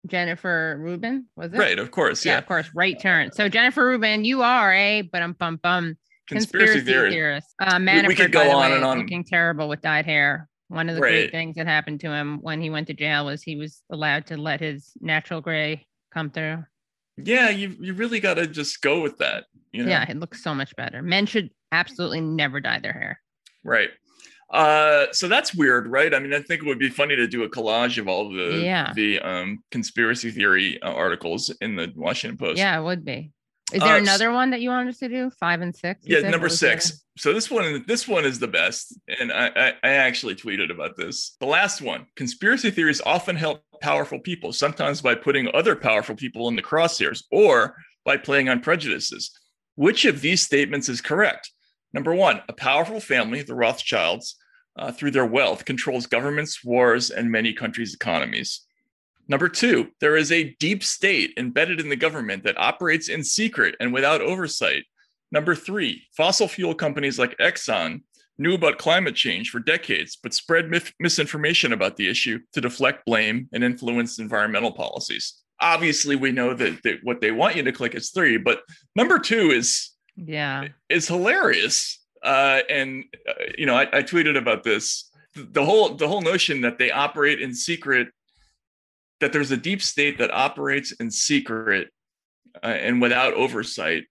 Jennifer 0.07 0.77
Rubin, 0.79 1.27
was 1.37 1.53
it? 1.53 1.59
Right, 1.59 1.79
of 1.79 1.91
course. 1.91 2.25
Yeah, 2.25 2.33
Yeah. 2.35 2.39
of 2.39 2.47
course. 2.47 2.71
Right 2.75 3.01
turn. 3.01 3.33
So 3.33 3.49
Jennifer 3.49 3.85
Rubin, 3.85 4.25
you 4.25 4.43
are 4.43 4.73
a 4.73 5.03
but 5.03 5.21
um 5.23 5.33
bum 5.33 5.57
bum 5.57 5.97
Conspiracy, 6.29 6.81
theory. 6.81 7.11
theorist. 7.11 7.55
Uh, 7.61 7.77
We- 7.79 7.85
Manafort, 7.87 8.09
we 8.09 8.15
could 8.15 8.33
go 8.33 8.51
on 8.51 8.71
way, 8.71 8.77
and 8.77 8.85
on. 8.85 8.99
Looking 8.99 9.25
terrible 9.25 9.69
with 9.69 9.81
dyed 9.83 10.07
hair. 10.07 10.49
One 10.69 10.89
of 10.89 10.97
the 10.97 11.01
Right. 11.01 11.11
great 11.11 11.31
things 11.31 11.55
that 11.57 11.67
happened 11.67 12.01
to 12.01 12.11
him 12.11 12.39
when 12.43 12.61
he 12.61 12.71
went 12.71 12.89
to 12.89 12.95
jail 12.95 13.25
was 13.27 13.43
he 13.43 13.55
was 13.57 13.83
allowed 13.91 14.27
to 14.27 14.37
let 14.37 14.61
his 14.61 14.93
natural 15.01 15.41
gray 15.41 15.87
come 16.13 16.31
through. 16.31 16.65
Yeah, 17.17 17.51
you 17.51 17.77
you 17.81 17.95
really 17.95 18.19
got 18.21 18.35
to 18.35 18.47
just 18.47 18.83
go 18.83 19.01
with 19.01 19.19
that. 19.19 19.45
You 19.73 19.85
know? 19.85 19.91
Yeah, 19.91 20.11
it 20.11 20.19
looks 20.19 20.43
so 20.43 20.55
much 20.55 20.75
better. 20.77 21.03
Men 21.03 21.27
should 21.27 21.51
absolutely 21.73 22.21
never 22.21 22.61
dye 22.61 22.81
their 22.81 22.93
hair. 22.93 23.21
Right. 23.65 23.91
Uh, 24.51 25.07
so 25.13 25.27
that's 25.29 25.55
weird, 25.55 25.89
right? 25.89 26.15
I 26.15 26.19
mean, 26.21 26.33
I 26.33 26.41
think 26.41 26.63
it 26.63 26.67
would 26.67 26.79
be 26.79 26.89
funny 26.89 27.17
to 27.17 27.27
do 27.27 27.43
a 27.43 27.49
collage 27.49 27.99
of 27.99 28.07
all 28.09 28.31
the 28.33 28.61
Yeah. 28.63 28.93
the 28.95 29.21
um 29.21 29.63
conspiracy 29.71 30.31
theory 30.31 30.81
uh, 30.83 30.93
articles 30.93 31.51
in 31.61 31.77
the 31.77 31.93
Washington 31.97 32.37
Post. 32.39 32.59
Yeah, 32.59 32.79
it 32.79 32.83
would 32.83 33.05
be. 33.05 33.33
Is 33.73 33.81
there 33.81 33.95
Uh, 33.97 33.99
another 33.99 34.31
one 34.33 34.51
that 34.51 34.61
you 34.61 34.71
wanted 34.71 34.91
us 34.91 34.99
to 34.99 35.09
do? 35.09 35.31
Five 35.41 35.61
and 35.61 35.75
six? 35.75 36.01
Yeah, 36.05 36.21
said? 36.21 36.31
number 36.31 36.45
What 36.45 36.53
was 36.53 36.61
the 36.61 36.71
other- 36.73 36.81
six. 36.81 37.03
So 37.19 37.33
this 37.33 37.51
one, 37.51 37.85
this 37.89 38.07
one 38.07 38.25
is 38.25 38.39
the 38.39 38.47
best, 38.47 38.97
and 39.21 39.33
I, 39.33 39.47
I, 39.57 39.69
I 39.83 39.91
actually 39.91 40.35
tweeted 40.37 40.71
about 40.71 40.97
this. 40.97 41.37
The 41.41 41.47
last 41.47 41.81
one: 41.83 42.07
conspiracy 42.15 42.71
theories 42.71 43.01
often 43.01 43.35
help 43.37 43.65
powerful 43.81 44.21
people, 44.21 44.53
sometimes 44.53 45.01
by 45.01 45.15
putting 45.15 45.49
other 45.55 45.75
powerful 45.75 46.15
people 46.15 46.47
in 46.49 46.57
the 46.57 46.63
crosshairs, 46.63 47.25
or 47.33 47.77
by 48.05 48.17
playing 48.19 48.49
on 48.49 48.61
prejudices. 48.61 49.31
Which 49.75 50.05
of 50.05 50.21
these 50.21 50.43
statements 50.43 50.89
is 50.89 51.01
correct? 51.01 51.51
Number 51.93 52.15
one: 52.15 52.43
a 52.49 52.53
powerful 52.53 53.01
family, 53.01 53.43
the 53.43 53.55
Rothschilds, 53.55 54.37
uh, 54.79 54.93
through 54.93 55.11
their 55.13 55.27
wealth, 55.27 55.65
controls 55.65 56.07
governments, 56.07 56.63
wars, 56.63 57.11
and 57.11 57.33
many 57.33 57.53
countries' 57.53 57.95
economies. 57.95 58.61
Number 59.29 59.49
two, 59.49 59.89
there 60.01 60.17
is 60.17 60.31
a 60.31 60.55
deep 60.61 60.85
state 60.85 61.33
embedded 61.37 61.81
in 61.81 61.89
the 61.89 61.97
government 61.97 62.45
that 62.45 62.59
operates 62.59 63.09
in 63.09 63.25
secret 63.25 63.75
and 63.81 63.93
without 63.93 64.21
oversight. 64.21 64.85
Number 65.33 65.55
three, 65.55 66.05
fossil 66.17 66.47
fuel 66.49 66.75
companies 66.75 67.19
like 67.19 67.37
Exxon 67.39 68.03
knew 68.39 68.55
about 68.55 68.79
climate 68.79 69.17
change 69.17 69.51
for 69.51 69.59
decades, 69.59 70.17
but 70.23 70.35
spread 70.35 70.67
mif- 70.67 70.93
misinformation 71.01 71.73
about 71.73 71.97
the 71.97 72.09
issue 72.09 72.39
to 72.53 72.61
deflect 72.61 73.05
blame 73.07 73.49
and 73.53 73.65
influence 73.65 74.19
environmental 74.19 74.71
policies. 74.71 75.43
Obviously, 75.61 76.15
we 76.17 76.31
know 76.33 76.55
that, 76.55 76.83
that 76.85 76.99
what 77.03 77.21
they 77.21 77.33
want 77.33 77.57
you 77.57 77.63
to 77.65 77.73
click 77.73 77.95
is 77.95 78.11
three, 78.11 78.37
but 78.37 78.61
number 78.95 79.19
two 79.19 79.51
is 79.51 79.91
Yeah. 80.17 80.69
is 80.89 81.09
hilarious. 81.09 81.99
Uh, 82.23 82.61
and 82.69 83.05
uh, 83.29 83.33
you 83.59 83.67
know, 83.67 83.75
I, 83.75 83.83
I 83.99 84.03
tweeted 84.03 84.37
about 84.37 84.63
this. 84.63 85.11
The- 85.35 85.45
The 85.45 85.65
whole 85.65 85.95
the 85.97 86.07
whole 86.09 86.21
notion 86.23 86.61
that 86.61 86.79
they 86.79 86.91
operate 86.91 87.41
in 87.41 87.55
secret, 87.55 88.09
that 89.21 89.33
there's 89.33 89.51
a 89.51 89.57
deep 89.57 89.83
state 89.83 90.19
that 90.19 90.33
operates 90.33 90.93
in 90.93 91.11
secret 91.11 91.89
uh, 92.63 92.67
and 92.67 93.01
without 93.01 93.35
oversight. 93.35 94.05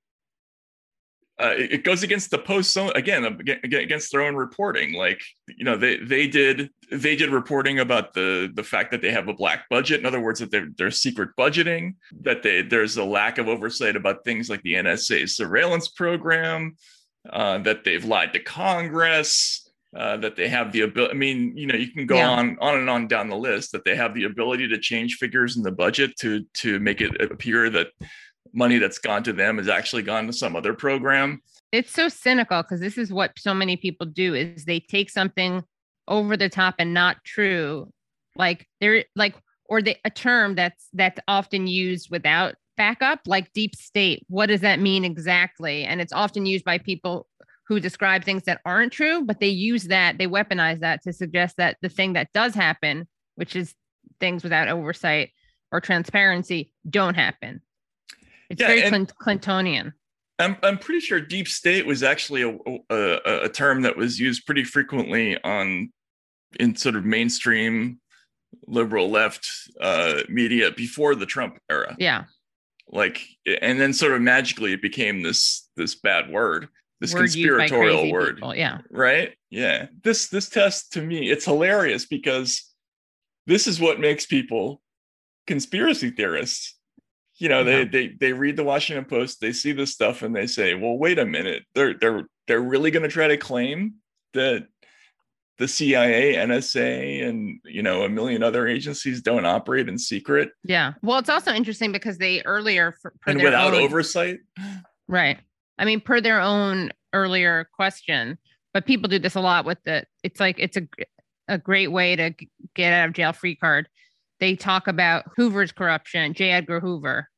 Uh, 1.37 1.53
it, 1.57 1.73
it 1.73 1.83
goes 1.83 2.01
against 2.01 2.31
the 2.31 2.37
post 2.37 2.77
again 2.95 3.25
against 3.63 4.11
their 4.11 4.21
own 4.21 4.35
reporting. 4.35 4.93
Like 4.93 5.21
you 5.47 5.65
know, 5.65 5.75
they 5.75 5.97
they 5.97 6.27
did 6.27 6.69
they 6.89 7.17
did 7.17 7.29
reporting 7.29 7.79
about 7.79 8.13
the 8.13 8.49
the 8.53 8.63
fact 8.63 8.91
that 8.91 9.01
they 9.01 9.11
have 9.11 9.27
a 9.27 9.33
black 9.33 9.67
budget. 9.69 9.99
In 9.99 10.05
other 10.05 10.21
words, 10.21 10.39
that 10.39 10.49
they're 10.49 10.69
they're 10.77 10.91
secret 10.91 11.31
budgeting. 11.37 11.95
That 12.21 12.41
they 12.41 12.61
there's 12.61 12.95
a 12.95 13.03
lack 13.03 13.37
of 13.37 13.49
oversight 13.49 13.97
about 13.97 14.23
things 14.23 14.49
like 14.49 14.61
the 14.61 14.75
NSA 14.75 15.29
surveillance 15.29 15.89
program 15.89 16.77
uh, 17.29 17.57
that 17.59 17.83
they've 17.83 18.05
lied 18.05 18.33
to 18.33 18.39
Congress, 18.39 19.64
uh, 19.95 20.17
that 20.17 20.35
they 20.35 20.49
have 20.49 20.71
the 20.71 20.81
ability. 20.81 21.13
I 21.13 21.17
mean, 21.17 21.55
you 21.55 21.67
know, 21.67 21.75
you 21.75 21.87
can 21.91 22.05
go 22.05 22.17
Yeah. 22.17 22.29
on 22.29 22.57
on 22.59 22.77
and 22.79 22.89
on 22.89 23.07
down 23.07 23.29
the 23.29 23.37
list. 23.37 23.71
That 23.71 23.85
they 23.85 23.95
have 23.95 24.13
the 24.13 24.25
ability 24.25 24.67
to 24.69 24.77
change 24.77 25.15
figures 25.15 25.55
in 25.57 25.63
the 25.63 25.71
budget 25.71 26.15
to 26.19 26.43
to 26.55 26.79
make 26.79 27.01
it 27.01 27.19
appear 27.21 27.69
that 27.69 27.87
money 28.53 28.77
that's 28.77 28.97
gone 28.97 29.23
to 29.23 29.33
them 29.33 29.57
has 29.57 29.67
actually 29.67 30.03
gone 30.03 30.27
to 30.27 30.33
some 30.33 30.55
other 30.55 30.73
program. 30.73 31.41
It's 31.71 31.91
so 31.91 32.09
cynical 32.09 32.61
because 32.61 32.79
this 32.79 32.97
is 32.97 33.11
what 33.11 33.31
so 33.37 33.53
many 33.53 33.77
people 33.77 34.05
do 34.05 34.33
is 34.33 34.65
they 34.65 34.79
take 34.79 35.09
something 35.09 35.63
over 36.07 36.37
the 36.37 36.49
top 36.49 36.75
and 36.79 36.93
not 36.93 37.17
true. 37.23 37.91
Like 38.35 38.67
they're 38.81 39.05
like 39.15 39.35
or 39.67 39.81
they 39.81 39.99
a 40.05 40.09
term 40.09 40.55
that's 40.55 40.87
that's 40.93 41.19
often 41.27 41.67
used 41.67 42.09
without 42.11 42.55
backup, 42.77 43.21
like 43.25 43.51
deep 43.53 43.75
state. 43.75 44.25
What 44.27 44.47
does 44.47 44.61
that 44.61 44.79
mean 44.79 45.05
exactly? 45.05 45.85
And 45.85 46.01
it's 46.01 46.13
often 46.13 46.45
used 46.45 46.65
by 46.65 46.77
people 46.77 47.27
who 47.67 47.79
describe 47.79 48.23
things 48.23 48.43
that 48.43 48.61
aren't 48.65 48.93
true, 48.93 49.23
but 49.23 49.39
they 49.39 49.47
use 49.49 49.85
that, 49.85 50.17
they 50.17 50.27
weaponize 50.27 50.79
that 50.81 51.01
to 51.03 51.11
suggest 51.13 51.57
that 51.57 51.77
the 51.81 51.89
thing 51.89 52.13
that 52.13 52.31
does 52.33 52.53
happen, 52.53 53.07
which 53.35 53.55
is 53.55 53.73
things 54.19 54.43
without 54.43 54.67
oversight 54.67 55.31
or 55.71 55.81
transparency, 55.81 56.71
don't 56.89 57.15
happen. 57.15 57.61
It's 58.49 58.61
Yeah, 58.61 58.67
very 58.67 58.83
and- 58.83 59.11
Clintonian. 59.17 59.93
I'm 60.37 60.57
I'm 60.63 60.77
pretty 60.77 60.99
sure 60.99 61.21
deep 61.21 61.47
state 61.47 61.85
was 61.85 62.03
actually 62.03 62.41
a, 62.41 62.57
a 62.89 63.43
a 63.45 63.49
term 63.49 63.83
that 63.83 63.95
was 63.95 64.19
used 64.19 64.45
pretty 64.45 64.65
frequently 64.65 65.41
on 65.43 65.93
in 66.59 66.75
sort 66.75 66.97
of 66.97 67.05
mainstream 67.05 68.01
liberal 68.67 69.09
left 69.09 69.47
uh, 69.79 70.21
media 70.27 70.71
before 70.71 71.15
the 71.15 71.25
Trump 71.25 71.57
era. 71.69 71.95
Yeah. 71.99 72.25
Like, 72.89 73.25
and 73.61 73.79
then 73.79 73.93
sort 73.93 74.11
of 74.11 74.21
magically 74.21 74.73
it 74.73 74.81
became 74.81 75.21
this 75.23 75.69
this 75.77 75.95
bad 75.95 76.29
word, 76.29 76.67
this 77.01 77.13
Word 77.13 77.21
conspiratorial 77.23 78.11
word, 78.11 78.35
people, 78.35 78.55
Yeah. 78.55 78.79
right? 78.89 79.33
Yeah. 79.49 79.87
This 80.03 80.29
this 80.29 80.49
test 80.49 80.93
to 80.93 81.01
me 81.01 81.29
it's 81.29 81.45
hilarious 81.45 82.05
because 82.05 82.71
this 83.47 83.67
is 83.67 83.79
what 83.79 83.99
makes 83.99 84.25
people 84.25 84.81
conspiracy 85.47 86.09
theorists 86.09 86.75
you 87.37 87.49
know 87.49 87.63
they 87.63 87.79
Yeah. 87.83 87.89
they 87.91 88.07
they 88.19 88.33
read 88.33 88.55
the 88.55 88.63
washington 88.63 89.05
post 89.05 89.39
they 89.41 89.51
see 89.53 89.73
this 89.73 89.91
stuff 89.91 90.23
and 90.23 90.35
they 90.35 90.47
say 90.47 90.73
well 90.73 90.97
wait 90.97 91.19
a 91.19 91.25
minute 91.25 91.63
they're 91.75 91.93
they're 91.93 92.23
they're 92.47 92.61
really 92.61 92.89
going 92.89 93.03
to 93.03 93.09
try 93.09 93.27
to 93.27 93.37
claim 93.37 93.95
that 94.33 94.65
the 95.59 95.67
cia 95.67 96.33
nsa 96.35 97.27
and 97.27 97.59
you 97.65 97.83
know 97.83 98.03
a 98.03 98.09
million 98.09 98.41
other 98.41 98.67
agencies 98.67 99.21
don't 99.21 99.45
operate 99.45 99.87
in 99.87 99.97
secret 99.99 100.49
Yeah. 100.63 100.93
Well, 101.03 101.19
it's 101.19 101.29
also 101.29 101.53
interesting 101.53 101.91
because 101.91 102.17
they 102.17 102.41
earlier, 102.43 102.95
for, 103.01 103.11
per 103.21 103.31
and 103.31 103.41
without 103.43 103.73
own- 103.75 103.81
oversight 103.83 104.39
right? 105.07 105.37
I 105.77 105.85
mean, 105.85 106.01
per 106.01 106.21
their 106.21 106.39
own 106.39 106.91
earlier 107.13 107.69
question, 107.73 108.37
but 108.73 108.85
people 108.85 109.09
do 109.09 109.19
this 109.19 109.35
a 109.35 109.41
lot 109.41 109.65
with 109.65 109.77
the. 109.85 110.05
It's 110.23 110.39
like 110.39 110.57
it's 110.59 110.77
a 110.77 110.87
a 111.47 111.57
great 111.57 111.91
way 111.91 112.15
to 112.15 112.33
get 112.73 112.93
out 112.93 113.09
of 113.09 113.13
jail 113.13 113.33
free 113.33 113.55
card. 113.55 113.87
They 114.39 114.55
talk 114.55 114.87
about 114.87 115.25
Hoover's 115.35 115.71
corruption, 115.71 116.33
J. 116.33 116.51
Edgar 116.51 116.79
Hoover, 116.79 117.29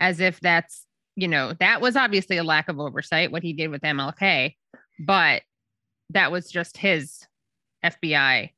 as 0.00 0.20
if 0.20 0.40
that's 0.40 0.86
you 1.16 1.28
know 1.28 1.54
that 1.60 1.80
was 1.80 1.96
obviously 1.96 2.36
a 2.36 2.44
lack 2.44 2.68
of 2.68 2.80
oversight 2.80 3.32
what 3.32 3.42
he 3.42 3.52
did 3.52 3.68
with 3.68 3.82
MLK, 3.82 4.54
but 4.98 5.42
that 6.10 6.32
was 6.32 6.50
just 6.50 6.76
his 6.76 7.20
FBI. 7.84 8.50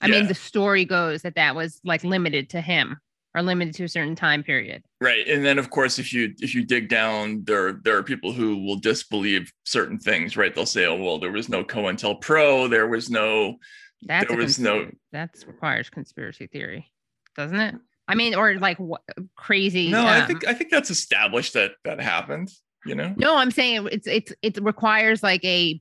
I 0.00 0.08
mean, 0.08 0.26
the 0.26 0.34
story 0.34 0.84
goes 0.84 1.22
that 1.22 1.36
that 1.36 1.54
was 1.54 1.80
like 1.84 2.02
limited 2.02 2.50
to 2.50 2.60
him 2.60 2.98
or 3.34 3.42
limited 3.42 3.74
to 3.74 3.84
a 3.84 3.88
certain 3.88 4.14
time 4.14 4.42
period. 4.42 4.82
right 5.00 5.26
and 5.28 5.44
then 5.44 5.58
of 5.58 5.70
course 5.70 5.98
if 5.98 6.12
you 6.12 6.34
if 6.40 6.54
you 6.54 6.64
dig 6.64 6.88
down 6.88 7.42
there 7.44 7.72
there 7.84 7.96
are 7.96 8.02
people 8.02 8.32
who 8.32 8.58
will 8.64 8.76
disbelieve 8.76 9.52
certain 9.64 9.98
things 9.98 10.36
right 10.36 10.54
they'll 10.54 10.66
say 10.66 10.86
oh 10.86 10.96
well 10.96 11.18
there 11.18 11.32
was 11.32 11.48
no 11.48 11.64
cointelpro 11.64 12.68
there 12.68 12.88
was 12.88 13.10
no 13.10 13.56
That's 14.02 14.28
there 14.28 14.36
was 14.36 14.58
no 14.58 14.90
that's 15.12 15.46
requires 15.46 15.90
conspiracy 15.90 16.46
theory, 16.46 16.90
doesn't 17.36 17.60
it? 17.60 17.74
I 18.08 18.14
mean, 18.14 18.34
or 18.34 18.58
like 18.58 18.78
what 18.78 19.02
crazy. 19.36 19.90
no 19.90 20.04
i 20.04 20.20
um, 20.20 20.26
think 20.26 20.46
i 20.46 20.54
think 20.54 20.70
that's 20.70 20.90
established 20.90 21.54
that 21.54 21.72
that 21.84 22.00
happened 22.00 22.50
you 22.84 22.94
know 22.94 23.14
no, 23.16 23.36
I'm 23.36 23.50
saying 23.50 23.88
it's 23.92 24.06
it's 24.06 24.32
it 24.42 24.62
requires 24.62 25.22
like 25.22 25.44
a 25.44 25.80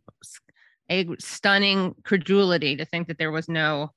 a 0.89 1.07
stunning 1.19 1.95
credulity 2.03 2.75
to 2.75 2.85
think 2.85 3.07
that 3.07 3.17
there 3.17 3.31
was 3.31 3.49
no 3.49 3.91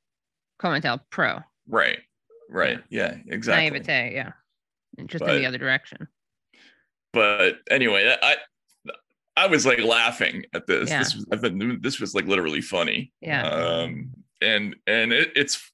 COINTELPRO 0.63 1.45
Right. 1.69 1.99
Right. 2.51 2.81
Yeah. 2.91 3.17
Exactly. 3.27 3.71
naivete, 3.71 4.15
yeah, 4.15 4.33
and 4.99 5.09
just 5.09 5.25
in 5.25 5.37
the 5.37 5.47
other 5.47 5.59
direction. 5.59 6.09
But 7.13 7.59
anyway, 7.71 8.15
I 8.21 8.37
I 9.37 9.47
was 9.47 9.67
like 9.67 9.81
laughing 9.81 10.45
at 10.55 10.67
this. 10.67 10.91
Yeah. 10.91 10.99
This 10.99 11.15
was 11.15 11.41
been, 11.41 11.81
this 11.81 12.01
was 12.01 12.15
like 12.15 12.27
literally 12.27 12.61
funny. 12.61 13.13
Yeah. 13.21 13.47
Um. 13.47 14.11
And 14.43 14.77
and 14.87 15.13
it, 15.13 15.33
it's 15.35 15.71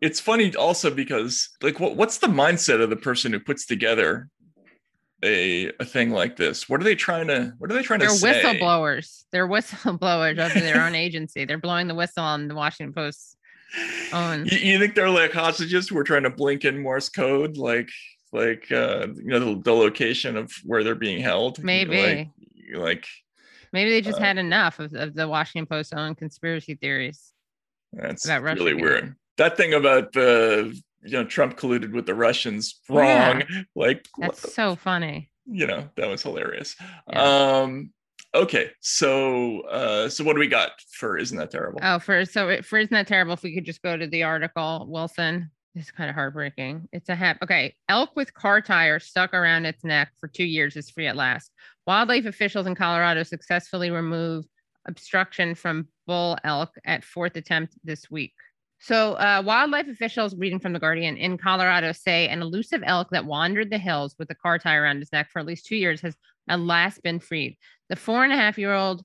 it's 0.00 0.20
funny 0.20 0.54
also 0.54 0.90
because 0.90 1.50
like 1.62 1.80
what 1.80 1.96
what's 1.96 2.18
the 2.18 2.26
mindset 2.26 2.82
of 2.82 2.90
the 2.90 2.96
person 2.96 3.32
who 3.32 3.40
puts 3.40 3.66
together 3.66 4.28
a 5.24 5.70
a 5.80 5.84
thing 5.84 6.10
like 6.10 6.36
this? 6.36 6.68
What 6.68 6.80
are 6.80 6.84
they 6.84 6.94
trying 6.94 7.28
to 7.28 7.54
What 7.58 7.70
are 7.70 7.74
they 7.74 7.82
trying 7.82 8.00
They're 8.00 8.08
to 8.08 8.14
say? 8.14 8.42
They're 8.42 8.54
whistleblowers. 8.54 9.24
They're 9.32 9.48
whistleblowers 9.48 10.56
of 10.56 10.62
their 10.62 10.82
own 10.82 10.94
agency. 10.94 11.44
They're 11.44 11.58
blowing 11.58 11.88
the 11.88 11.94
whistle 11.94 12.24
on 12.24 12.48
the 12.48 12.54
Washington 12.54 12.92
Post. 12.92 13.36
Own. 14.12 14.46
You, 14.46 14.58
you 14.58 14.78
think 14.78 14.94
they're 14.94 15.10
like 15.10 15.32
hostages 15.32 15.88
who 15.88 15.98
are 15.98 16.04
trying 16.04 16.22
to 16.24 16.30
blink 16.30 16.64
in 16.64 16.82
Morse 16.82 17.08
code, 17.08 17.56
like 17.56 17.90
like 18.32 18.70
uh 18.72 19.06
you 19.16 19.26
know 19.26 19.38
the, 19.38 19.62
the 19.62 19.72
location 19.72 20.36
of 20.36 20.52
where 20.64 20.84
they're 20.84 20.94
being 20.94 21.20
held? 21.20 21.62
Maybe. 21.62 22.30
Like, 22.72 22.76
like 22.76 23.06
Maybe 23.72 23.90
they 23.90 24.00
just 24.02 24.18
uh, 24.18 24.22
had 24.22 24.38
enough 24.38 24.78
of, 24.78 24.94
of 24.94 25.14
the 25.14 25.26
Washington 25.26 25.66
Post 25.66 25.94
own 25.94 26.14
conspiracy 26.14 26.76
theories. 26.76 27.32
That's 27.92 28.24
about 28.24 28.42
Russia 28.44 28.64
really 28.64 28.74
weird. 28.74 29.16
That 29.36 29.56
thing 29.56 29.74
about 29.74 30.12
the 30.12 30.80
you 31.02 31.12
know 31.12 31.24
Trump 31.24 31.58
colluded 31.58 31.92
with 31.92 32.06
the 32.06 32.14
Russians. 32.14 32.80
Wrong. 32.88 33.42
Yeah. 33.50 33.62
Like 33.74 34.06
That's 34.16 34.54
so 34.54 34.76
funny. 34.76 35.30
you 35.44 35.66
know 35.66 35.88
that 35.96 36.08
was 36.08 36.22
hilarious. 36.22 36.76
Yeah. 37.10 37.22
Um. 37.62 37.92
Okay. 38.34 38.70
So 38.80 39.60
uh. 39.62 40.08
So 40.08 40.24
what 40.24 40.34
do 40.34 40.40
we 40.40 40.48
got 40.48 40.72
for? 40.98 41.16
Isn't 41.16 41.38
that 41.38 41.50
terrible? 41.50 41.80
Oh, 41.82 41.98
for 41.98 42.24
so 42.24 42.60
for 42.62 42.78
isn't 42.78 42.92
that 42.92 43.06
terrible? 43.06 43.34
If 43.34 43.42
we 43.42 43.54
could 43.54 43.64
just 43.64 43.82
go 43.82 43.96
to 43.96 44.06
the 44.06 44.22
article, 44.22 44.86
Wilson. 44.88 45.50
It's 45.76 45.90
kind 45.90 46.08
of 46.08 46.14
heartbreaking. 46.14 46.88
It's 46.92 47.08
a 47.08 47.16
hap. 47.16 47.42
Okay, 47.42 47.74
elk 47.88 48.14
with 48.14 48.32
car 48.32 48.60
tire 48.60 49.00
stuck 49.00 49.34
around 49.34 49.66
its 49.66 49.82
neck 49.82 50.12
for 50.20 50.28
two 50.28 50.44
years 50.44 50.76
is 50.76 50.88
free 50.88 51.08
at 51.08 51.16
last. 51.16 51.50
Wildlife 51.84 52.26
officials 52.26 52.68
in 52.68 52.76
Colorado 52.76 53.24
successfully 53.24 53.90
removed 53.90 54.46
obstruction 54.86 55.54
from 55.54 55.88
bull 56.06 56.38
elk 56.44 56.70
at 56.84 57.04
fourth 57.04 57.36
attempt 57.36 57.74
this 57.82 58.08
week. 58.08 58.34
So, 58.84 59.14
uh, 59.14 59.42
wildlife 59.42 59.88
officials, 59.88 60.36
reading 60.36 60.60
from 60.60 60.74
the 60.74 60.78
Guardian 60.78 61.16
in 61.16 61.38
Colorado, 61.38 61.92
say 61.92 62.28
an 62.28 62.42
elusive 62.42 62.82
elk 62.84 63.08
that 63.12 63.24
wandered 63.24 63.70
the 63.70 63.78
hills 63.78 64.14
with 64.18 64.30
a 64.30 64.34
car 64.34 64.58
tie 64.58 64.76
around 64.76 64.98
his 64.98 65.10
neck 65.10 65.30
for 65.30 65.38
at 65.38 65.46
least 65.46 65.64
two 65.64 65.76
years 65.76 66.02
has 66.02 66.14
at 66.50 66.60
last 66.60 67.02
been 67.02 67.18
freed. 67.18 67.56
The 67.88 67.96
four 67.96 68.24
and 68.24 68.32
a 68.34 68.36
half 68.36 68.58
year 68.58 68.74
old 68.74 69.02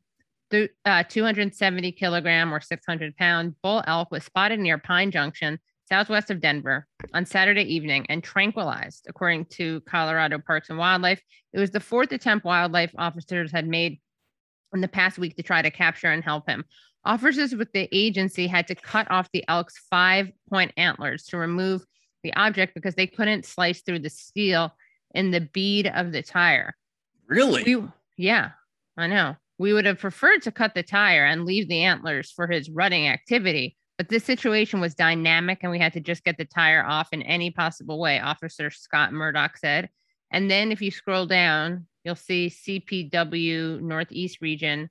th- 0.52 0.72
uh, 0.84 1.04
270 1.04 1.94
kilogram 1.94 2.54
or 2.54 2.60
600 2.60 3.16
pound 3.16 3.56
bull 3.64 3.82
elk 3.88 4.12
was 4.12 4.26
spotted 4.26 4.60
near 4.60 4.78
Pine 4.78 5.12
Junction, 5.12 5.58
southwest 5.88 6.30
of 6.30 6.42
Denver, 6.42 6.86
on 7.14 7.26
Saturday 7.26 7.64
evening 7.74 8.06
and 8.10 8.22
tranquilized, 8.22 9.06
according 9.08 9.46
to 9.52 9.80
Colorado 9.88 10.40
Parks 10.40 10.70
and 10.70 10.78
Wildlife. 10.78 11.22
It 11.54 11.60
was 11.60 11.72
the 11.72 11.80
fourth 11.80 12.12
attempt 12.12 12.44
wildlife 12.44 12.92
officers 12.98 13.50
had 13.54 13.66
made 13.66 14.02
in 14.74 14.82
the 14.82 14.88
past 14.88 15.18
week 15.18 15.36
to 15.38 15.44
try 15.44 15.62
to 15.62 15.72
capture 15.72 16.12
and 16.12 16.24
help 16.24 16.50
him. 16.50 16.66
Officers 17.06 17.56
with 17.56 17.72
the 17.72 17.88
agency 17.92 18.48
had 18.48 18.68
to 18.68 18.76
cut 18.76 19.10
off 19.10 19.30
the 19.32 19.46
elk's 19.48 19.78
five 19.90 20.32
point 20.50 20.72
antlers 20.78 21.24
to 21.28 21.38
remove 21.38 21.86
the 22.24 22.34
object 22.34 22.74
because 22.74 22.96
they 22.96 23.08
couldn't 23.08 23.46
slice 23.46 23.82
through 23.82 24.00
the 24.00 24.10
steel 24.10 24.74
in 25.16 25.32
the 25.32 25.42
bead 25.42 25.88
of 25.88 26.12
the 26.12 26.22
tire. 26.22 26.76
Really? 27.28 27.64
We, 27.64 27.88
yeah, 28.18 28.52
I 28.98 29.08
know. 29.08 29.36
We 29.58 29.74
would 29.74 29.86
have 29.86 30.00
preferred 30.00 30.42
to 30.44 30.52
cut 30.52 30.74
the 30.74 30.84
tire 30.84 31.26
and 31.26 31.46
leave 31.46 31.68
the 31.68 31.84
antlers 31.84 32.32
for 32.32 32.48
his 32.48 32.70
rutting 32.70 33.08
activity, 33.08 33.78
but 33.98 34.10
this 34.10 34.24
situation 34.24 34.80
was 34.80 34.96
dynamic 34.96 35.60
and 35.62 35.72
we 35.72 35.80
had 35.80 35.94
to 35.94 36.00
just 36.00 36.24
get 36.24 36.38
the 36.38 36.46
tire 36.46 36.84
off 36.84 37.10
in 37.12 37.22
any 37.24 37.52
possible 37.52 38.00
way, 38.00 38.20
Officer 38.20 38.70
Scott 38.70 39.12
Murdoch 39.14 39.58
said. 39.58 39.90
And 40.32 40.50
then 40.50 40.72
if 40.72 40.82
you 40.82 40.92
scroll 40.92 41.26
down, 41.26 41.88
you'll 42.04 42.16
see 42.16 42.50
CPW 42.50 43.82
Northeast 43.82 44.40
Region 44.42 44.90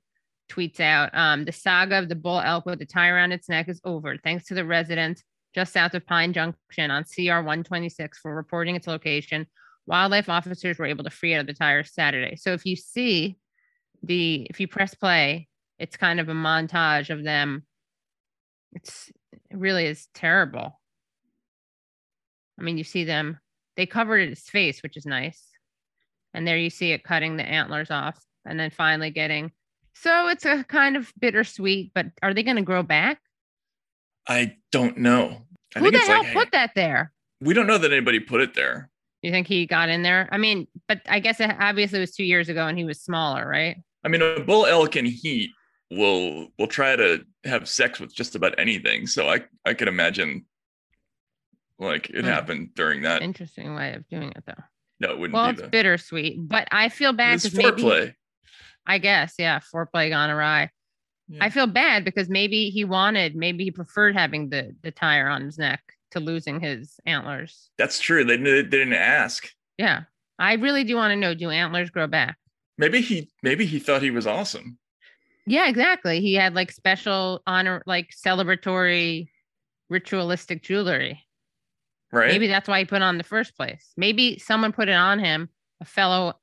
tweets 0.49 0.79
out 0.79 1.09
um, 1.13 1.45
the 1.45 1.51
saga 1.51 1.97
of 1.97 2.09
the 2.09 2.15
bull 2.15 2.39
elk 2.39 2.65
with 2.65 2.79
the 2.79 2.85
tie 2.85 3.09
around 3.09 3.31
its 3.31 3.49
neck 3.49 3.69
is 3.69 3.81
over. 3.83 4.17
Thanks 4.17 4.45
to 4.45 4.53
the 4.53 4.65
residents 4.65 5.23
just 5.53 5.73
south 5.73 5.93
of 5.93 6.05
Pine 6.05 6.33
Junction 6.33 6.91
on 6.91 7.03
CR 7.03 7.41
126 7.41 8.19
for 8.19 8.35
reporting 8.35 8.75
its 8.75 8.87
location. 8.87 9.47
Wildlife 9.87 10.29
officers 10.29 10.77
were 10.77 10.85
able 10.85 11.03
to 11.03 11.09
free 11.09 11.33
out 11.33 11.41
of 11.41 11.47
the 11.47 11.53
tires 11.53 11.91
Saturday. 11.93 12.35
So 12.35 12.53
if 12.53 12.65
you 12.65 12.75
see 12.75 13.37
the, 14.03 14.47
if 14.49 14.59
you 14.59 14.67
press 14.67 14.93
play, 14.93 15.47
it's 15.79 15.97
kind 15.97 16.19
of 16.19 16.29
a 16.29 16.33
montage 16.33 17.09
of 17.09 17.23
them. 17.23 17.65
It's 18.73 19.11
it 19.49 19.57
really 19.57 19.85
is 19.85 20.07
terrible. 20.13 20.79
I 22.59 22.63
mean, 22.63 22.77
you 22.77 22.83
see 22.83 23.05
them, 23.05 23.39
they 23.77 23.85
covered 23.85 24.29
its 24.29 24.49
face, 24.49 24.83
which 24.83 24.97
is 24.97 25.05
nice. 25.05 25.43
And 26.33 26.47
there 26.47 26.57
you 26.57 26.69
see 26.69 26.91
it 26.91 27.03
cutting 27.03 27.37
the 27.37 27.43
antlers 27.43 27.89
off 27.89 28.19
and 28.45 28.59
then 28.59 28.69
finally 28.69 29.09
getting. 29.09 29.51
So 30.01 30.27
it's 30.29 30.45
a 30.45 30.63
kind 30.63 30.95
of 30.95 31.11
bittersweet, 31.19 31.91
but 31.93 32.07
are 32.23 32.33
they 32.33 32.43
going 32.43 32.55
to 32.55 32.61
grow 32.61 32.83
back? 32.83 33.19
I 34.27 34.55
don't 34.71 34.97
know. 34.97 35.45
I 35.75 35.79
Who 35.79 35.85
think 35.85 35.93
the 35.93 35.99
it's 35.99 36.07
hell 36.07 36.23
like 36.23 36.33
put 36.33 36.51
that 36.53 36.71
there? 36.75 37.11
we 37.41 37.53
don't 37.53 37.67
know 37.67 37.77
that 37.77 37.91
anybody 37.91 38.19
put 38.19 38.41
it 38.41 38.53
there. 38.53 38.89
You 39.21 39.31
think 39.31 39.47
he 39.47 39.65
got 39.65 39.89
in 39.89 40.01
there? 40.01 40.29
I 40.31 40.37
mean, 40.37 40.67
but 40.87 41.01
I 41.09 41.19
guess 41.19 41.41
it 41.41 41.51
obviously 41.59 41.99
was 41.99 42.11
two 42.11 42.23
years 42.23 42.47
ago 42.47 42.65
and 42.67 42.77
he 42.77 42.85
was 42.85 43.01
smaller, 43.01 43.45
right? 43.47 43.75
I 44.03 44.07
mean, 44.07 44.21
a 44.21 44.39
bull 44.39 44.65
elk 44.65 44.95
in 44.95 45.05
heat 45.05 45.51
will 45.91 46.47
will 46.57 46.67
try 46.67 46.95
to 46.95 47.25
have 47.43 47.67
sex 47.67 47.99
with 47.99 48.15
just 48.15 48.35
about 48.35 48.57
anything. 48.57 49.07
So 49.07 49.27
I 49.27 49.41
I 49.65 49.73
could 49.73 49.89
imagine 49.89 50.45
like 51.77 52.09
it 52.09 52.21
Hmm. 52.21 52.27
happened 52.27 52.69
during 52.75 53.01
that. 53.01 53.21
Interesting 53.21 53.75
way 53.75 53.93
of 53.93 54.07
doing 54.07 54.31
it, 54.33 54.43
though. 54.45 54.63
No, 55.01 55.11
it 55.11 55.19
wouldn't 55.19 55.33
Well, 55.33 55.45
be 55.47 55.51
it's 55.51 55.61
the 55.61 55.67
bittersweet, 55.67 56.47
but 56.47 56.67
I 56.71 56.87
feel 56.89 57.11
bad 57.11 57.35
it's 57.35 57.49
because 57.49 57.57
maybe. 57.57 58.13
I 58.89 58.97
guess, 58.97 59.35
yeah, 59.37 59.59
foreplay 59.59 60.09
gone 60.09 60.29
awry. 60.29 60.71
Yeah. 61.29 61.43
I 61.45 61.49
feel 61.49 61.67
bad 61.67 62.03
because 62.03 62.27
maybe 62.27 62.71
he 62.71 62.83
wanted, 62.83 63.35
maybe 63.35 63.63
he 63.63 63.71
preferred 63.71 64.15
having 64.17 64.49
the 64.49 64.75
the 64.81 64.91
tire 64.91 65.27
on 65.29 65.43
his 65.43 65.57
neck 65.59 65.81
to 66.11 66.19
losing 66.19 66.59
his 66.59 66.99
antlers. 67.05 67.69
That's 67.77 67.99
true. 67.99 68.23
They, 68.25 68.37
they 68.37 68.63
didn't 68.63 68.93
ask. 68.93 69.47
Yeah, 69.77 70.03
I 70.39 70.53
really 70.53 70.83
do 70.83 70.95
want 70.95 71.11
to 71.11 71.15
know: 71.15 71.35
Do 71.35 71.51
antlers 71.51 71.91
grow 71.91 72.07
back? 72.07 72.37
Maybe 72.79 73.01
he 73.01 73.29
maybe 73.43 73.65
he 73.65 73.77
thought 73.79 74.01
he 74.01 74.09
was 74.11 74.25
awesome. 74.25 74.79
Yeah, 75.45 75.67
exactly. 75.69 76.19
He 76.21 76.33
had 76.33 76.55
like 76.55 76.71
special 76.71 77.41
honor, 77.45 77.83
like 77.85 78.09
celebratory, 78.09 79.27
ritualistic 79.89 80.63
jewelry. 80.63 81.23
Right? 82.11 82.29
Maybe 82.31 82.47
that's 82.47 82.67
why 82.67 82.79
he 82.79 82.85
put 82.85 83.03
on 83.03 83.17
the 83.19 83.23
first 83.23 83.55
place. 83.55 83.93
Maybe 83.97 84.39
someone 84.39 84.71
put 84.71 84.89
it 84.89 84.95
on 84.95 85.19
him, 85.19 85.49
a 85.79 85.85
fellow 85.85 86.39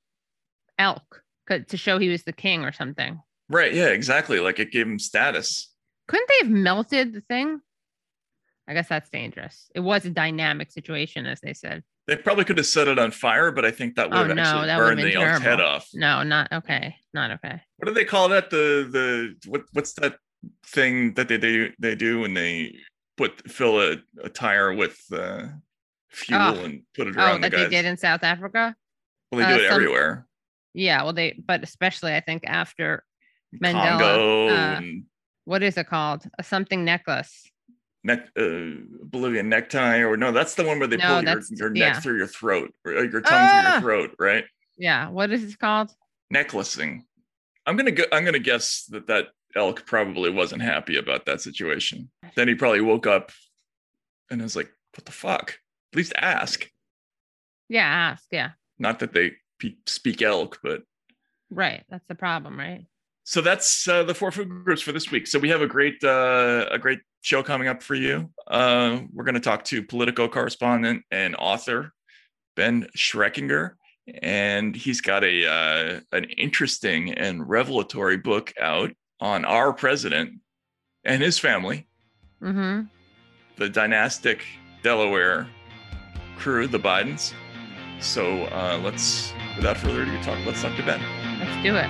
elk, 0.78 1.02
'cause- 1.10 1.20
to 1.48 1.76
show 1.76 1.98
he 1.98 2.08
was 2.08 2.24
the 2.24 2.32
king 2.32 2.64
or 2.64 2.72
something. 2.72 3.20
Right. 3.48 3.72
Yeah, 3.72 3.86
exactly. 3.88 4.40
Like 4.40 4.58
it 4.58 4.72
gave 4.72 4.86
him 4.86 4.98
status. 4.98 5.72
Couldn't 6.08 6.28
they 6.28 6.46
have 6.46 6.50
melted 6.50 7.12
the 7.12 7.20
thing? 7.22 7.60
I 8.68 8.74
guess 8.74 8.88
that's 8.88 9.08
dangerous. 9.10 9.70
It 9.74 9.80
was 9.80 10.04
a 10.04 10.10
dynamic 10.10 10.72
situation, 10.72 11.26
as 11.26 11.40
they 11.40 11.52
said. 11.52 11.84
They 12.08 12.16
probably 12.16 12.44
could 12.44 12.58
have 12.58 12.66
set 12.66 12.88
it 12.88 12.98
on 12.98 13.10
fire, 13.12 13.50
but 13.52 13.64
I 13.64 13.70
think 13.70 13.94
that 13.96 14.10
would 14.10 14.18
Oh 14.18 14.24
have 14.26 14.36
no, 14.36 14.42
actually 14.42 14.66
that 14.66 14.78
burned 14.78 14.98
the 15.00 15.14
elk's 15.14 15.42
head 15.42 15.60
off. 15.60 15.88
No, 15.94 16.22
not 16.22 16.52
okay. 16.52 16.96
Not 17.14 17.30
okay. 17.32 17.60
What 17.76 17.86
do 17.86 17.94
they 17.94 18.04
call 18.04 18.28
that? 18.30 18.50
The 18.50 18.88
the 18.90 19.50
what 19.50 19.62
what's 19.72 19.92
that 19.94 20.16
thing 20.66 21.14
that 21.14 21.28
they 21.28 21.38
do 21.38 21.70
they 21.80 21.94
do 21.96 22.20
when 22.20 22.34
they 22.34 22.76
put 23.16 23.48
fill 23.50 23.80
a, 23.80 23.96
a 24.22 24.28
tire 24.28 24.72
with 24.72 24.98
uh, 25.12 25.46
fuel 26.10 26.40
Oh. 26.40 26.64
and 26.64 26.82
put 26.94 27.08
it 27.08 27.14
Oh, 27.16 27.20
around 27.24 27.40
the 27.42 27.50
that 27.50 27.56
they 27.56 27.68
did 27.68 27.84
in 27.84 27.96
South 27.96 28.22
Africa. 28.22 28.74
well, 29.32 29.40
they 29.40 29.56
do 29.56 29.62
uh, 29.62 29.64
it 29.64 29.68
some- 29.68 29.74
everywhere. 29.76 30.26
Yeah, 30.76 31.02
well, 31.04 31.12
they, 31.14 31.32
but 31.46 31.62
especially 31.62 32.14
I 32.14 32.20
think 32.20 32.42
after 32.46 33.02
Mandela. 33.62 33.98
Congo 33.98 34.48
uh, 34.48 34.80
what 35.46 35.62
is 35.62 35.76
it 35.78 35.86
called? 35.88 36.24
A 36.38 36.42
something 36.42 36.84
necklace. 36.84 37.50
neck, 38.04 38.28
uh, 38.38 38.76
Bolivian 39.04 39.48
necktie, 39.48 39.98
or 39.98 40.16
no, 40.16 40.32
that's 40.32 40.54
the 40.54 40.64
one 40.64 40.78
where 40.78 40.86
they 40.88 40.96
No, 40.98 41.14
pull 41.20 41.24
your, 41.24 41.40
your 41.50 41.70
neck 41.70 41.94
yeah. 41.94 42.00
through 42.00 42.18
your 42.18 42.26
throat 42.26 42.74
or 42.84 42.96
uh, 42.98 43.02
your 43.02 43.20
tongue 43.22 43.48
through 43.48 43.62
Ah! 43.64 43.72
your 43.72 43.80
throat, 43.80 44.10
right? 44.18 44.44
Yeah, 44.76 45.08
what 45.08 45.30
is 45.30 45.42
it 45.44 45.58
called? 45.58 45.90
Necklacing. 46.30 47.04
I'm 47.64 47.76
gonna 47.76 47.90
go, 47.92 48.04
I'm 48.12 48.24
gonna 48.24 48.38
guess 48.38 48.84
that 48.90 49.06
that 49.06 49.28
elk 49.56 49.86
probably 49.86 50.30
wasn't 50.30 50.60
happy 50.62 50.98
about 50.98 51.24
that 51.26 51.40
situation. 51.40 52.10
Then 52.36 52.48
he 52.48 52.54
probably 52.54 52.82
woke 52.82 53.06
up 53.06 53.32
and 54.30 54.42
was 54.42 54.54
like, 54.56 54.70
"What 54.94 55.06
the 55.06 55.12
fuck? 55.12 55.58
At 55.92 55.96
least 55.96 56.12
ask." 56.20 56.68
Yeah, 57.68 57.86
ask. 57.86 58.24
Yeah, 58.30 58.50
Not 58.78 58.98
that 58.98 59.12
they 59.14 59.32
pe- 59.58 59.74
speak 59.86 60.22
elk, 60.22 60.58
but 60.62 60.82
right. 61.50 61.84
That's 61.88 62.06
the 62.08 62.14
problem, 62.14 62.58
right? 62.58 62.86
so 63.28 63.40
that's 63.40 63.88
uh, 63.88 64.04
the 64.04 64.14
four 64.14 64.30
food 64.30 64.48
groups 64.48 64.80
for 64.82 64.92
this 64.92 65.10
week. 65.10 65.26
So 65.26 65.40
we 65.40 65.48
have 65.48 65.60
a 65.60 65.66
great 65.66 66.02
uh, 66.04 66.66
a 66.70 66.78
great 66.78 67.00
show 67.22 67.42
coming 67.42 67.66
up 67.68 67.82
for 67.82 67.94
you. 67.96 68.30
Uh, 68.46 69.00
we're 69.12 69.24
going 69.24 69.34
to 69.34 69.40
talk 69.40 69.64
to 69.64 69.82
Politico 69.82 70.28
correspondent 70.28 71.02
and 71.10 71.34
author 71.36 71.92
Ben 72.54 72.86
Schreckinger, 72.96 73.72
and 74.22 74.76
he's 74.76 75.00
got 75.00 75.24
a 75.24 75.46
uh, 75.46 76.00
an 76.12 76.24
interesting 76.24 77.12
and 77.14 77.48
revelatory 77.48 78.16
book 78.16 78.52
out 78.60 78.92
on 79.20 79.44
our 79.44 79.72
president 79.72 80.34
and 81.04 81.22
his 81.22 81.38
family, 81.38 81.88
Mm-hmm. 82.42 82.82
the 83.56 83.68
dynastic 83.68 84.44
Delaware 84.82 85.48
crew, 86.36 86.66
the 86.68 86.78
Bidens. 86.78 87.32
So 87.98 88.42
uh, 88.44 88.78
let's, 88.84 89.32
without 89.56 89.76
further 89.76 90.02
ado, 90.02 90.22
talk. 90.22 90.38
Let's 90.44 90.62
talk 90.62 90.76
to 90.76 90.82
Ben. 90.82 91.00
Let's 91.40 91.62
do 91.62 91.76
it. 91.76 91.88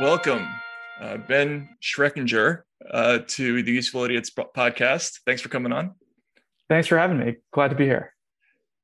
Welcome, 0.00 0.48
uh, 1.00 1.18
Ben 1.18 1.68
Schreckinger, 1.82 2.62
uh, 2.90 3.20
to 3.26 3.62
the 3.62 3.72
Useful 3.72 4.04
Idiots 4.04 4.30
podcast. 4.30 5.20
Thanks 5.26 5.42
for 5.42 5.48
coming 5.48 5.72
on. 5.72 5.94
Thanks 6.68 6.88
for 6.88 6.98
having 6.98 7.18
me. 7.18 7.36
Glad 7.52 7.68
to 7.68 7.76
be 7.76 7.84
here. 7.84 8.14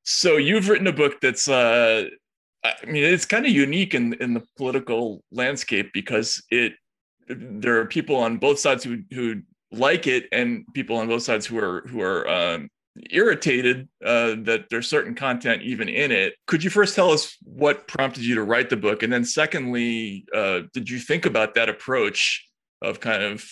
So 0.05 0.37
you've 0.37 0.69
written 0.69 0.87
a 0.87 0.93
book 0.93 1.21
that's, 1.21 1.49
uh, 1.49 2.05
I 2.65 2.75
mean, 2.87 3.05
it's 3.05 3.25
kind 3.25 3.47
of 3.47 3.53
unique 3.53 3.95
in 3.95 4.15
in 4.15 4.35
the 4.35 4.43
political 4.57 5.23
landscape 5.31 5.91
because 5.93 6.43
it 6.51 6.75
there 7.29 7.79
are 7.81 7.87
people 7.87 8.17
on 8.17 8.39
both 8.39 8.59
sides 8.59 8.85
who 8.85 8.99
who 9.13 9.43
like 9.71 10.07
it 10.07 10.27
and 10.33 10.65
people 10.75 10.97
on 10.97 11.09
both 11.09 11.23
sides 11.23 11.47
who 11.47 11.59
are 11.59 11.83
who 11.89 12.01
are 12.01 12.29
um, 12.29 12.69
irritated 13.11 13.89
uh, 14.05 14.35
that 14.43 14.67
there's 14.71 14.89
certain 14.89 15.15
content 15.15 15.63
even 15.63 15.89
in 15.89 16.11
it. 16.11 16.35
Could 16.47 16.65
you 16.65 16.71
first 16.71 16.95
tell 16.95 17.11
us 17.11 17.37
what 17.43 17.89
prompted 17.89 18.25
you 18.25 18.35
to 18.37 18.43
write 18.43 18.71
the 18.71 18.77
book, 18.77 19.03
and 19.03 19.13
then 19.13 19.25
secondly, 19.25 20.27
uh, 20.35 20.61
did 20.73 20.89
you 20.89 20.99
think 20.99 21.27
about 21.27 21.55
that 21.55 21.69
approach 21.69 22.47
of 22.83 23.01
kind 23.01 23.23
of 23.23 23.45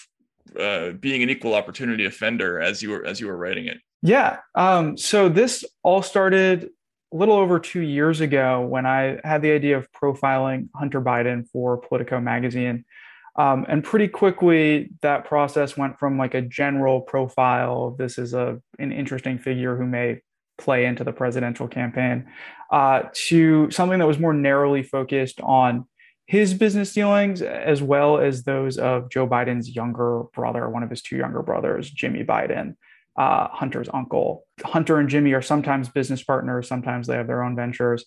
uh, 0.58 0.90
being 0.92 1.22
an 1.22 1.30
equal 1.30 1.54
opportunity 1.54 2.04
offender 2.04 2.60
as 2.60 2.82
you 2.82 2.90
were 2.90 3.04
as 3.04 3.20
you 3.20 3.26
were 3.26 3.36
writing 3.36 3.66
it? 3.66 3.78
Yeah. 4.02 4.38
Um, 4.54 4.96
so 4.96 5.28
this 5.28 5.64
all 5.82 6.02
started 6.02 6.70
a 7.12 7.16
little 7.16 7.36
over 7.36 7.58
two 7.58 7.80
years 7.80 8.20
ago 8.20 8.60
when 8.60 8.86
I 8.86 9.18
had 9.24 9.42
the 9.42 9.52
idea 9.52 9.76
of 9.76 9.90
profiling 9.92 10.68
Hunter 10.74 11.00
Biden 11.00 11.48
for 11.50 11.76
Politico 11.76 12.20
magazine. 12.20 12.84
Um, 13.38 13.66
and 13.68 13.84
pretty 13.84 14.08
quickly, 14.08 14.90
that 15.02 15.26
process 15.26 15.76
went 15.76 15.98
from 15.98 16.18
like 16.18 16.34
a 16.34 16.42
general 16.42 17.02
profile. 17.02 17.94
This 17.98 18.18
is 18.18 18.32
a 18.32 18.60
an 18.78 18.92
interesting 18.92 19.38
figure 19.38 19.76
who 19.76 19.86
may 19.86 20.20
play 20.58 20.86
into 20.86 21.04
the 21.04 21.12
presidential 21.12 21.68
campaign, 21.68 22.26
uh, 22.72 23.02
to 23.12 23.70
something 23.70 23.98
that 23.98 24.06
was 24.06 24.18
more 24.18 24.32
narrowly 24.32 24.82
focused 24.82 25.40
on 25.42 25.86
his 26.26 26.54
business 26.54 26.92
dealings 26.92 27.40
as 27.40 27.82
well 27.82 28.18
as 28.18 28.42
those 28.42 28.78
of 28.78 29.10
Joe 29.10 29.28
Biden's 29.28 29.74
younger 29.74 30.24
brother, 30.34 30.68
one 30.68 30.82
of 30.82 30.90
his 30.90 31.02
two 31.02 31.16
younger 31.16 31.42
brothers, 31.42 31.88
Jimmy 31.88 32.24
Biden, 32.24 32.74
uh, 33.16 33.48
Hunter's 33.48 33.88
uncle. 33.94 34.44
Hunter 34.64 34.98
and 34.98 35.08
Jimmy 35.08 35.32
are 35.34 35.42
sometimes 35.42 35.88
business 35.88 36.22
partners, 36.22 36.68
sometimes 36.68 37.06
they 37.06 37.16
have 37.16 37.28
their 37.28 37.44
own 37.44 37.54
ventures. 37.54 38.04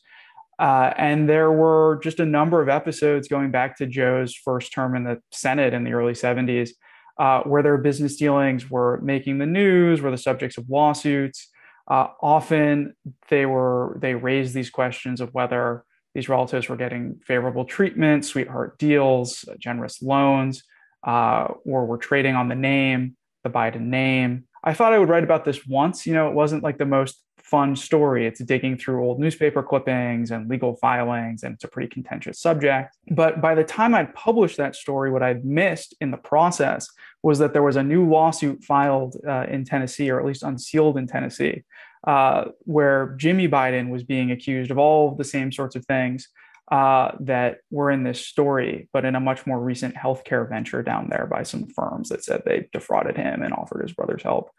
Uh, 0.60 0.94
and 0.98 1.30
there 1.30 1.52
were 1.52 2.00
just 2.04 2.20
a 2.20 2.26
number 2.26 2.62
of 2.62 2.68
episodes 2.68 3.30
going 3.30 3.50
back 3.50 3.78
to 3.78 3.88
Joe's 3.88 4.36
first 4.36 4.74
term 4.74 4.94
in 4.94 5.06
the 5.06 5.22
Senate 5.32 5.74
in 5.74 5.86
the 5.86 5.94
early 5.94 6.12
70s, 6.12 6.72
uh, 7.18 7.42
where 7.44 7.64
their 7.64 7.78
business 7.78 8.18
dealings 8.18 8.70
were 8.70 9.00
making 9.02 9.38
the 9.38 9.46
news, 9.46 10.02
were 10.02 10.12
the 10.12 10.18
subjects 10.18 10.58
of 10.58 10.70
lawsuits. 10.70 11.48
Uh, 11.90 12.08
often 12.22 12.94
they 13.30 13.46
were 13.46 13.98
they 14.02 14.14
raised 14.14 14.54
these 14.54 14.70
questions 14.70 15.22
of 15.22 15.34
whether 15.34 15.86
these 16.14 16.28
relatives 16.28 16.68
were 16.68 16.76
getting 16.76 17.20
favorable 17.26 17.64
treatment, 17.64 18.26
sweetheart 18.26 18.78
deals, 18.78 19.46
generous 19.60 20.02
loans, 20.02 20.64
uh, 21.08 21.48
or 21.66 21.86
were 21.86 21.98
trading 21.98 22.36
on 22.36 22.50
the 22.50 22.56
name, 22.56 23.16
the 23.44 23.50
Biden 23.50 23.84
name. 23.84 24.46
I 24.64 24.74
thought 24.74 24.92
I 24.92 25.00
would 25.00 25.10
write 25.10 25.24
about 25.24 25.46
this 25.46 25.66
once. 25.66 26.06
You 26.06 26.14
know, 26.14 26.28
it 26.28 26.34
wasn't 26.34 26.64
like 26.64 26.78
the 26.78 26.86
most 26.86 27.24
fun 27.50 27.76
story. 27.76 28.28
It's 28.28 28.40
digging 28.40 28.78
through 28.78 29.04
old 29.04 29.20
newspaper 29.20 29.64
clippings 29.64 30.32
and 30.32 30.48
legal 30.50 30.76
filings, 30.76 31.44
and 31.44 31.56
it's 31.56 31.64
a 31.64 31.68
pretty 31.68 31.90
contentious 31.90 32.40
subject. 32.40 32.96
But 33.12 33.42
by 33.42 33.56
the 33.56 33.64
time 33.64 33.96
I'd 33.96 34.14
published 34.14 34.58
that 34.58 34.76
story, 34.76 35.10
what 35.12 35.24
I'd 35.24 35.44
missed 35.44 35.96
in 36.00 36.12
the 36.12 36.18
process 36.18 36.90
was 37.24 37.40
that 37.40 37.54
there 37.54 37.64
was 37.64 37.76
a 37.76 37.84
new 37.84 38.08
lawsuit 38.08 38.64
filed 38.64 39.16
uh, 39.28 39.46
in 39.50 39.66
Tennessee, 39.66 40.10
or 40.10 40.20
at 40.20 40.26
least 40.26 40.44
unsealed 40.44 40.98
in 40.98 41.08
Tennessee, 41.08 41.64
uh, 42.08 42.46
where 42.66 43.16
Jimmy 43.18 43.48
Biden 43.48 43.90
was 43.90 44.04
being 44.04 44.32
accused 44.32 44.70
of 44.72 44.78
all 44.78 45.16
the 45.16 45.24
same 45.24 45.52
sorts 45.52 45.76
of 45.76 45.86
things 45.86 46.28
uh, 46.72 47.14
that 47.20 47.58
were 47.72 47.90
in 47.90 48.04
this 48.04 48.24
story, 48.24 48.88
but 48.94 49.04
in 49.06 49.16
a 49.16 49.20
much 49.20 49.48
more 49.48 49.60
recent 49.60 49.96
healthcare 49.96 50.48
venture 50.48 50.84
down 50.84 51.08
there 51.10 51.26
by 51.26 51.42
some 51.42 51.66
firms 51.66 52.10
that 52.10 52.24
said 52.24 52.44
they 52.46 52.70
defrauded 52.72 53.18
him 53.18 53.42
and 53.42 53.54
offered 53.54 53.82
his 53.82 53.94
brother's 53.94 54.22
help 54.22 54.52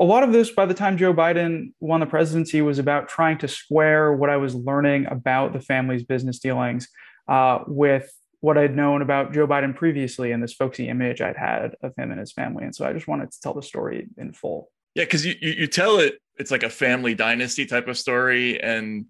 a 0.00 0.04
lot 0.04 0.22
of 0.22 0.32
this 0.32 0.50
by 0.50 0.66
the 0.66 0.74
time 0.74 0.96
Joe 0.96 1.12
Biden 1.12 1.72
won 1.80 2.00
the 2.00 2.06
presidency 2.06 2.62
was 2.62 2.78
about 2.78 3.08
trying 3.08 3.38
to 3.38 3.48
square 3.48 4.12
what 4.12 4.30
I 4.30 4.36
was 4.36 4.54
learning 4.54 5.06
about 5.06 5.52
the 5.52 5.60
family's 5.60 6.04
business 6.04 6.38
dealings 6.38 6.88
uh, 7.26 7.60
with 7.66 8.12
what 8.40 8.56
I'd 8.56 8.76
known 8.76 9.02
about 9.02 9.32
Joe 9.32 9.48
Biden 9.48 9.74
previously 9.74 10.30
and 10.30 10.42
this 10.42 10.54
folksy 10.54 10.88
image 10.88 11.20
I'd 11.20 11.36
had 11.36 11.74
of 11.82 11.92
him 11.96 12.12
and 12.12 12.20
his 12.20 12.32
family. 12.32 12.64
And 12.64 12.74
so 12.74 12.86
I 12.86 12.92
just 12.92 13.08
wanted 13.08 13.32
to 13.32 13.40
tell 13.40 13.54
the 13.54 13.62
story 13.62 14.06
in 14.16 14.32
full. 14.32 14.70
Yeah, 14.94 15.04
because 15.04 15.26
you, 15.26 15.34
you, 15.40 15.52
you 15.52 15.66
tell 15.66 15.98
it, 15.98 16.20
it's 16.36 16.52
like 16.52 16.62
a 16.62 16.70
family 16.70 17.14
dynasty 17.14 17.66
type 17.66 17.88
of 17.88 17.98
story. 17.98 18.60
And 18.60 19.06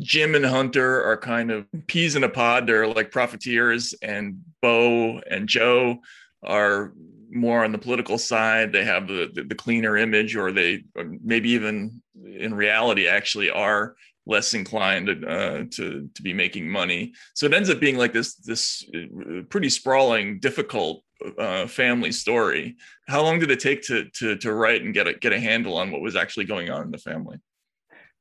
Jim 0.00 0.34
and 0.34 0.44
Hunter 0.44 1.02
are 1.04 1.16
kind 1.16 1.50
of 1.50 1.66
peas 1.86 2.16
in 2.16 2.24
a 2.24 2.28
pod. 2.28 2.66
They're 2.66 2.86
like 2.86 3.10
profiteers, 3.10 3.94
and 4.02 4.42
Bo 4.60 5.20
and 5.20 5.48
Joe 5.48 6.00
are 6.42 6.92
more 7.30 7.64
on 7.64 7.70
the 7.70 7.78
political 7.78 8.18
side 8.18 8.72
they 8.72 8.84
have 8.84 9.06
the, 9.06 9.30
the, 9.34 9.44
the 9.44 9.54
cleaner 9.54 9.96
image 9.96 10.34
or 10.34 10.50
they 10.50 10.82
maybe 11.22 11.50
even 11.50 12.02
in 12.24 12.52
reality 12.52 13.06
actually 13.06 13.50
are 13.50 13.94
less 14.26 14.54
inclined 14.54 15.08
uh, 15.24 15.64
to 15.70 16.08
to 16.14 16.22
be 16.22 16.32
making 16.32 16.68
money. 16.68 17.12
So 17.34 17.46
it 17.46 17.54
ends 17.54 17.70
up 17.70 17.80
being 17.80 17.98
like 17.98 18.12
this 18.12 18.34
this 18.36 18.84
uh, 18.94 19.42
pretty 19.48 19.68
sprawling 19.68 20.38
difficult 20.38 21.02
uh, 21.38 21.66
family 21.66 22.12
story. 22.12 22.76
How 23.08 23.22
long 23.22 23.38
did 23.38 23.50
it 23.50 23.60
take 23.60 23.82
to 23.82 24.08
to 24.10 24.36
to 24.36 24.52
write 24.52 24.82
and 24.82 24.94
get 24.94 25.06
a 25.06 25.14
get 25.14 25.32
a 25.32 25.40
handle 25.40 25.76
on 25.76 25.90
what 25.90 26.00
was 26.00 26.16
actually 26.16 26.44
going 26.46 26.70
on 26.70 26.82
in 26.82 26.90
the 26.90 26.98
family? 26.98 27.38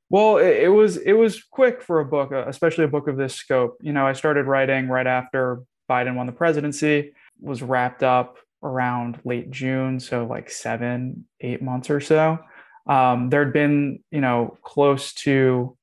Well 0.09 0.38
it, 0.38 0.63
it 0.63 0.70
was 0.70 0.97
it 0.97 1.13
was 1.13 1.43
quick 1.43 1.82
for 1.82 1.99
a 1.99 2.05
book 2.05 2.32
uh, 2.32 2.45
especially 2.47 2.86
a 2.86 2.89
book 2.89 3.07
of 3.07 3.17
this 3.17 3.36
scope. 3.36 3.78
You 3.82 3.93
know 3.93 4.07
i 4.07 4.13
started 4.13 4.45
writing 4.45 4.88
right 4.88 5.07
after 5.07 5.61
biden 5.89 6.15
won 6.15 6.28
the 6.28 6.32
presidency 6.32 7.13
was 7.40 7.62
wrapped 7.62 8.04
up 8.04 8.38
around 8.64 9.20
late 9.24 9.52
June, 9.52 10.00
so 10.00 10.26
like 10.26 10.50
seven, 10.50 11.26
eight 11.42 11.62
months 11.62 11.90
or 11.90 12.00
so. 12.00 12.40
Um, 12.88 13.30
there 13.30 13.44
had 13.44 13.54
been, 13.54 14.00
you 14.12 14.22
know, 14.22 14.58
close 14.64 15.14
to 15.14 15.78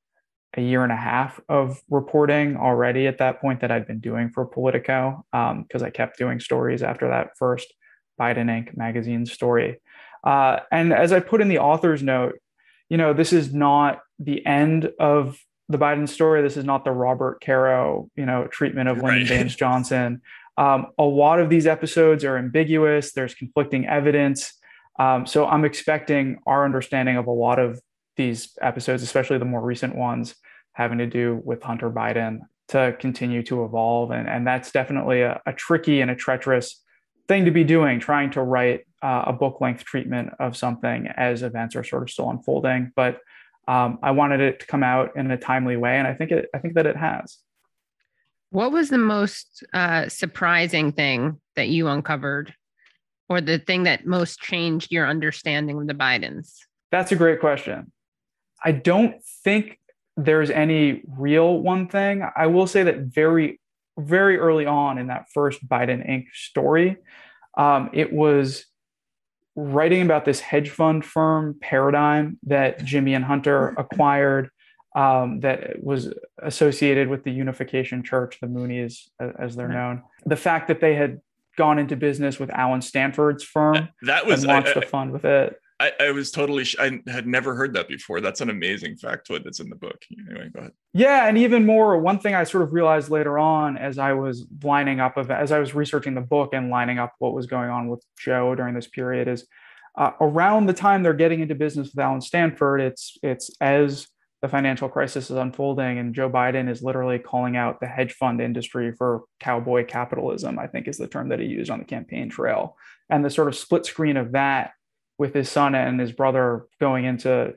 a 0.55 0.61
year 0.61 0.83
and 0.83 0.91
a 0.91 0.97
half 0.97 1.39
of 1.49 1.81
reporting 1.89 2.57
already 2.57 3.07
at 3.07 3.19
that 3.19 3.39
point 3.39 3.61
that 3.61 3.71
I'd 3.71 3.87
been 3.87 3.99
doing 3.99 4.29
for 4.29 4.45
Politico 4.45 5.25
because 5.31 5.81
um, 5.81 5.85
I 5.85 5.89
kept 5.89 6.17
doing 6.17 6.39
stories 6.39 6.81
after 6.83 7.09
that 7.09 7.29
first 7.37 7.73
Biden 8.19 8.47
Inc. 8.47 8.75
magazine 8.75 9.25
story. 9.25 9.79
Uh, 10.23 10.59
and 10.71 10.91
as 10.91 11.11
I 11.11 11.19
put 11.19 11.41
in 11.41 11.47
the 11.47 11.59
author's 11.59 12.01
note, 12.01 12.39
you 12.89 12.97
know, 12.97 13.13
this 13.13 13.33
is 13.33 13.53
not 13.53 13.99
the 14.19 14.45
end 14.45 14.91
of 14.99 15.37
the 15.69 15.77
Biden 15.77 16.07
story. 16.07 16.41
This 16.41 16.57
is 16.57 16.65
not 16.65 16.83
the 16.83 16.91
Robert 16.91 17.41
Caro, 17.43 18.09
you 18.15 18.25
know, 18.25 18.47
treatment 18.47 18.89
of 18.89 18.97
Lyndon 18.97 19.19
right. 19.19 19.29
Baines 19.29 19.55
Johnson. 19.55 20.21
Um, 20.57 20.87
a 20.97 21.03
lot 21.03 21.39
of 21.39 21.49
these 21.49 21.67
episodes 21.67 22.23
are 22.23 22.37
ambiguous, 22.37 23.13
there's 23.13 23.35
conflicting 23.35 23.85
evidence. 23.87 24.53
Um, 24.99 25.25
so 25.25 25.45
I'm 25.45 25.65
expecting 25.65 26.39
our 26.47 26.65
understanding 26.65 27.17
of 27.17 27.27
a 27.27 27.31
lot 27.31 27.59
of 27.59 27.79
these 28.15 28.57
episodes, 28.61 29.03
especially 29.03 29.37
the 29.37 29.45
more 29.45 29.61
recent 29.61 29.95
ones 29.95 30.35
having 30.73 30.97
to 30.97 31.05
do 31.05 31.39
with 31.43 31.61
Hunter 31.61 31.91
Biden, 31.91 32.39
to 32.69 32.95
continue 32.99 33.43
to 33.43 33.63
evolve. 33.63 34.11
And, 34.11 34.27
and 34.27 34.45
that's 34.45 34.71
definitely 34.71 35.21
a, 35.21 35.39
a 35.45 35.53
tricky 35.53 36.01
and 36.01 36.09
a 36.09 36.15
treacherous 36.15 36.83
thing 37.27 37.45
to 37.45 37.51
be 37.51 37.63
doing, 37.63 37.99
trying 37.99 38.31
to 38.31 38.41
write 38.41 38.85
uh, 39.01 39.25
a 39.27 39.33
book 39.33 39.61
length 39.61 39.83
treatment 39.83 40.33
of 40.39 40.57
something 40.57 41.07
as 41.15 41.43
events 41.43 41.75
are 41.75 41.83
sort 41.83 42.03
of 42.03 42.09
still 42.09 42.29
unfolding. 42.29 42.91
But 42.95 43.19
um, 43.67 43.99
I 44.01 44.11
wanted 44.11 44.39
it 44.39 44.61
to 44.61 44.65
come 44.65 44.83
out 44.83 45.11
in 45.15 45.29
a 45.29 45.37
timely 45.37 45.77
way, 45.77 45.97
and 45.97 46.07
I 46.07 46.13
think 46.13 46.31
it. 46.31 46.49
I 46.55 46.59
think 46.59 46.75
that 46.75 46.85
it 46.85 46.95
has. 46.95 47.37
What 48.49 48.71
was 48.71 48.89
the 48.89 48.97
most 48.97 49.63
uh, 49.73 50.07
surprising 50.09 50.91
thing 50.91 51.39
that 51.55 51.67
you 51.67 51.87
uncovered, 51.87 52.53
or 53.29 53.41
the 53.41 53.59
thing 53.59 53.83
that 53.83 54.05
most 54.05 54.39
changed 54.39 54.91
your 54.91 55.07
understanding 55.07 55.81
of 55.81 55.87
the 55.87 55.93
Bidens? 55.93 56.53
That's 56.91 57.11
a 57.11 57.15
great 57.15 57.39
question. 57.39 57.91
I 58.63 58.71
don't 58.71 59.21
think 59.43 59.79
there's 60.15 60.49
any 60.49 61.03
real 61.17 61.59
one 61.59 61.87
thing. 61.87 62.27
I 62.35 62.47
will 62.47 62.67
say 62.67 62.83
that 62.83 62.99
very, 62.99 63.59
very 63.99 64.37
early 64.37 64.65
on 64.65 64.97
in 64.97 65.07
that 65.07 65.25
first 65.33 65.67
Biden 65.67 66.07
Inc. 66.09 66.27
story, 66.33 66.97
um, 67.57 67.89
it 67.93 68.13
was 68.13 68.65
writing 69.55 70.03
about 70.03 70.23
this 70.23 70.39
hedge 70.39 70.69
fund 70.69 71.03
firm 71.03 71.55
paradigm 71.59 72.39
that 72.43 72.83
Jimmy 72.83 73.13
and 73.13 73.25
Hunter 73.25 73.69
acquired 73.77 74.49
um, 74.97 75.41
that 75.41 75.83
was 75.83 76.11
associated 76.41 77.07
with 77.07 77.23
the 77.23 77.31
Unification 77.31 78.01
Church, 78.01 78.39
the 78.41 78.47
Moonies, 78.47 79.09
as 79.39 79.55
they're 79.55 79.67
known. 79.67 80.01
The 80.25 80.35
fact 80.35 80.67
that 80.69 80.81
they 80.81 80.95
had 80.95 81.21
gone 81.55 81.77
into 81.77 81.95
business 81.95 82.39
with 82.39 82.49
Allen 82.49 82.81
Stanford's 82.81 83.43
firm 83.43 83.89
that 84.01 84.25
was 84.25 84.43
and 84.43 84.53
launched 84.53 84.75
I, 84.75 84.79
a 84.79 84.81
fund 84.81 85.11
with 85.11 85.23
it. 85.23 85.61
I, 85.79 85.91
I 85.99 86.11
was 86.11 86.31
totally 86.31 86.63
sh- 86.63 86.77
I 86.79 86.99
had 87.05 87.27
never 87.27 87.53
heard 87.53 87.73
that 87.73 87.87
before. 87.87 88.21
That's 88.21 88.41
an 88.41 88.49
amazing 88.49 88.95
factoid 88.95 89.43
that's 89.43 89.59
in 89.59 89.69
the 89.69 89.75
book. 89.75 90.03
Anyway, 90.29 90.49
go 90.51 90.61
ahead. 90.61 90.71
Yeah, 90.93 91.27
and 91.27 91.37
even 91.37 91.67
more, 91.67 91.99
one 91.99 92.17
thing 92.17 92.33
I 92.33 92.43
sort 92.43 92.63
of 92.63 92.73
realized 92.73 93.11
later 93.11 93.37
on 93.37 93.77
as 93.77 93.99
I 93.99 94.13
was 94.13 94.47
lining 94.63 94.99
up 94.99 95.17
of 95.17 95.29
as 95.29 95.51
I 95.51 95.59
was 95.59 95.75
researching 95.75 96.15
the 96.15 96.21
book 96.21 96.53
and 96.53 96.71
lining 96.71 96.97
up 96.97 97.13
what 97.19 97.33
was 97.33 97.45
going 97.45 97.69
on 97.69 97.87
with 97.87 98.03
Joe 98.17 98.55
during 98.55 98.73
this 98.73 98.87
period 98.87 99.27
is 99.27 99.45
uh, 99.95 100.11
around 100.19 100.65
the 100.65 100.73
time 100.73 101.03
they're 101.03 101.13
getting 101.13 101.41
into 101.41 101.53
business 101.53 101.89
with 101.89 101.99
Allen 101.99 102.21
Stanford, 102.21 102.81
it's 102.81 103.15
it's 103.21 103.51
as 103.61 104.07
the 104.41 104.47
financial 104.47 104.87
crisis 104.87 105.31
is 105.31 105.37
unfolding 105.37 105.97
and 105.97 106.13
Joe 106.13 106.29
Biden 106.29 106.69
is 106.69 106.83
literally 106.83 107.17
calling 107.17 107.57
out 107.57 107.79
the 107.79 107.87
hedge 107.87 108.13
fund 108.13 108.39
industry 108.39 108.91
for 108.91 109.23
cowboy 109.39 109.85
capitalism, 109.85 110.59
I 110.59 110.67
think 110.67 110.87
is 110.87 110.97
the 110.97 111.07
term 111.07 111.29
that 111.29 111.39
he 111.39 111.47
used 111.47 111.71
on 111.71 111.79
the 111.79 111.85
campaign 111.85 112.29
trail. 112.29 112.77
And 113.09 113.25
the 113.25 113.29
sort 113.29 113.47
of 113.47 113.55
split 113.55 113.85
screen 113.85 114.15
of 114.15 114.33
that 114.33 114.71
with 115.17 115.33
his 115.33 115.49
son 115.49 115.73
and 115.73 115.99
his 115.99 116.11
brother 116.11 116.67
going 116.79 117.05
into 117.05 117.55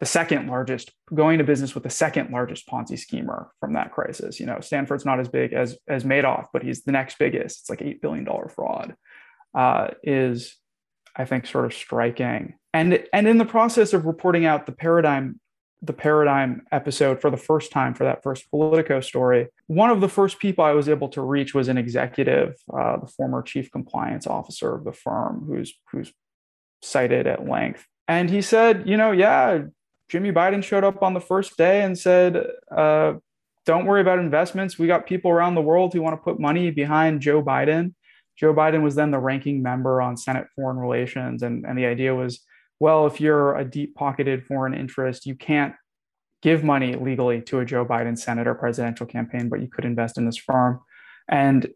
the 0.00 0.06
second 0.06 0.48
largest, 0.48 0.90
going 1.14 1.38
to 1.38 1.44
business 1.44 1.74
with 1.74 1.84
the 1.84 1.90
second 1.90 2.30
largest 2.30 2.66
Ponzi 2.66 2.98
schemer 2.98 3.52
from 3.60 3.74
that 3.74 3.92
crisis. 3.92 4.40
You 4.40 4.46
know, 4.46 4.58
Stanford's 4.60 5.04
not 5.04 5.20
as 5.20 5.28
big 5.28 5.52
as 5.52 5.78
as 5.86 6.02
Madoff, 6.02 6.46
but 6.52 6.64
he's 6.64 6.82
the 6.82 6.92
next 6.92 7.18
biggest. 7.18 7.60
It's 7.60 7.70
like 7.70 7.82
eight 7.82 8.02
billion 8.02 8.24
dollar 8.24 8.48
fraud. 8.48 8.96
Uh, 9.54 9.88
is 10.02 10.56
I 11.14 11.24
think 11.24 11.46
sort 11.46 11.66
of 11.66 11.74
striking. 11.74 12.54
And 12.72 13.04
and 13.12 13.28
in 13.28 13.38
the 13.38 13.44
process 13.44 13.92
of 13.92 14.06
reporting 14.06 14.44
out 14.44 14.66
the 14.66 14.72
paradigm 14.72 15.38
the 15.84 15.92
paradigm 15.92 16.62
episode 16.70 17.20
for 17.20 17.28
the 17.28 17.36
first 17.36 17.72
time 17.72 17.92
for 17.92 18.04
that 18.04 18.22
first 18.22 18.48
Politico 18.50 19.00
story, 19.00 19.48
one 19.66 19.90
of 19.90 20.00
the 20.00 20.08
first 20.08 20.38
people 20.38 20.64
I 20.64 20.72
was 20.72 20.88
able 20.88 21.08
to 21.10 21.20
reach 21.20 21.54
was 21.54 21.68
an 21.68 21.76
executive, 21.76 22.54
uh, 22.72 22.98
the 22.98 23.08
former 23.08 23.42
chief 23.42 23.70
compliance 23.70 24.26
officer 24.26 24.74
of 24.74 24.84
the 24.84 24.92
firm, 24.92 25.44
who's 25.46 25.74
who's 25.90 26.12
cited 26.82 27.26
at 27.26 27.48
length. 27.48 27.86
And 28.06 28.30
he 28.30 28.42
said, 28.42 28.88
you 28.88 28.96
know, 28.96 29.12
yeah, 29.12 29.60
Jimmy 30.08 30.32
Biden 30.32 30.62
showed 30.62 30.84
up 30.84 31.02
on 31.02 31.14
the 31.14 31.20
first 31.20 31.56
day 31.56 31.82
and 31.82 31.98
said, 31.98 32.44
uh, 32.76 33.14
don't 33.64 33.86
worry 33.86 34.00
about 34.00 34.18
investments. 34.18 34.78
We 34.78 34.86
got 34.86 35.06
people 35.06 35.30
around 35.30 35.54
the 35.54 35.62
world 35.62 35.92
who 35.92 36.02
want 36.02 36.14
to 36.14 36.22
put 36.22 36.40
money 36.40 36.70
behind 36.70 37.20
Joe 37.20 37.42
Biden. 37.42 37.94
Joe 38.36 38.52
Biden 38.52 38.82
was 38.82 38.94
then 38.94 39.10
the 39.10 39.18
ranking 39.18 39.62
member 39.62 40.02
on 40.02 40.16
Senate 40.16 40.46
Foreign 40.54 40.78
Relations. 40.78 41.42
And, 41.42 41.64
and 41.64 41.78
the 41.78 41.86
idea 41.86 42.14
was 42.14 42.40
well, 42.82 43.06
if 43.06 43.20
you're 43.20 43.56
a 43.56 43.64
deep 43.64 43.94
pocketed 43.94 44.44
foreign 44.44 44.74
interest, 44.74 45.24
you 45.24 45.36
can't 45.36 45.72
give 46.42 46.64
money 46.64 46.96
legally 46.96 47.40
to 47.42 47.60
a 47.60 47.64
Joe 47.64 47.86
Biden 47.86 48.18
Senate 48.18 48.48
or 48.48 48.56
presidential 48.56 49.06
campaign, 49.06 49.48
but 49.48 49.60
you 49.60 49.68
could 49.68 49.84
invest 49.84 50.18
in 50.18 50.26
this 50.26 50.36
firm. 50.36 50.80
And 51.30 51.68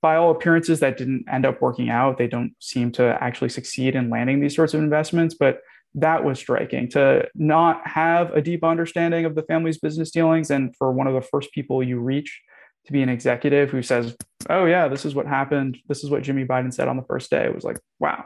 by 0.00 0.16
all 0.16 0.30
appearances, 0.30 0.80
that 0.80 0.96
didn't 0.96 1.26
end 1.30 1.44
up 1.44 1.60
working 1.60 1.90
out. 1.90 2.16
They 2.16 2.26
don't 2.26 2.54
seem 2.58 2.90
to 2.92 3.22
actually 3.22 3.50
succeed 3.50 3.94
in 3.94 4.08
landing 4.08 4.40
these 4.40 4.56
sorts 4.56 4.72
of 4.72 4.80
investments. 4.80 5.34
But 5.38 5.58
that 5.94 6.24
was 6.24 6.38
striking 6.38 6.88
to 6.92 7.28
not 7.34 7.86
have 7.86 8.32
a 8.32 8.40
deep 8.40 8.64
understanding 8.64 9.26
of 9.26 9.34
the 9.34 9.42
family's 9.42 9.76
business 9.76 10.10
dealings. 10.10 10.50
And 10.50 10.74
for 10.74 10.90
one 10.90 11.06
of 11.06 11.12
the 11.12 11.20
first 11.20 11.52
people 11.52 11.82
you 11.82 12.00
reach 12.00 12.40
to 12.86 12.94
be 12.94 13.02
an 13.02 13.10
executive 13.10 13.68
who 13.68 13.82
says, 13.82 14.16
Oh, 14.48 14.64
yeah, 14.64 14.88
this 14.88 15.04
is 15.04 15.14
what 15.14 15.26
happened. 15.26 15.76
This 15.86 16.02
is 16.02 16.08
what 16.08 16.22
Jimmy 16.22 16.46
Biden 16.46 16.72
said 16.72 16.88
on 16.88 16.96
the 16.96 17.04
first 17.04 17.28
day. 17.28 17.44
It 17.44 17.54
was 17.54 17.64
like, 17.64 17.78
wow, 17.98 18.24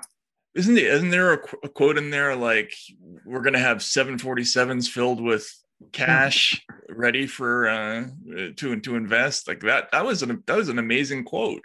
isn't 0.54 0.74
there 0.74 0.92
isn't 0.92 1.10
there 1.10 1.32
a, 1.34 1.38
a 1.64 1.68
quote 1.68 1.98
in 1.98 2.10
there 2.10 2.34
like 2.34 2.74
we're 3.24 3.42
gonna 3.42 3.58
have 3.58 3.78
747s 3.78 4.88
filled 4.88 5.20
with 5.20 5.52
cash 5.92 6.64
ready 6.88 7.26
for 7.26 7.68
uh 7.68 8.06
to 8.56 8.78
to 8.80 8.96
invest 8.96 9.48
like 9.48 9.60
that 9.60 9.90
that 9.92 10.04
was 10.04 10.22
an 10.22 10.42
that 10.46 10.56
was 10.56 10.68
an 10.68 10.78
amazing 10.78 11.24
quote. 11.24 11.62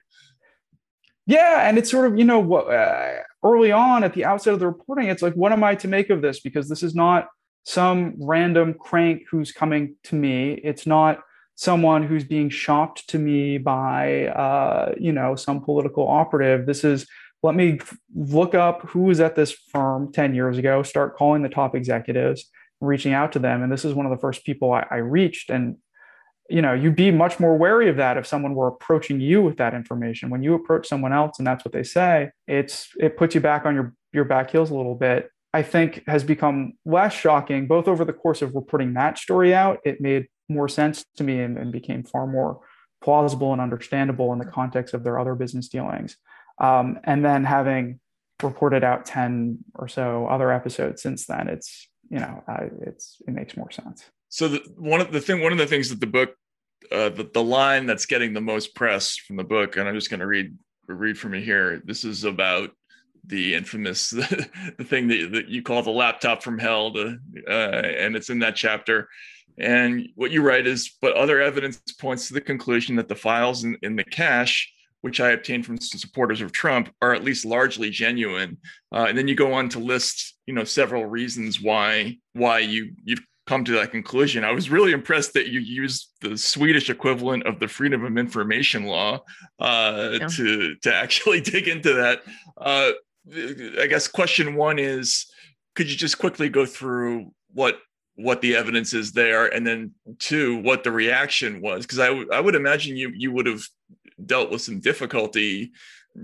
Yeah 1.25 1.67
and 1.67 1.77
it's 1.77 1.89
sort 1.89 2.11
of 2.11 2.17
you 2.17 2.25
know 2.25 2.39
what 2.39 2.71
uh, 2.71 3.15
early 3.43 3.71
on 3.71 4.03
at 4.03 4.13
the 4.13 4.25
outset 4.25 4.53
of 4.53 4.59
the 4.59 4.67
reporting 4.67 5.07
it's 5.07 5.21
like 5.21 5.33
what 5.33 5.51
am 5.51 5.63
i 5.63 5.75
to 5.75 5.87
make 5.87 6.09
of 6.09 6.21
this? 6.21 6.39
Because 6.39 6.69
this 6.69 6.83
is 6.83 6.95
not 6.95 7.27
some 7.63 8.13
random 8.19 8.75
crank 8.75 9.23
who's 9.29 9.51
coming 9.51 9.95
to 10.03 10.15
me. 10.15 10.53
It's 10.53 10.85
not 10.85 11.21
someone 11.55 12.03
who's 12.03 12.23
being 12.23 12.49
shopped 12.49 13.09
to 13.09 13.17
me 13.17 13.57
by 13.57 14.27
uh 14.27 14.93
you 14.97 15.11
know 15.11 15.35
some 15.35 15.61
political 15.61 16.07
operative. 16.07 16.65
This 16.65 16.83
is 16.83 17.07
let 17.45 17.53
me 17.53 17.79
look 18.15 18.55
up 18.55 18.81
who 18.89 19.01
was 19.01 19.19
at 19.19 19.35
this 19.35 19.51
firm 19.51 20.11
10 20.11 20.33
years 20.33 20.57
ago, 20.57 20.81
start 20.81 21.15
calling 21.15 21.43
the 21.43 21.49
top 21.49 21.75
executives, 21.75 22.49
reaching 22.81 23.13
out 23.13 23.31
to 23.33 23.39
them. 23.39 23.61
And 23.61 23.71
this 23.71 23.85
is 23.85 23.93
one 23.93 24.07
of 24.07 24.11
the 24.11 24.17
first 24.17 24.43
people 24.43 24.73
I, 24.73 24.87
I 24.89 24.95
reached. 24.95 25.51
And, 25.51 25.77
you 26.49 26.63
know, 26.63 26.73
you'd 26.73 26.95
be 26.95 27.11
much 27.11 27.39
more 27.39 27.55
wary 27.55 27.87
of 27.87 27.97
that 27.97 28.17
if 28.17 28.25
someone 28.25 28.55
were 28.55 28.67
approaching 28.67 29.21
you 29.21 29.43
with 29.43 29.57
that 29.57 29.75
information. 29.75 30.31
When 30.31 30.41
you 30.41 30.55
approach 30.55 30.87
someone 30.87 31.13
else 31.13 31.37
and 31.37 31.45
that's 31.45 31.63
what 31.63 31.71
they 31.71 31.83
say, 31.83 32.31
it's 32.47 32.89
it 32.99 33.15
puts 33.15 33.35
you 33.35 33.41
back 33.41 33.67
on 33.67 33.75
your 33.75 33.93
your 34.11 34.25
back 34.25 34.49
heels 34.49 34.71
a 34.71 34.75
little 34.75 34.95
bit. 34.95 35.29
I 35.53 35.61
think 35.61 36.03
has 36.07 36.23
become 36.23 36.73
less 36.83 37.13
shocking, 37.13 37.67
both 37.67 37.87
over 37.87 38.03
the 38.03 38.13
course 38.13 38.41
of 38.41 38.55
reporting 38.55 38.95
that 38.95 39.19
story 39.19 39.53
out. 39.53 39.79
It 39.85 40.01
made 40.01 40.25
more 40.49 40.67
sense 40.67 41.05
to 41.17 41.23
me 41.23 41.41
and, 41.41 41.57
and 41.57 41.71
became 41.71 42.03
far 42.03 42.25
more 42.25 42.59
plausible 43.03 43.53
and 43.53 43.61
understandable 43.61 44.33
in 44.33 44.39
the 44.39 44.45
context 44.45 44.95
of 44.95 45.03
their 45.03 45.19
other 45.19 45.35
business 45.35 45.67
dealings. 45.67 46.17
Um, 46.57 46.99
and 47.03 47.23
then 47.23 47.43
having 47.43 47.99
reported 48.41 48.83
out 48.83 49.05
10 49.05 49.59
or 49.75 49.87
so 49.87 50.27
other 50.27 50.51
episodes 50.51 51.01
since 51.01 51.25
then, 51.25 51.47
it's, 51.47 51.87
you 52.09 52.19
know, 52.19 52.43
it's, 52.81 53.17
it 53.27 53.33
makes 53.33 53.57
more 53.57 53.71
sense. 53.71 54.05
So 54.29 54.47
the, 54.47 54.59
one 54.77 55.01
of 55.01 55.11
the 55.11 55.21
thing, 55.21 55.41
one 55.41 55.51
of 55.51 55.57
the 55.57 55.67
things 55.67 55.89
that 55.89 55.99
the 55.99 56.07
book, 56.07 56.35
uh, 56.91 57.09
the, 57.09 57.29
the 57.33 57.43
line 57.43 57.85
that's 57.85 58.05
getting 58.05 58.33
the 58.33 58.41
most 58.41 58.75
press 58.75 59.15
from 59.15 59.37
the 59.37 59.43
book, 59.43 59.77
and 59.77 59.87
I'm 59.87 59.95
just 59.95 60.09
going 60.09 60.19
to 60.19 60.27
read, 60.27 60.55
read 60.87 61.17
from 61.17 61.33
it 61.33 61.43
here. 61.43 61.81
This 61.83 62.03
is 62.03 62.23
about 62.23 62.71
the 63.27 63.55
infamous 63.55 64.09
the, 64.11 64.49
the 64.77 64.83
thing 64.83 65.07
that, 65.07 65.31
that 65.33 65.47
you 65.47 65.61
call 65.61 65.81
the 65.81 65.91
laptop 65.91 66.43
from 66.43 66.59
hell 66.59 66.93
to, 66.93 67.17
uh, 67.47 67.51
and 67.51 68.15
it's 68.15 68.29
in 68.29 68.39
that 68.39 68.55
chapter 68.55 69.09
and 69.57 70.09
what 70.15 70.31
you 70.31 70.41
write 70.41 70.67
is 70.67 70.95
but 71.01 71.15
other 71.15 71.41
evidence 71.41 71.79
points 71.99 72.27
to 72.27 72.33
the 72.33 72.41
conclusion 72.41 72.95
that 72.95 73.07
the 73.07 73.15
files 73.15 73.63
in, 73.63 73.77
in 73.81 73.95
the 73.95 74.03
cache 74.03 74.71
which 75.05 75.21
I 75.21 75.33
obtained 75.33 75.67
from 75.67 75.79
supporters 75.79 76.41
of 76.41 76.51
Trump, 76.51 76.91
are 76.99 77.13
at 77.13 77.23
least 77.23 77.45
largely 77.45 77.91
genuine. 77.91 78.57
Uh, 78.91 79.05
and 79.07 79.15
then 79.15 79.27
you 79.27 79.35
go 79.35 79.53
on 79.53 79.69
to 79.69 79.77
list, 79.77 80.33
you 80.47 80.53
know, 80.55 80.63
several 80.63 81.05
reasons 81.05 81.61
why 81.61 82.17
why 82.33 82.57
you 82.57 82.95
you've 83.03 83.23
come 83.45 83.63
to 83.65 83.73
that 83.73 83.91
conclusion. 83.91 84.43
I 84.43 84.51
was 84.51 84.71
really 84.71 84.93
impressed 84.93 85.33
that 85.33 85.49
you 85.49 85.59
used 85.59 86.09
the 86.21 86.35
Swedish 86.35 86.89
equivalent 86.89 87.45
of 87.45 87.59
the 87.59 87.67
Freedom 87.67 88.03
of 88.03 88.17
Information 88.17 88.85
law 88.85 89.19
uh, 89.59 90.17
yeah. 90.21 90.27
to 90.27 90.75
to 90.81 90.91
actually 90.91 91.39
dig 91.53 91.67
into 91.67 91.93
that. 91.93 92.23
Uh, 92.57 92.93
I 93.79 93.85
guess 93.85 94.07
question 94.07 94.55
one 94.55 94.79
is, 94.79 95.27
could 95.75 95.87
you 95.87 95.95
just 95.95 96.17
quickly 96.17 96.49
go 96.49 96.65
through 96.65 97.31
what 97.53 97.77
what 98.15 98.41
the 98.41 98.55
evidence 98.55 98.95
is 98.95 99.11
there, 99.11 99.53
and 99.53 99.67
then 99.67 99.91
two, 100.17 100.63
what 100.63 100.83
the 100.83 100.91
reaction 100.91 101.61
was? 101.61 101.85
Because 101.85 101.99
I, 101.99 102.07
w- 102.07 102.29
I 102.33 102.39
would 102.39 102.55
imagine 102.55 102.97
you 102.97 103.11
you 103.15 103.31
would 103.31 103.45
have 103.45 103.61
dealt 104.23 104.51
with 104.51 104.61
some 104.61 104.79
difficulty 104.79 105.71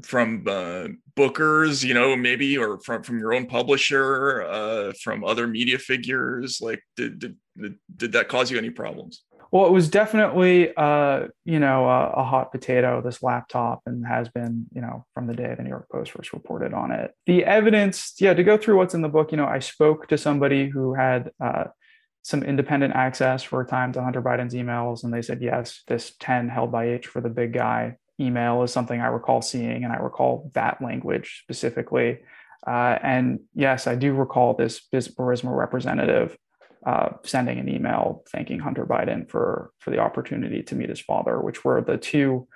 from 0.04 0.46
uh, 0.48 0.88
bookers, 1.16 1.84
you 1.84 1.94
know, 1.94 2.16
maybe, 2.16 2.58
or 2.58 2.80
from 2.80 3.04
from 3.04 3.20
your 3.20 3.34
own 3.34 3.46
publisher, 3.46 4.44
uh, 4.44 4.94
from 5.02 5.24
other 5.24 5.48
media 5.48 5.78
figures? 5.78 6.60
Like, 6.62 6.82
did 6.96 7.20
did 7.20 7.36
did 7.96 8.12
that 8.14 8.30
cause 8.30 8.52
you 8.52 8.58
any 8.58 8.70
problems? 8.70 9.24
Well, 9.52 9.66
it 9.66 9.72
was 9.72 9.90
definitely, 9.90 10.74
uh, 10.78 11.28
you 11.44 11.60
know, 11.60 11.86
a, 11.86 12.10
a, 12.12 12.24
hot 12.24 12.54
potato. 12.54 13.02
This 13.02 13.22
laptop, 13.22 13.82
and 13.86 14.08
has 14.08 14.30
been, 14.30 14.66
you 14.74 14.80
know, 14.80 15.06
from 15.14 15.28
the 15.28 15.34
day 15.34 15.54
the 15.56 15.64
New 15.64 15.70
York 15.70 15.90
Post 15.92 16.12
first 16.12 16.32
reported 16.32 16.74
on 16.74 16.92
it. 16.92 17.12
The 17.26 17.44
evidence, 17.44 18.14
yeah, 18.20 18.34
to 18.34 18.44
go 18.46 18.58
through 18.58 18.78
what's 18.78 18.94
in 18.94 19.02
the 19.02 19.10
book, 19.10 19.32
you 19.32 19.38
know, 19.38 19.46
I 19.46 19.60
spoke 19.60 20.08
to 20.08 20.18
somebody 20.18 20.70
who 20.70 20.94
had 20.94 21.32
uh, 21.44 21.66
some 22.24 22.44
independent 22.44 22.96
access 22.96 23.44
for 23.44 23.62
a 23.62 23.66
time 23.66 23.92
to 23.94 24.04
Hunter 24.04 24.22
Biden's 24.22 24.54
emails, 24.54 25.04
and 25.04 25.14
they 25.14 25.22
said 25.22 25.42
yes, 25.42 25.82
this 25.88 26.14
10 26.20 26.50
held 26.50 26.72
by 26.72 26.90
H 26.90 27.08
for 27.08 27.22
the 27.22 27.30
big 27.30 27.54
guy 27.54 27.98
email 28.20 28.62
is 28.64 28.72
something 28.72 29.02
I 29.02 29.08
recall 29.08 29.42
seeing, 29.42 29.84
and 29.84 29.92
I 29.92 29.98
recall 29.98 30.52
that 30.54 30.82
language 30.82 31.42
specifically. 31.44 32.20
Uh, 32.66 32.98
and 33.02 33.40
yes, 33.56 33.88
I 33.88 33.96
do 33.96 34.14
recall 34.14 34.54
this 34.54 34.82
Burisma 34.94 35.56
representative 35.56 36.38
uh, 36.86 37.10
sending 37.24 37.60
an 37.60 37.70
email 37.70 38.24
thanking 38.30 38.60
Hunter 38.60 38.86
Biden 38.86 39.30
for 39.30 39.72
for 39.80 39.92
the 39.92 40.00
opportunity 40.00 40.64
to 40.64 40.76
meet 40.76 40.90
his 40.90 41.00
father, 41.00 41.40
which 41.40 41.64
were 41.64 41.82
the 41.82 41.98
two 41.98 42.48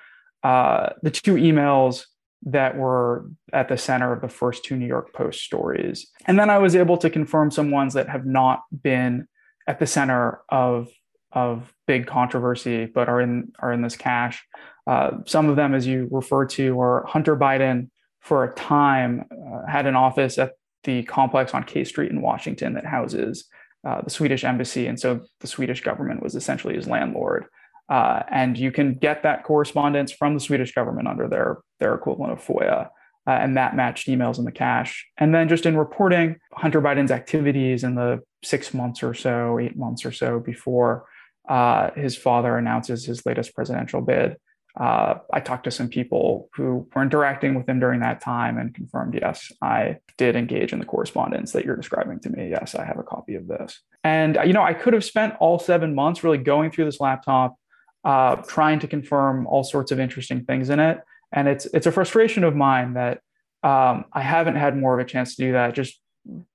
uh, 0.43 0.89
the 1.01 1.11
two 1.11 1.36
emails 1.36 2.05
that 2.47 2.78
were 2.78 3.30
at 3.51 3.70
the 3.70 3.78
center 3.78 4.13
of 4.13 4.22
the 4.22 4.30
first 4.30 4.63
two 4.63 4.76
New 4.76 4.86
York 4.86 5.13
Post 5.13 5.41
stories. 5.41 6.07
And 6.26 6.38
then 6.38 6.51
I 6.51 6.59
was 6.59 6.76
able 6.76 6.97
to 6.97 7.09
confirm 7.09 7.49
some 7.49 7.72
ones 7.72 7.93
that 7.95 8.09
have 8.09 8.26
not 8.26 8.61
been 8.84 9.28
at 9.68 9.80
the 9.80 9.88
center 9.88 10.41
of 10.49 10.89
of 11.32 11.74
big 11.86 12.07
controversy, 12.07 12.86
but 12.86 13.09
are 13.09 13.22
in 13.22 13.51
are 13.59 13.74
in 13.74 13.82
this 13.82 13.95
cache. 13.95 14.43
Uh, 14.88 15.11
some 15.26 15.49
of 15.49 15.55
them, 15.55 15.74
as 15.74 15.86
you 15.86 16.07
refer 16.11 16.45
to, 16.45 16.80
are 16.80 17.05
Hunter 17.05 17.36
Biden 17.36 17.89
for 18.22 18.43
a 18.43 18.53
time 18.53 19.26
uh, 19.32 19.70
had 19.70 19.86
an 19.86 19.95
office 19.95 20.38
at 20.38 20.53
the 20.84 21.03
complex 21.03 21.53
on 21.53 21.63
K 21.63 21.84
Street 21.84 22.11
in 22.11 22.22
Washington 22.22 22.74
that 22.74 22.86
houses 22.86 23.45
uh, 23.86 24.01
the 24.01 24.09
Swedish 24.09 24.43
embassy, 24.43 24.88
and 24.88 24.99
so 24.99 25.22
the 25.41 25.47
Swedish 25.47 25.82
government 25.82 26.24
was 26.24 26.36
essentially 26.36 26.76
his 26.76 26.88
landlord. 26.88 27.45
Uh, 27.88 28.24
and 28.32 28.57
you 28.57 28.72
can 28.72 28.95
get 28.95 29.22
that 29.22 29.43
correspondence 29.43 30.11
from 30.11 30.34
the 30.34 30.39
Swedish 30.39 30.74
government 30.74 31.07
under 31.07 31.28
their 31.28 31.57
their 31.80 31.93
equivalent 31.93 32.34
of 32.34 32.43
FOIA 32.43 32.89
uh, 33.28 33.32
and 33.32 33.57
that 33.57 33.76
matched 33.76 34.07
emails 34.07 34.38
in 34.38 34.45
the 34.45 34.51
cache. 34.51 35.05
And 35.17 35.34
then 35.34 35.49
just 35.49 35.65
in 35.65 35.78
reporting 35.78 36.38
Hunter 36.53 36.82
Biden's 36.82 37.11
activities 37.11 37.84
in 37.84 37.95
the 37.95 38.21
six 38.43 38.73
months 38.73 39.01
or 39.01 39.13
so, 39.13 39.59
eight 39.59 39.76
months 39.76 40.05
or 40.05 40.11
so 40.11 40.39
before 40.39 41.05
uh, 41.49 41.91
his 41.91 42.15
father 42.15 42.57
announces 42.57 43.05
his 43.05 43.26
latest 43.26 43.55
presidential 43.55 44.01
bid, 44.01 44.38
uh, 44.80 45.15
I 45.32 45.39
talked 45.39 45.63
to 45.63 45.71
some 45.71 45.88
people 45.88 46.49
who 46.53 46.88
were 46.93 47.01
interacting 47.01 47.55
with 47.55 47.67
him 47.67 47.80
during 47.80 48.01
that 48.01 48.19
time 48.19 48.57
and 48.57 48.76
confirmed, 48.76 49.17
yes, 49.19 49.51
I 49.61 49.97
did 50.17 50.36
engage 50.36 50.73
in 50.73 50.80
the 50.80 50.86
correspondence 50.86 51.53
that 51.53 51.63
you're 51.63 51.78
describing 51.78 52.19
to 52.21 52.30
me. 52.30 52.49
Yes, 52.49 52.76
I 52.76 52.84
have 52.84 52.99
a 52.99 53.03
copy 53.03 53.36
of 53.36 53.47
this. 53.47 53.80
And, 54.03 54.38
you 54.45 54.51
know, 54.51 54.61
I 54.61 54.73
could 54.73 54.93
have 54.93 55.05
spent 55.05 55.36
all 55.39 55.59
seven 55.59 55.95
months 55.95 56.23
really 56.23 56.38
going 56.38 56.71
through 56.71 56.86
this 56.86 56.99
laptop, 56.99 57.55
uh, 58.03 58.36
trying 58.36 58.80
to 58.80 58.88
confirm 58.88 59.47
all 59.47 59.63
sorts 59.63 59.91
of 59.91 59.99
interesting 59.99 60.43
things 60.43 60.69
in 60.69 60.80
it 60.80 60.99
and 61.36 61.47
it's 61.47 61.65
it's 61.67 61.86
a 61.86 61.91
frustration 61.91 62.43
of 62.43 62.55
mine 62.55 62.93
that 62.93 63.19
um, 63.61 64.05
I 64.13 64.21
haven't 64.21 64.55
had 64.55 64.77
more 64.77 64.97
of 64.97 65.05
a 65.05 65.07
chance 65.07 65.36
to 65.36 65.43
do 65.43 65.51
that 65.51 65.75
just 65.75 65.99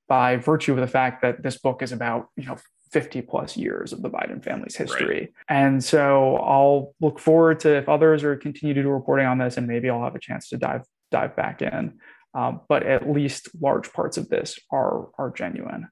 by 0.09 0.37
virtue 0.37 0.73
of 0.73 0.79
the 0.79 0.89
fact 0.89 1.23
that 1.23 1.43
this 1.43 1.59
book 1.59 1.83
is 1.83 1.93
about 1.93 2.29
you 2.37 2.47
know 2.47 2.57
50 2.91 3.23
plus 3.23 3.57
years 3.57 3.93
of 3.93 4.03
the 4.03 4.11
Biden 4.11 4.43
family's 4.43 4.75
history. 4.75 5.21
Right. 5.21 5.33
And 5.49 5.85
so 5.85 6.37
I'll 6.39 6.93
look 7.01 7.21
forward 7.21 7.61
to 7.61 7.77
if 7.77 7.89
others 7.89 8.25
are 8.25 8.35
continue 8.35 8.75
to 8.75 8.83
do 8.83 8.89
reporting 8.89 9.27
on 9.27 9.39
this, 9.39 9.57
and 9.57 9.69
maybe 9.69 9.89
I'll 9.89 10.03
have 10.03 10.17
a 10.17 10.21
chance 10.21 10.49
to 10.49 10.57
dive 10.57 10.83
dive 11.13 11.37
back 11.37 11.63
in. 11.63 11.99
Um, 12.33 12.61
but 12.69 12.85
at 12.85 13.11
least 13.11 13.49
large 13.61 13.93
parts 13.93 14.17
of 14.17 14.29
this 14.29 14.59
are 14.73 15.09
are 15.19 15.31
genuine. 15.31 15.89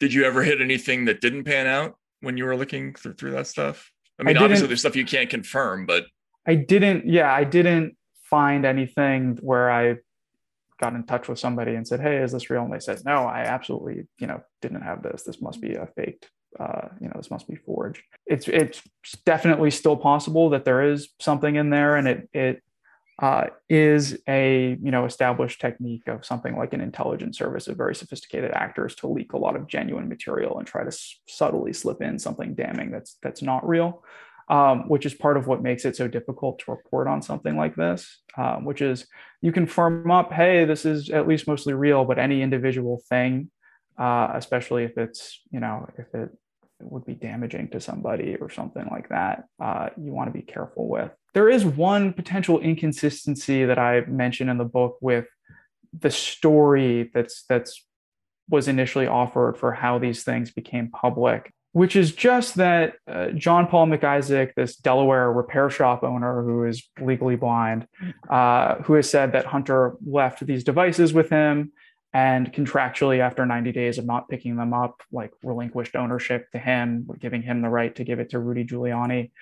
did 0.00 0.12
you 0.12 0.24
ever 0.24 0.42
hit 0.42 0.60
anything 0.60 1.04
that 1.04 1.20
didn't 1.20 1.44
pan 1.44 1.66
out 1.66 1.96
when 2.20 2.36
you 2.36 2.44
were 2.44 2.56
looking 2.56 2.94
through, 2.94 3.14
through 3.14 3.30
that 3.32 3.46
stuff? 3.46 3.90
I 4.18 4.22
mean, 4.22 4.36
I 4.36 4.42
obviously 4.42 4.66
there's 4.66 4.80
stuff 4.80 4.96
you 4.96 5.04
can't 5.04 5.30
confirm, 5.30 5.86
but 5.86 6.04
I 6.46 6.54
didn't, 6.56 7.06
yeah, 7.06 7.32
I 7.32 7.44
didn't 7.44 7.96
find 8.22 8.64
anything 8.64 9.38
where 9.40 9.70
I 9.70 9.96
got 10.80 10.94
in 10.94 11.04
touch 11.04 11.28
with 11.28 11.38
somebody 11.38 11.74
and 11.74 11.86
said, 11.86 12.00
"Hey, 12.00 12.16
is 12.18 12.32
this 12.32 12.50
real?" 12.50 12.64
And 12.64 12.72
they 12.72 12.80
said, 12.80 13.02
"No, 13.04 13.24
I 13.24 13.40
absolutely, 13.40 14.06
you 14.18 14.26
know, 14.26 14.42
didn't 14.60 14.82
have 14.82 15.02
this. 15.02 15.22
This 15.22 15.40
must 15.40 15.60
be 15.60 15.74
a 15.74 15.86
faked. 15.96 16.30
Uh, 16.58 16.88
you 17.00 17.08
know, 17.08 17.14
this 17.16 17.30
must 17.30 17.48
be 17.48 17.56
forged." 17.56 18.02
It's 18.26 18.48
it's 18.48 18.82
definitely 19.24 19.70
still 19.70 19.96
possible 19.96 20.50
that 20.50 20.64
there 20.64 20.82
is 20.82 21.08
something 21.20 21.56
in 21.56 21.70
there, 21.70 21.96
and 21.96 22.08
it 22.08 22.28
it 22.32 22.62
uh, 23.22 23.46
is 23.68 24.18
a 24.28 24.76
you 24.82 24.90
know 24.90 25.04
established 25.04 25.60
technique 25.60 26.08
of 26.08 26.24
something 26.24 26.56
like 26.56 26.72
an 26.72 26.80
intelligence 26.80 27.38
service 27.38 27.68
of 27.68 27.76
very 27.76 27.94
sophisticated 27.94 28.50
actors 28.50 28.94
to 28.96 29.06
leak 29.06 29.32
a 29.32 29.38
lot 29.38 29.54
of 29.56 29.68
genuine 29.68 30.08
material 30.08 30.58
and 30.58 30.66
try 30.66 30.82
to 30.82 30.88
s- 30.88 31.20
subtly 31.28 31.72
slip 31.72 32.02
in 32.02 32.18
something 32.18 32.54
damning 32.54 32.90
that's 32.90 33.16
that's 33.22 33.42
not 33.42 33.66
real 33.66 34.02
um, 34.48 34.88
which 34.88 35.06
is 35.06 35.14
part 35.14 35.36
of 35.36 35.46
what 35.46 35.62
makes 35.62 35.84
it 35.84 35.96
so 35.96 36.08
difficult 36.08 36.58
to 36.60 36.70
report 36.70 37.06
on 37.06 37.22
something 37.22 37.56
like 37.56 37.76
this, 37.76 38.20
um, 38.36 38.64
which 38.64 38.82
is 38.82 39.06
you 39.40 39.52
can 39.52 39.66
firm 39.66 40.10
up, 40.10 40.32
hey, 40.32 40.64
this 40.64 40.84
is 40.84 41.10
at 41.10 41.26
least 41.26 41.46
mostly 41.46 41.72
real, 41.72 42.04
but 42.04 42.18
any 42.18 42.42
individual 42.42 43.02
thing, 43.08 43.50
uh, 43.98 44.30
especially 44.34 44.84
if 44.84 44.98
it's, 44.98 45.40
you 45.50 45.60
know, 45.60 45.88
if 45.98 46.14
it 46.14 46.30
would 46.80 47.06
be 47.06 47.14
damaging 47.14 47.68
to 47.70 47.80
somebody 47.80 48.36
or 48.36 48.50
something 48.50 48.86
like 48.90 49.08
that, 49.08 49.44
uh, 49.62 49.88
you 49.96 50.12
want 50.12 50.32
to 50.32 50.38
be 50.38 50.44
careful 50.44 50.88
with. 50.88 51.10
There 51.32 51.48
is 51.48 51.64
one 51.64 52.12
potential 52.12 52.60
inconsistency 52.60 53.64
that 53.64 53.78
I 53.78 54.02
mentioned 54.02 54.50
in 54.50 54.58
the 54.58 54.64
book 54.64 54.98
with 55.00 55.26
the 55.98 56.10
story 56.10 57.10
that's 57.14 57.44
that's 57.48 57.84
was 58.48 58.68
initially 58.68 59.06
offered 59.06 59.56
for 59.56 59.72
how 59.72 59.98
these 59.98 60.22
things 60.22 60.50
became 60.50 60.90
public 60.90 61.52
which 61.74 61.96
is 61.96 62.12
just 62.12 62.54
that 62.54 62.94
uh, 63.08 63.30
John 63.30 63.66
Paul 63.66 63.86
Mac 63.86 64.04
Isaac, 64.04 64.54
this 64.54 64.76
Delaware 64.76 65.32
repair 65.32 65.68
shop 65.68 66.04
owner 66.04 66.44
who 66.44 66.64
is 66.66 66.88
legally 67.00 67.34
blind, 67.34 67.88
uh, 68.30 68.76
who 68.76 68.94
has 68.94 69.10
said 69.10 69.32
that 69.32 69.44
Hunter 69.44 69.96
left 70.06 70.46
these 70.46 70.62
devices 70.62 71.12
with 71.12 71.30
him 71.30 71.72
and 72.12 72.52
contractually, 72.52 73.18
after 73.18 73.44
90 73.44 73.72
days 73.72 73.98
of 73.98 74.06
not 74.06 74.28
picking 74.28 74.54
them 74.54 74.72
up, 74.72 75.02
like 75.10 75.32
relinquished 75.42 75.96
ownership 75.96 76.48
to 76.52 76.60
him, 76.60 77.08
giving 77.18 77.42
him 77.42 77.60
the 77.60 77.68
right 77.68 77.92
to 77.96 78.04
give 78.04 78.20
it 78.20 78.30
to 78.30 78.38
Rudy 78.38 78.64
Giuliani. 78.64 79.32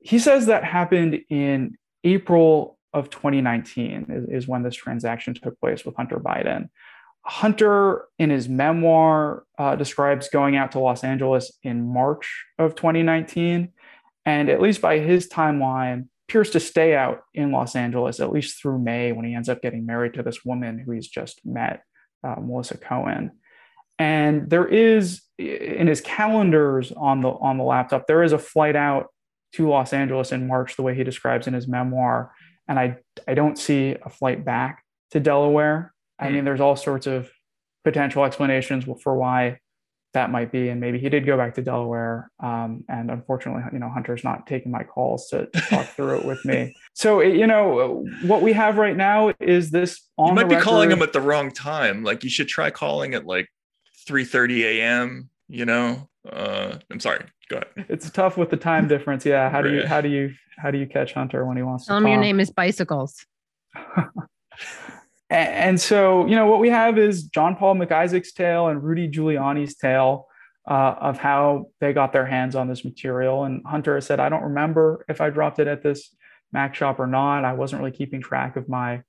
He 0.00 0.18
says 0.18 0.46
that 0.46 0.64
happened 0.64 1.20
in 1.30 1.78
April 2.02 2.76
of 2.92 3.08
2019, 3.08 4.06
is, 4.08 4.42
is 4.42 4.48
when 4.48 4.64
this 4.64 4.74
transaction 4.74 5.34
took 5.34 5.60
place 5.60 5.84
with 5.84 5.94
Hunter 5.94 6.16
Biden. 6.16 6.70
Hunter, 7.28 8.06
in 8.18 8.30
his 8.30 8.48
memoir, 8.48 9.44
uh, 9.58 9.76
describes 9.76 10.30
going 10.30 10.56
out 10.56 10.72
to 10.72 10.78
Los 10.78 11.04
Angeles 11.04 11.52
in 11.62 11.92
March 11.92 12.46
of 12.58 12.74
2019. 12.74 13.68
And 14.24 14.48
at 14.48 14.62
least 14.62 14.80
by 14.80 14.98
his 14.98 15.28
timeline, 15.28 16.08
appears 16.28 16.50
to 16.50 16.60
stay 16.60 16.94
out 16.94 17.22
in 17.34 17.52
Los 17.52 17.74
Angeles 17.74 18.20
at 18.20 18.32
least 18.32 18.60
through 18.60 18.78
May 18.78 19.12
when 19.12 19.24
he 19.24 19.34
ends 19.34 19.48
up 19.48 19.62
getting 19.62 19.86
married 19.86 20.14
to 20.14 20.22
this 20.22 20.44
woman 20.44 20.78
who 20.78 20.92
he's 20.92 21.08
just 21.08 21.40
met, 21.44 21.82
uh, 22.22 22.36
Melissa 22.38 22.76
Cohen. 22.76 23.32
And 23.98 24.48
there 24.48 24.66
is 24.66 25.22
in 25.38 25.86
his 25.86 26.00
calendars 26.00 26.92
on 26.92 27.20
the 27.20 27.28
on 27.28 27.58
the 27.58 27.64
laptop, 27.64 28.06
there 28.06 28.22
is 28.22 28.32
a 28.32 28.38
flight 28.38 28.76
out 28.76 29.08
to 29.54 29.68
Los 29.68 29.92
Angeles 29.92 30.32
in 30.32 30.46
March, 30.46 30.76
the 30.76 30.82
way 30.82 30.94
he 30.94 31.04
describes 31.04 31.46
in 31.46 31.54
his 31.54 31.66
memoir. 31.66 32.32
And 32.68 32.78
I 32.78 32.98
I 33.26 33.34
don't 33.34 33.58
see 33.58 33.96
a 34.02 34.10
flight 34.10 34.44
back 34.44 34.84
to 35.10 35.20
Delaware. 35.20 35.94
I 36.18 36.30
mean, 36.30 36.44
there's 36.44 36.60
all 36.60 36.76
sorts 36.76 37.06
of 37.06 37.30
potential 37.84 38.24
explanations 38.24 38.84
for 39.02 39.16
why 39.16 39.58
that 40.14 40.30
might 40.30 40.50
be, 40.50 40.68
and 40.70 40.80
maybe 40.80 40.98
he 40.98 41.08
did 41.10 41.26
go 41.26 41.36
back 41.36 41.54
to 41.54 41.62
Delaware. 41.62 42.30
Um, 42.42 42.84
and 42.88 43.10
unfortunately, 43.10 43.62
you 43.72 43.78
know, 43.78 43.90
Hunter's 43.90 44.24
not 44.24 44.46
taking 44.46 44.72
my 44.72 44.82
calls 44.82 45.28
to, 45.28 45.46
to 45.46 45.60
talk 45.60 45.86
through 45.86 46.18
it 46.18 46.24
with 46.24 46.44
me. 46.44 46.74
So, 46.94 47.20
it- 47.20 47.36
you 47.36 47.46
know, 47.46 48.04
what 48.22 48.42
we 48.42 48.52
have 48.54 48.76
right 48.76 48.96
now 48.96 49.32
is 49.38 49.70
this. 49.70 50.08
On 50.16 50.30
you 50.30 50.34
might 50.34 50.48
the 50.48 50.56
be 50.56 50.60
calling 50.62 50.90
him 50.90 51.00
at 51.02 51.12
the 51.12 51.20
wrong 51.20 51.52
time. 51.52 52.02
Like 52.02 52.24
you 52.24 52.30
should 52.30 52.48
try 52.48 52.70
calling 52.70 53.14
at 53.14 53.24
like 53.24 53.46
3:30 54.08 54.62
a.m. 54.64 55.30
You 55.48 55.64
know, 55.64 56.08
uh, 56.28 56.78
I'm 56.90 56.98
sorry. 56.98 57.24
Go 57.48 57.58
ahead. 57.58 57.86
It's 57.88 58.10
tough 58.10 58.36
with 58.36 58.50
the 58.50 58.56
time 58.56 58.88
difference. 58.88 59.24
Yeah. 59.24 59.48
How 59.48 59.62
do 59.62 59.72
you 59.72 59.86
how 59.86 60.00
do 60.00 60.08
you 60.08 60.32
how 60.56 60.72
do 60.72 60.78
you 60.78 60.86
catch 60.86 61.12
Hunter 61.12 61.46
when 61.46 61.56
he 61.56 61.62
wants 61.62 61.84
to 61.84 61.90
Tell 61.90 61.98
him 61.98 62.08
your 62.08 62.20
name 62.20 62.40
is 62.40 62.50
Bicycles. 62.50 63.24
And 65.46 65.80
so, 65.80 66.26
you 66.26 66.34
know, 66.34 66.46
what 66.46 66.60
we 66.60 66.70
have 66.70 66.98
is 66.98 67.24
John 67.24 67.56
Paul 67.56 67.74
Mac 67.74 67.92
Isaac's 67.92 68.32
tale 68.32 68.68
and 68.68 68.82
Rudy 68.82 69.08
Giuliani's 69.08 69.76
tale 69.76 70.26
uh, 70.68 70.94
of 71.00 71.18
how 71.18 71.66
they 71.80 71.92
got 71.92 72.12
their 72.12 72.26
hands 72.26 72.54
on 72.54 72.68
this 72.68 72.84
material. 72.84 73.44
And 73.44 73.62
Hunter 73.64 74.00
said, 74.00 74.20
I 74.20 74.28
don't 74.28 74.42
remember 74.42 75.04
if 75.08 75.20
I 75.20 75.30
dropped 75.30 75.58
it 75.58 75.66
at 75.66 75.82
this 75.82 76.14
Mac 76.52 76.74
shop 76.74 76.98
or 76.98 77.06
not. 77.06 77.44
I 77.44 77.52
wasn't 77.52 77.82
really 77.82 77.96
keeping 77.96 78.20
track 78.20 78.56
of 78.56 78.68
my 78.68 79.02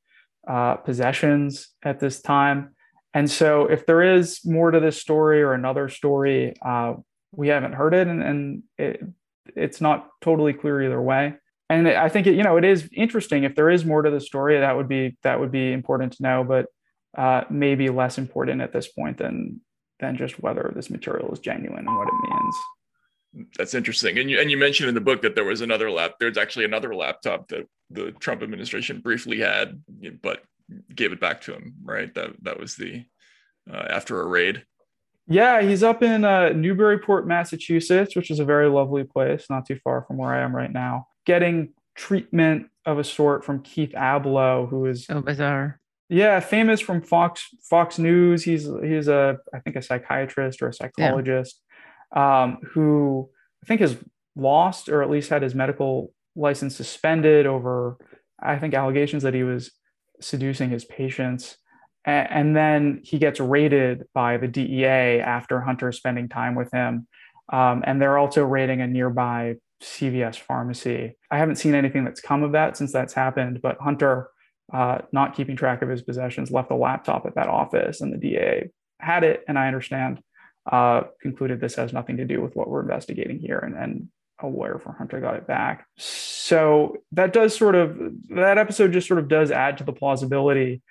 uh, 0.48 0.76
possessions 0.76 1.70
at 1.84 2.00
this 2.00 2.22
time. 2.22 2.76
And 3.14 3.30
so, 3.30 3.66
if 3.66 3.86
there 3.86 4.04
is 4.04 4.42
more 4.46 4.70
to 4.70 4.80
this 4.80 5.02
story 5.02 5.42
or 5.42 5.54
another 5.54 5.90
story, 5.90 6.54
uh, 6.62 6.94
we 7.32 7.48
haven't 7.48 7.74
heard 7.74 7.94
it, 7.96 8.08
and, 8.08 8.22
and 8.22 8.64
it, 8.78 9.02
it's 9.56 9.82
not 9.82 10.10
totally 10.22 10.54
clear 10.54 10.82
either 10.84 11.02
way 11.02 11.34
and 11.70 11.88
I 11.88 12.10
think 12.10 12.28
it, 12.28 12.36
you 12.36 12.44
know 12.44 12.58
it 12.58 12.66
is 12.66 12.90
interesting 12.92 13.44
if 13.44 13.56
there 13.56 13.70
is 13.70 13.86
more 13.86 14.02
to 14.02 14.10
the 14.10 14.20
story 14.20 14.60
that 14.60 14.76
would 14.76 14.88
be 14.88 15.18
that 15.24 15.40
would 15.40 15.52
be 15.52 15.72
important 15.72 16.14
to 16.14 16.24
know, 16.24 16.44
but 16.44 16.68
uh, 17.18 17.44
maybe 17.50 17.90
less 17.90 18.18
important 18.18 18.62
at 18.62 18.74
this 18.74 18.88
point 18.88 19.18
than 19.18 19.62
than 20.00 20.18
just 20.18 20.42
whether 20.42 20.72
this 20.76 20.90
material 20.90 21.32
is 21.32 21.40
genuine 21.40 21.86
and 21.88 21.98
what 21.98 22.08
it 22.08 22.30
means. 22.30 23.50
That's 23.58 23.74
interesting. 23.74 24.18
And 24.18 24.30
you 24.30 24.40
and 24.40 24.50
you 24.50 24.58
mentioned 24.58 24.90
in 24.90 24.96
the 24.96 25.02
book 25.02 25.22
that 25.22 25.36
there 25.36 25.46
was 25.46 25.62
another 25.62 25.92
lap. 25.92 26.14
There's 26.20 26.38
actually 26.38 26.66
another 26.66 26.96
laptop 26.96 27.48
that 27.50 27.68
the 27.92 28.12
Trump 28.14 28.42
administration 28.42 29.02
briefly 29.02 29.40
had, 29.40 29.82
but 30.22 30.44
gave 30.96 31.12
it 31.12 31.20
back 31.20 31.42
to 31.42 31.54
him. 31.54 31.76
Right. 31.84 32.14
That 32.16 32.32
that 32.44 32.60
was 32.60 32.76
the 32.76 33.06
uh, 33.72 33.86
after 33.90 34.22
a 34.22 34.26
raid. 34.26 34.66
Yeah, 35.28 35.62
he's 35.62 35.84
up 35.84 36.02
in 36.02 36.26
uh, 36.26 36.50
Newburyport, 36.50 37.28
Massachusetts, 37.28 38.16
which 38.16 38.32
is 38.32 38.40
a 38.40 38.46
very 38.46 38.68
lovely 38.68 39.04
place, 39.04 39.46
not 39.48 39.68
too 39.68 39.78
far 39.84 40.02
from 40.02 40.18
where 40.18 40.34
I 40.34 40.40
am 40.40 40.56
right 40.56 40.72
now. 40.72 41.06
Getting 41.30 41.74
treatment 41.96 42.68
of 42.86 42.98
a 42.98 43.04
sort 43.04 43.46
from 43.46 43.62
Keith 43.62 43.92
Ablow, 43.94 44.68
who 44.70 44.86
is 44.88 45.06
so 45.06 45.22
bizarre. 45.22 45.80
Yeah, 46.10 46.40
famous 46.40 46.80
from 46.82 47.02
Fox 47.02 47.48
Fox 47.70 48.00
News. 48.00 48.44
He's 48.44 48.68
he's 48.84 49.08
a 49.08 49.38
I 49.54 49.60
think 49.60 49.76
a 49.76 49.82
psychiatrist 49.82 50.62
or 50.64 50.70
a 50.70 50.74
psychologist 50.74 51.62
um, 52.16 52.58
who 52.72 53.30
I 53.64 53.68
think 53.68 53.82
has 53.82 53.96
lost 54.36 54.90
or 54.90 55.04
at 55.04 55.10
least 55.10 55.30
had 55.30 55.44
his 55.44 55.54
medical 55.54 56.12
license 56.36 56.76
suspended 56.76 57.46
over 57.46 57.98
I 58.42 58.58
think 58.58 58.74
allegations 58.74 59.22
that 59.24 59.34
he 59.36 59.44
was 59.44 59.72
seducing 60.22 60.70
his 60.72 60.84
patients. 60.86 61.58
A- 62.08 62.10
And 62.38 62.56
then 62.56 63.02
he 63.04 63.20
gets 63.20 63.40
raided 63.40 64.06
by 64.16 64.38
the 64.38 64.48
DEA 64.48 65.20
after 65.22 65.62
Hunter 65.62 65.92
spending 65.92 66.28
time 66.30 66.56
with 66.56 66.72
him. 66.72 67.08
Um, 67.52 67.84
and 67.86 68.02
they're 68.02 68.18
also 68.18 68.44
raiding 68.44 68.82
a 68.82 68.88
nearby 68.88 69.56
CVS 69.82 70.38
pharmacy. 70.38 71.18
I 71.32 71.38
haven't 71.38 71.56
seen 71.56 71.76
anything 71.76 72.04
that's 72.04 72.22
come 72.22 72.44
of 72.44 72.52
that 72.54 72.78
since 72.78 72.92
that's 72.92 73.14
happened, 73.14 73.62
but 73.62 73.78
Hunter, 73.80 74.30
uh, 74.74 75.00
not 75.12 75.36
keeping 75.36 75.56
track 75.56 75.82
of 75.82 75.90
his 75.90 76.02
possessions, 76.02 76.52
left 76.52 76.72
a 76.72 76.76
laptop 76.76 77.26
at 77.26 77.36
that 77.36 77.48
office, 77.48 78.02
and 78.02 78.14
the 78.14 78.18
DA 78.18 78.70
had 79.00 79.24
it. 79.24 79.44
And 79.48 79.58
I 79.58 79.68
understand, 79.68 80.22
uh, 80.70 81.04
concluded 81.22 81.60
this 81.60 81.76
has 81.76 81.94
nothing 81.94 82.18
to 82.18 82.26
do 82.26 82.42
with 82.42 82.56
what 82.56 82.70
we're 82.70 82.82
investigating 82.82 83.40
here, 83.40 83.60
and, 83.60 83.76
and 83.76 84.10
a 84.42 84.48
lawyer 84.48 84.80
for 84.80 84.94
Hunter 84.94 85.20
got 85.20 85.36
it 85.36 85.48
back. 85.48 85.86
So 85.98 86.98
that 87.12 87.34
does 87.34 87.56
sort 87.56 87.76
of 87.76 87.98
that 88.30 88.58
episode 88.58 88.94
just 88.94 89.08
sort 89.08 89.20
of 89.20 89.28
does 89.28 89.52
add 89.52 89.78
to 89.80 89.84
the 89.84 89.94
plausibility 89.94 90.82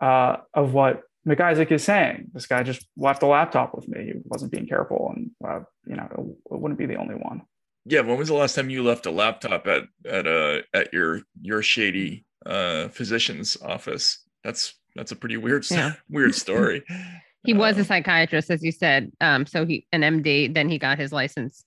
uh, 0.00 0.36
of 0.54 0.74
what 0.74 1.02
Mac 1.24 1.40
Isaac 1.40 1.70
is 1.72 1.84
saying. 1.84 2.30
This 2.32 2.46
guy 2.46 2.62
just 2.62 2.86
left 2.96 3.22
a 3.22 3.26
laptop 3.26 3.74
with 3.74 3.88
me. 3.88 4.04
He 4.04 4.12
wasn't 4.24 4.52
being 4.52 4.66
careful, 4.66 5.12
and 5.14 5.30
uh, 5.46 5.60
you 5.86 5.96
know 5.96 6.08
it, 6.10 6.54
it 6.54 6.60
wouldn't 6.60 6.78
be 6.78 6.86
the 6.86 6.96
only 6.96 7.14
one. 7.14 7.42
Yeah. 7.84 8.00
When 8.00 8.18
was 8.18 8.28
the 8.28 8.34
last 8.34 8.54
time 8.54 8.70
you 8.70 8.82
left 8.82 9.06
a 9.06 9.10
laptop 9.10 9.66
at 9.66 9.84
at 10.06 10.26
uh 10.26 10.62
at 10.74 10.92
your 10.92 11.22
your 11.40 11.62
shady 11.62 12.24
uh 12.46 12.88
physician's 12.88 13.56
office? 13.62 14.24
That's 14.44 14.74
that's 14.94 15.12
a 15.12 15.16
pretty 15.16 15.36
weird 15.36 15.64
sto- 15.64 15.76
Yeah. 15.76 15.92
weird 16.10 16.34
story. 16.34 16.84
He 17.44 17.54
was 17.54 17.78
a 17.78 17.84
psychiatrist, 17.84 18.50
as 18.50 18.62
you 18.64 18.72
said. 18.72 19.12
Um, 19.20 19.46
so 19.46 19.64
he 19.64 19.86
an 19.92 20.02
MD. 20.02 20.52
Then 20.52 20.68
he 20.68 20.76
got 20.76 20.98
his 20.98 21.12
license. 21.12 21.64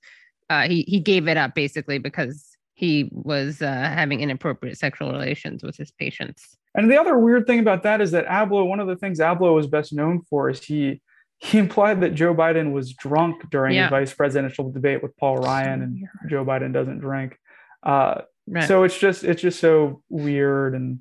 Uh, 0.49 0.67
he 0.67 0.83
he 0.85 0.99
gave 0.99 1.27
it 1.29 1.37
up 1.37 1.55
basically 1.55 1.97
because 1.97 2.45
he 2.73 3.09
was 3.11 3.61
uh, 3.61 3.71
having 3.71 4.19
inappropriate 4.19 4.77
sexual 4.77 5.11
relations 5.11 5.63
with 5.63 5.77
his 5.77 5.89
patients. 5.89 6.57
And 6.75 6.91
the 6.91 6.99
other 6.99 7.17
weird 7.17 7.47
thing 7.47 7.59
about 7.61 7.83
that 7.83 8.01
is 8.01 8.11
that 8.11 8.27
Ablow, 8.27 8.67
one 8.67 8.79
of 8.79 8.87
the 8.87 8.95
things 8.97 9.19
Ablow 9.19 9.55
was 9.55 9.65
best 9.65 9.93
known 9.93 10.21
for 10.29 10.49
is 10.49 10.61
he 10.63 11.01
he 11.43 11.57
implied 11.57 12.01
that 12.01 12.13
Joe 12.13 12.33
Biden 12.35 12.71
was 12.71 12.93
drunk 12.93 13.49
during 13.49 13.73
Yeah. 13.75 13.83
his 13.85 13.89
vice 13.89 14.13
presidential 14.13 14.71
debate 14.71 15.01
with 15.01 15.17
Paul 15.17 15.37
Ryan, 15.37 15.81
and 15.81 16.07
Joe 16.29 16.45
Biden 16.45 16.71
doesn't 16.71 16.99
drink. 16.99 17.37
Uh, 17.83 18.21
Right. 18.47 18.63
So 18.67 18.83
it's 18.83 18.97
just 18.97 19.23
it's 19.23 19.41
just 19.41 19.59
so 19.59 20.01
weird, 20.09 20.73
and 20.73 20.99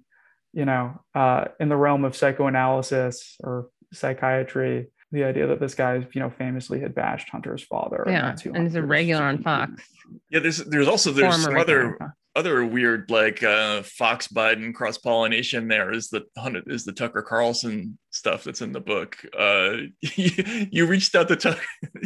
you 0.53 0.67
know, 0.67 1.01
uh, 1.15 1.47
in 1.59 1.69
the 1.71 1.77
realm 1.77 2.05
of 2.05 2.15
psychoanalysis 2.15 3.37
or 3.43 3.69
psychiatry, 3.93 4.89
the 5.11 5.25
idea 5.25 5.47
that 5.47 5.59
this 5.59 5.75
guy, 5.75 6.07
you 6.13 6.21
know, 6.21 6.31
famously 6.31 6.81
had 6.81 6.95
bashed 6.95 7.31
Hunter's 7.31 7.63
father. 7.65 8.05
Yeah, 8.07 8.23
that's 8.23 8.45
and 8.45 8.65
he's 8.65 8.75
a 8.77 8.83
regular 8.83 9.23
on 9.25 9.43
Fox. 9.43 9.83
Yeah, 10.29 10.41
there's 10.41 10.59
there's 10.59 10.87
also 10.87 11.13
there's 11.13 11.35
Former 11.35 11.51
some 11.51 11.57
other 11.57 11.83
on 11.93 11.97
Fox. 11.99 12.13
Other 12.37 12.65
weird 12.65 13.11
like 13.11 13.43
uh 13.43 13.83
Fox 13.83 14.29
Biden 14.29 14.73
cross 14.75 14.99
pollination. 14.99 15.69
There 15.69 15.93
is 15.93 16.09
the 16.09 16.25
is 16.67 16.85
the 16.85 16.93
Tucker 16.93 17.23
Carlson 17.23 17.99
stuff 18.11 18.45
that's 18.45 18.63
in 18.63 18.73
the 18.73 18.81
book. 18.81 19.17
Uh, 19.37 19.77
you, 20.01 20.67
you 20.71 20.87
reached 20.87 21.15
out 21.15 21.29
to 21.29 21.37
Tucker. 21.37 21.63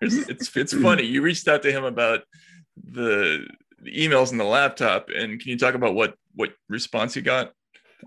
It's 0.00 0.56
it's 0.56 0.72
funny. 0.72 1.04
You 1.04 1.22
reached 1.22 1.48
out 1.48 1.62
to 1.62 1.72
him 1.72 1.84
about 1.84 2.20
the, 2.76 3.46
the 3.80 3.90
emails 3.90 4.30
in 4.30 4.38
the 4.38 4.44
laptop, 4.44 5.08
and 5.08 5.40
can 5.40 5.50
you 5.50 5.58
talk 5.58 5.74
about 5.74 5.94
what 5.94 6.14
what 6.34 6.52
response 6.68 7.16
you 7.16 7.22
got? 7.22 7.52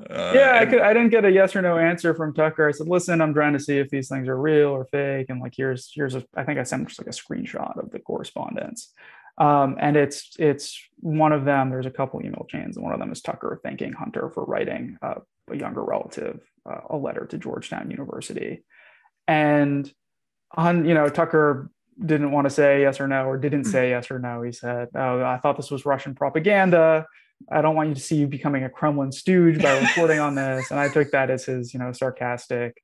Uh, 0.10 0.32
yeah, 0.34 0.58
I 0.62 0.66
could. 0.66 0.80
I 0.80 0.94
didn't 0.94 1.10
get 1.10 1.26
a 1.26 1.32
yes 1.32 1.54
or 1.56 1.62
no 1.62 1.78
answer 1.78 2.14
from 2.14 2.34
Tucker. 2.34 2.68
I 2.68 2.72
said, 2.72 2.88
"Listen, 2.88 3.22
I'm 3.22 3.34
trying 3.34 3.54
to 3.54 3.60
see 3.60 3.78
if 3.78 3.90
these 3.90 4.08
things 4.08 4.30
are 4.30 4.40
real 4.40 4.70
or 4.70 4.86
fake." 4.86 5.28
And 5.30 5.42
like, 5.42 5.54
here's 5.56 5.92
here's 5.94 6.16
a. 6.16 6.24
I 6.36 6.44
think 6.44 6.60
I 6.60 6.64
sent 6.64 6.88
just 6.88 7.00
like 7.00 7.08
a 7.08 7.12
screenshot 7.12 7.78
of 7.78 7.92
the 7.92 8.00
correspondence, 8.00 8.94
um, 9.42 9.76
and 9.80 9.98
it's 9.98 10.36
it's 10.38 10.80
one 10.98 11.34
of 11.34 11.46
them. 11.46 11.72
There's 11.72 11.88
a 11.88 11.92
couple 11.92 12.22
email 12.24 12.46
chains, 12.48 12.78
and 12.78 12.84
one 12.84 12.94
of 12.94 13.00
them 13.00 13.12
is 13.12 13.22
Tucker 13.22 13.60
thanking 13.64 13.92
Hunter 13.92 14.30
for 14.30 14.46
writing 14.46 14.98
uh, 15.02 15.16
a 15.50 15.58
younger 15.58 15.84
relative 15.84 16.40
uh, 16.70 16.82
a 16.92 16.96
letter 16.96 17.26
to 17.26 17.40
Georgetown 17.40 17.90
University, 17.90 18.64
and 19.28 19.92
on 20.56 20.86
you 20.86 20.94
know 20.94 21.10
Tucker 21.10 21.72
didn't 22.00 22.32
want 22.32 22.46
to 22.46 22.52
say 22.52 22.82
yes 22.82 23.00
or 23.00 23.08
no 23.08 23.26
or 23.26 23.38
didn't 23.38 23.64
say 23.64 23.90
yes 23.90 24.12
or 24.12 24.20
no. 24.20 24.44
He 24.44 24.52
said, 24.52 24.90
"Oh, 24.94 25.24
I 25.24 25.40
thought 25.42 25.58
this 25.58 25.72
was 25.72 25.88
Russian 25.88 26.14
propaganda." 26.14 27.08
I 27.52 27.64
don't 27.64 27.76
want 27.76 27.90
you 27.90 27.96
to 27.96 28.02
see 28.02 28.18
you 28.18 28.28
becoming 28.28 28.66
a 28.66 28.70
Kremlin 28.70 29.12
stooge 29.12 29.60
by 29.60 29.80
reporting 29.80 30.20
on 30.20 30.36
this. 30.36 30.70
And 30.70 30.80
I 30.80 30.90
took 30.90 31.10
that 31.10 31.32
as 31.32 31.46
his, 31.46 31.74
you 31.74 31.80
know, 31.80 31.92
sarcastic 31.92 32.78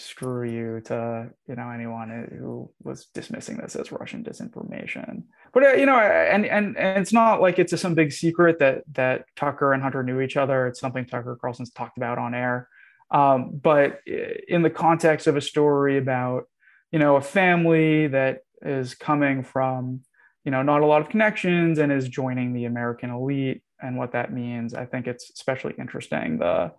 screw 0.00 0.48
you 0.48 0.80
to, 0.86 1.30
you 1.48 1.56
know, 1.56 1.70
anyone 1.70 2.28
who 2.38 2.70
was 2.82 3.06
dismissing 3.14 3.56
this 3.56 3.76
as 3.76 3.92
Russian 3.92 4.24
disinformation. 4.24 5.24
But 5.52 5.64
uh, 5.64 5.72
you 5.72 5.86
know, 5.86 5.98
and 5.98 6.46
and 6.46 6.76
and 6.76 7.00
it's 7.00 7.12
not 7.12 7.40
like 7.40 7.58
it's 7.58 7.78
some 7.80 7.94
big 7.94 8.12
secret 8.12 8.58
that 8.58 8.84
that 8.92 9.24
Tucker 9.36 9.72
and 9.72 9.82
Hunter 9.82 10.02
knew 10.02 10.20
each 10.20 10.36
other. 10.36 10.66
It's 10.66 10.80
something 10.80 11.04
Tucker 11.04 11.36
Carlson's 11.40 11.70
talked 11.70 11.96
about 11.96 12.18
on 12.18 12.34
air. 12.34 12.68
Um, 13.10 13.58
but 13.62 14.00
in 14.06 14.62
the 14.62 14.70
context 14.70 15.26
of 15.26 15.36
a 15.36 15.40
story 15.40 15.96
about, 15.96 16.44
you 16.92 16.98
know, 16.98 17.16
a 17.16 17.22
family 17.22 18.06
that 18.08 18.40
is 18.62 18.94
coming 18.94 19.42
from, 19.42 20.00
you 20.44 20.50
know, 20.50 20.62
not 20.62 20.82
a 20.82 20.86
lot 20.86 21.00
of 21.00 21.08
connections 21.08 21.78
and 21.78 21.90
is 21.90 22.08
joining 22.08 22.52
the 22.52 22.66
American 22.66 23.10
elite 23.10 23.62
and 23.80 23.96
what 23.96 24.12
that 24.12 24.32
means. 24.32 24.74
I 24.74 24.84
think 24.84 25.06
it's 25.06 25.30
especially 25.30 25.74
interesting 25.78 26.38
the 26.38 26.72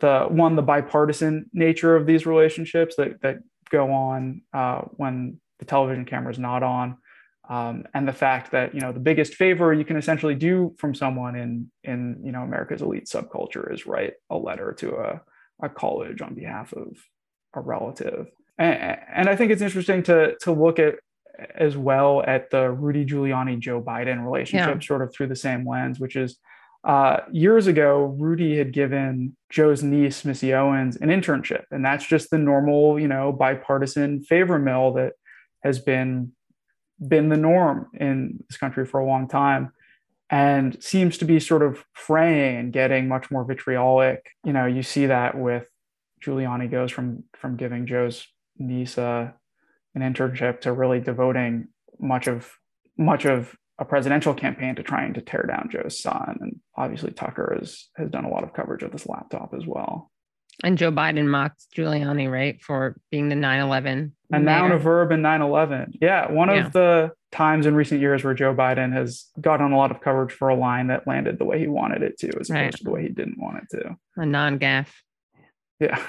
the 0.00 0.26
one 0.28 0.56
the 0.56 0.62
bipartisan 0.62 1.46
nature 1.52 1.96
of 1.96 2.06
these 2.06 2.26
relationships 2.26 2.96
that 2.96 3.20
that 3.22 3.38
go 3.70 3.92
on 3.92 4.42
uh, 4.52 4.82
when 4.92 5.40
the 5.58 5.64
television 5.64 6.04
camera 6.04 6.30
is 6.30 6.38
not 6.38 6.62
on, 6.62 6.96
um, 7.48 7.84
and 7.94 8.06
the 8.06 8.12
fact 8.12 8.50
that 8.52 8.74
you 8.74 8.80
know 8.80 8.92
the 8.92 9.00
biggest 9.00 9.34
favor 9.34 9.72
you 9.72 9.84
can 9.84 9.96
essentially 9.96 10.34
do 10.34 10.74
from 10.78 10.94
someone 10.94 11.34
in 11.36 11.70
in 11.84 12.20
you 12.22 12.32
know 12.32 12.42
America's 12.42 12.82
elite 12.82 13.06
subculture 13.06 13.72
is 13.72 13.86
write 13.86 14.14
a 14.30 14.36
letter 14.36 14.72
to 14.72 14.94
a 14.96 15.20
a 15.62 15.68
college 15.68 16.20
on 16.20 16.34
behalf 16.34 16.72
of 16.74 16.88
a 17.54 17.60
relative. 17.60 18.26
And, 18.58 18.98
and 19.14 19.28
I 19.28 19.36
think 19.36 19.50
it's 19.50 19.62
interesting 19.62 20.02
to 20.04 20.36
to 20.42 20.52
look 20.52 20.78
at 20.78 20.96
as 21.54 21.76
well 21.76 22.22
at 22.26 22.50
the 22.50 22.70
Rudy 22.70 23.04
Giuliani 23.04 23.58
Joe 23.58 23.82
Biden 23.82 24.24
relationship, 24.24 24.80
Yeah. 24.80 24.86
sort 24.86 25.02
of 25.02 25.12
through 25.12 25.26
the 25.26 25.36
same 25.36 25.68
lens, 25.68 26.00
which 26.00 26.16
is 26.16 26.38
uh, 26.86 27.18
years 27.32 27.66
ago, 27.66 28.14
Rudy 28.16 28.56
had 28.56 28.72
given 28.72 29.36
Joe's 29.50 29.82
niece, 29.82 30.24
Missy 30.24 30.54
Owens, 30.54 30.94
an 30.96 31.08
internship. 31.08 31.64
And 31.72 31.84
that's 31.84 32.06
just 32.06 32.30
the 32.30 32.38
normal, 32.38 32.98
you 33.00 33.08
know, 33.08 33.32
bipartisan 33.32 34.22
favor 34.22 34.56
mill 34.58 34.92
that 34.92 35.14
has 35.64 35.80
been 35.80 36.32
been 37.06 37.28
the 37.28 37.36
norm 37.36 37.88
in 37.92 38.42
this 38.48 38.56
country 38.56 38.86
for 38.86 39.00
a 39.00 39.04
long 39.04 39.28
time 39.28 39.70
and 40.30 40.82
seems 40.82 41.18
to 41.18 41.24
be 41.24 41.38
sort 41.38 41.62
of 41.62 41.84
fraying 41.92 42.56
and 42.56 42.72
getting 42.72 43.06
much 43.06 43.30
more 43.30 43.44
vitriolic. 43.44 44.24
You 44.44 44.52
know, 44.52 44.64
you 44.64 44.82
see 44.82 45.06
that 45.06 45.36
with 45.36 45.66
Giuliani 46.24 46.70
goes 46.70 46.92
from 46.92 47.24
from 47.34 47.56
giving 47.56 47.86
Joe's 47.86 48.26
niece 48.58 48.96
a, 48.96 49.34
an 49.96 50.02
internship 50.02 50.60
to 50.60 50.72
really 50.72 51.00
devoting 51.00 51.66
much 51.98 52.28
of 52.28 52.48
much 52.96 53.24
of 53.24 53.56
a 53.78 53.84
presidential 53.84 54.32
campaign 54.34 54.74
to 54.76 54.82
trying 54.82 55.14
to 55.14 55.20
tear 55.20 55.42
down 55.42 55.68
Joe's 55.70 56.00
son. 56.00 56.38
And 56.40 56.60
obviously 56.76 57.12
Tucker 57.12 57.56
has 57.58 57.88
has 57.96 58.08
done 58.10 58.24
a 58.24 58.30
lot 58.30 58.42
of 58.44 58.52
coverage 58.54 58.82
of 58.82 58.92
this 58.92 59.06
laptop 59.06 59.52
as 59.56 59.66
well. 59.66 60.10
And 60.64 60.78
Joe 60.78 60.90
Biden 60.90 61.26
mocked 61.26 61.66
Giuliani, 61.76 62.30
right, 62.30 62.62
for 62.62 62.96
being 63.10 63.28
the 63.28 63.34
9 63.36 63.60
11. 63.60 64.14
A 64.32 64.38
noun, 64.38 64.72
a 64.72 64.78
verb, 64.78 65.12
and 65.12 65.22
9 65.22 65.42
11. 65.42 65.92
Yeah, 66.00 66.32
one 66.32 66.48
Yeah. 66.48 66.66
of 66.66 66.72
the 66.72 67.12
times 67.30 67.66
in 67.66 67.74
recent 67.74 68.00
years 68.00 68.24
where 68.24 68.32
Joe 68.32 68.54
Biden 68.54 68.92
has 68.94 69.26
gotten 69.38 69.70
a 69.72 69.76
lot 69.76 69.90
of 69.90 70.00
coverage 70.00 70.32
for 70.32 70.48
a 70.48 70.54
line 70.56 70.86
that 70.86 71.06
landed 71.06 71.38
the 71.38 71.44
way 71.44 71.58
he 71.58 71.66
wanted 71.66 72.02
it 72.02 72.16
to, 72.20 72.28
as 72.28 72.34
opposed 72.48 72.50
Right. 72.50 72.72
to 72.72 72.84
the 72.84 72.90
way 72.90 73.02
he 73.02 73.08
didn't 73.10 73.38
want 73.38 73.58
it 73.64 73.76
to. 73.76 73.96
A 74.16 74.24
non 74.24 74.58
gaffe. 74.58 74.94
Yeah. 75.78 76.00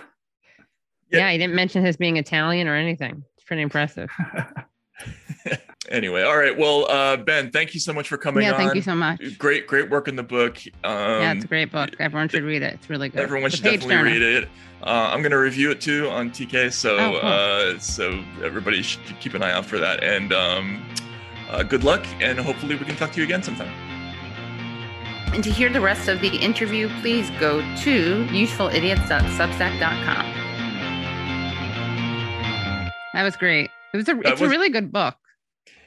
Yeah. 1.12 1.30
he 1.32 1.38
didn't 1.38 1.56
mention 1.56 1.84
his 1.84 1.98
being 1.98 2.16
Italian 2.16 2.70
or 2.70 2.76
anything. 2.76 3.24
It's 3.36 3.44
pretty 3.46 3.64
impressive. 3.64 4.10
anyway, 5.90 6.24
all 6.24 6.38
right. 6.38 6.58
Well, 6.58 6.90
uh, 6.90 7.18
Ben, 7.18 7.52
thank 7.52 7.74
you 7.74 7.80
so 7.80 7.94
much 7.94 8.08
for 8.10 8.18
coming 8.18 8.44
yeah, 8.44 8.52
on. 8.54 8.58
thank 8.58 8.76
you 8.76 8.82
so 8.82 8.96
much. 8.96 9.20
Great, 9.38 9.68
great 9.68 9.90
work 9.90 10.08
in 10.08 10.16
the 10.16 10.24
book. 10.24 10.58
Um, 10.84 11.22
yeah, 11.22 11.34
it's 11.34 11.46
a 11.46 11.48
great 11.48 11.72
book. 11.72 11.92
Everyone 12.00 12.28
should 12.30 12.44
read 12.44 12.62
it. 12.64 12.74
It's 12.76 12.90
really 12.90 13.10
good. 13.10 13.20
Everyone 13.22 13.48
It's 13.48 13.56
should 13.58 13.64
definitely 13.64 13.96
turner. 13.96 14.04
read 14.10 14.22
it. 14.22 14.50
Uh, 14.84 15.10
I'm 15.12 15.22
going 15.22 15.32
to 15.32 15.40
review 15.40 15.72
it 15.72 15.82
too 15.82 16.08
on 16.10 16.30
TK, 16.30 16.72
so 16.72 16.98
Oh, 16.98 17.20
cool. 17.20 17.30
uh, 17.30 17.80
so 17.80 18.24
everybody 18.44 18.82
should 18.84 19.02
keep 19.20 19.34
an 19.34 19.42
eye 19.44 19.52
out 19.52 19.66
for 19.66 19.80
that. 19.80 20.04
And 20.04 20.32
um, 20.34 20.84
uh, 21.50 21.64
good 21.64 21.84
luck, 21.84 22.06
and 22.22 22.38
hopefully 22.40 22.76
we 22.76 22.86
can 22.86 22.96
talk 22.96 23.12
to 23.14 23.18
you 23.20 23.24
again 23.24 23.42
sometime. 23.42 23.72
And 25.34 25.44
to 25.44 25.50
hear 25.52 25.70
the 25.70 25.82
rest 25.82 26.08
of 26.08 26.22
the 26.22 26.30
interview, 26.38 26.90
please 27.02 27.30
go 27.40 27.60
to 27.62 28.24
usefulidiots.substack.com. 28.26 30.34
That 33.14 33.24
was 33.24 33.36
great. 33.36 33.72
It 33.94 33.98
was 33.98 34.10
a 34.10 34.20
it's 34.22 34.42
a 34.42 34.50
really 34.50 34.70
good 34.70 34.92
book. 34.92 35.16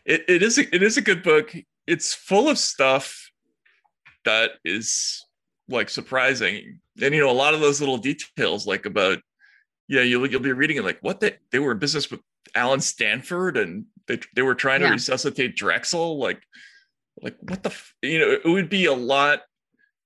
It, 0.04 0.24
it 0.28 0.42
is 0.42 0.58
a, 0.58 0.74
it 0.74 0.82
is 0.82 0.96
a 0.96 1.02
good 1.02 1.22
book. 1.22 1.54
It's 1.86 2.14
full 2.14 2.48
of 2.48 2.58
stuff 2.58 3.30
that 4.24 4.52
is 4.64 5.24
like 5.68 5.88
surprising, 5.90 6.80
and 7.00 7.14
you 7.14 7.20
know 7.20 7.30
a 7.30 7.32
lot 7.32 7.54
of 7.54 7.60
those 7.60 7.80
little 7.80 7.98
details, 7.98 8.66
like 8.66 8.86
about 8.86 9.18
yeah, 9.88 10.02
you'll 10.02 10.26
you'll 10.30 10.40
be 10.40 10.52
reading 10.52 10.78
it 10.78 10.84
like 10.84 10.98
what 11.02 11.20
they 11.20 11.36
they 11.52 11.58
were 11.58 11.72
in 11.72 11.78
business 11.78 12.10
with 12.10 12.20
Allen 12.54 12.80
Stanford, 12.80 13.56
and 13.56 13.84
they 14.06 14.20
they 14.34 14.42
were 14.42 14.54
trying 14.54 14.80
to 14.80 14.86
Yeah. 14.86 14.92
resuscitate 14.92 15.56
Drexel, 15.56 16.18
like 16.18 16.42
like 17.22 17.36
what 17.40 17.62
the 17.62 17.70
f- 17.70 17.94
you 18.02 18.18
know 18.18 18.30
it 18.44 18.48
would 18.48 18.68
be 18.70 18.86
a 18.86 18.94
lot 18.94 19.42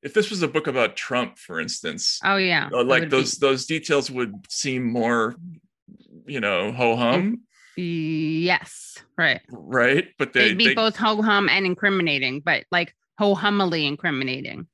if 0.02 0.12
this 0.12 0.28
was 0.30 0.42
a 0.42 0.48
book 0.48 0.66
about 0.66 0.96
Trump, 0.96 1.38
for 1.38 1.60
instance. 1.60 2.18
Oh 2.24 2.36
yeah. 2.36 2.68
uh, 2.72 2.82
like 2.84 3.02
would 3.02 3.10
be- 3.10 3.16
those 3.16 3.32
those 3.38 3.66
details 3.66 4.10
would 4.10 4.34
seem 4.50 4.84
more 4.84 5.36
you 6.26 6.40
know 6.40 6.72
ho 6.72 6.96
hum 6.96 7.42
Yes, 7.76 8.98
right. 9.18 9.40
right 9.50 10.08
but 10.18 10.32
they, 10.32 10.48
They'd 10.48 10.58
be 10.58 10.66
they 10.68 10.74
both 10.74 10.96
ho 10.96 11.20
hum 11.22 11.48
and 11.48 11.66
incriminating, 11.66 12.40
but 12.40 12.64
like 12.70 12.94
ho 13.18 13.34
humily 13.34 13.86
incriminating. 13.86 14.66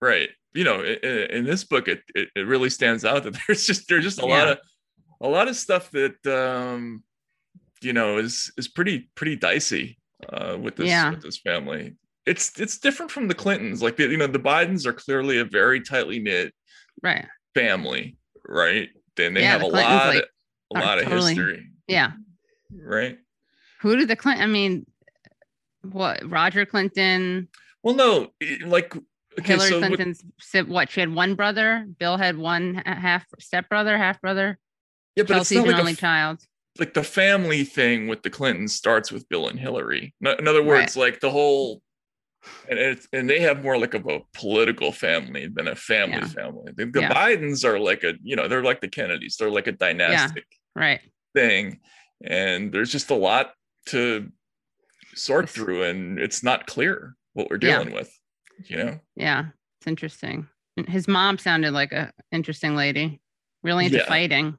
right 0.00 0.28
you 0.54 0.64
know 0.64 0.80
i- 0.82 0.98
i- 1.02 1.26
in, 1.36 1.44
this 1.44 1.64
book 1.64 1.88
it, 1.88 2.00
it 2.14 2.28
it 2.34 2.46
really 2.46 2.70
stands 2.70 3.04
out 3.04 3.24
that 3.24 3.36
there's 3.46 3.66
just 3.66 3.88
there's 3.88 4.04
just 4.04 4.20
a 4.20 4.26
lot 4.26 4.48
of 4.48 4.58
a 5.20 5.28
lot 5.28 5.48
of 5.48 5.56
stuff 5.56 5.90
that 5.90 6.16
um 6.26 7.02
you 7.82 7.92
know 7.92 8.18
is 8.18 8.50
is 8.56 8.66
pretty 8.68 9.10
pretty 9.14 9.36
dicey 9.36 9.98
uh 10.32 10.56
with 10.60 10.76
this 10.76 10.86
Yeah. 10.88 11.10
with 11.10 11.22
this 11.22 11.38
family 11.38 11.96
it's 12.26 12.58
it's 12.60 12.78
different 12.78 13.10
from 13.10 13.28
the 13.28 13.34
clintons 13.34 13.82
like 13.82 13.96
the, 13.96 14.04
you 14.08 14.16
know 14.16 14.26
the 14.26 14.38
bidens 14.38 14.86
are 14.86 14.92
clearly 14.92 15.38
a 15.38 15.44
very 15.44 15.80
tightly 15.80 16.18
knit 16.18 16.54
Right. 17.02 17.26
family 17.54 18.16
right 18.46 18.88
then 19.16 19.34
they 19.34 19.42
Yeah, 19.42 19.52
have 19.52 19.60
the 19.60 19.66
a 19.66 19.70
Clintons, 19.70 19.94
lot 20.00 20.14
like, 20.14 20.28
a 20.74 20.78
lot 20.86 20.98
of 20.98 21.04
totally- 21.04 21.34
history 21.34 21.66
Yeah. 21.88 22.12
Right 22.74 23.18
Who 23.80 23.96
did 23.96 24.08
the 24.08 24.16
Clinton? 24.16 24.42
I 24.44 24.46
mean, 24.46 24.86
what 25.82 26.20
Roger 26.28 26.66
Clinton, 26.66 27.48
well 27.82 27.94
no 27.94 28.28
like 28.66 28.94
okay 29.38 29.52
Hillary 29.54 29.68
so 29.70 29.80
what- 29.80 29.86
Clinton's 29.88 30.22
si- 30.40 30.62
what? 30.62 30.90
She 30.90 31.00
had 31.00 31.14
one 31.14 31.34
brother. 31.34 31.86
Bill 31.98 32.16
had 32.16 32.36
one 32.36 32.74
half 32.86 33.24
step 33.38 33.68
brother, 33.68 33.96
half 33.96 34.20
brother. 34.20 34.58
yeah 35.16 35.24
but 35.26 35.38
it's 35.38 35.52
not 35.52 35.66
like 35.66 35.76
only 35.76 35.92
f- 35.92 35.98
child. 35.98 36.40
like 36.78 36.94
the 36.94 37.04
family 37.04 37.64
thing 37.64 38.08
with 38.08 38.22
the 38.22 38.30
Clintons 38.30 38.74
starts 38.74 39.10
with 39.12 39.28
Bill 39.28 39.48
and 39.48 39.58
Hillary. 39.58 40.14
In 40.20 40.48
other 40.48 40.62
words, 40.62 40.96
like 40.96 41.20
the 41.20 41.30
whole, 41.30 41.82
and 42.68 42.78
it's 42.78 43.06
and 43.12 43.28
they 43.30 43.40
have 43.40 43.62
more 43.62 43.78
like 43.78 43.94
of 43.94 44.06
a 44.08 44.20
political 44.34 44.90
family 44.92 45.46
than 45.52 45.68
a 45.68 45.74
family 45.76 46.18
Yeah. 46.18 46.26
family. 46.28 46.72
The, 46.76 46.86
the 46.86 47.00
Yeah. 47.02 47.12
Bidens 47.14 47.64
are 47.64 47.78
like 47.78 48.02
a, 48.04 48.14
you 48.22 48.34
know, 48.36 48.48
they're 48.48 48.62
like 48.64 48.80
the 48.80 48.88
Kennedys. 48.88 49.36
They're 49.38 49.50
like 49.50 49.66
a 49.68 49.72
dynastic 49.72 50.44
Right. 50.74 51.00
thing, 51.34 51.80
and 52.24 52.72
there's 52.72 52.90
just 52.92 53.10
a 53.10 53.14
lot 53.14 53.52
to 53.86 54.30
sort 55.14 55.48
through, 55.48 55.84
and 55.84 56.18
it's 56.18 56.42
not 56.42 56.66
clear 56.66 57.14
what 57.34 57.48
we're 57.50 57.58
Yeah. 57.60 57.78
dealing 57.78 57.94
with. 57.94 58.12
You 58.66 58.76
know, 58.76 59.00
Yeah. 59.16 59.46
It's 59.80 59.86
interesting. 59.86 60.48
His 60.88 61.06
mom 61.08 61.38
sounded 61.38 61.72
like 61.72 61.92
a 61.92 62.12
interesting 62.32 62.74
lady. 62.76 63.20
Really 63.62 63.86
into 63.86 63.98
Yeah. 63.98 64.06
fighting. 64.06 64.56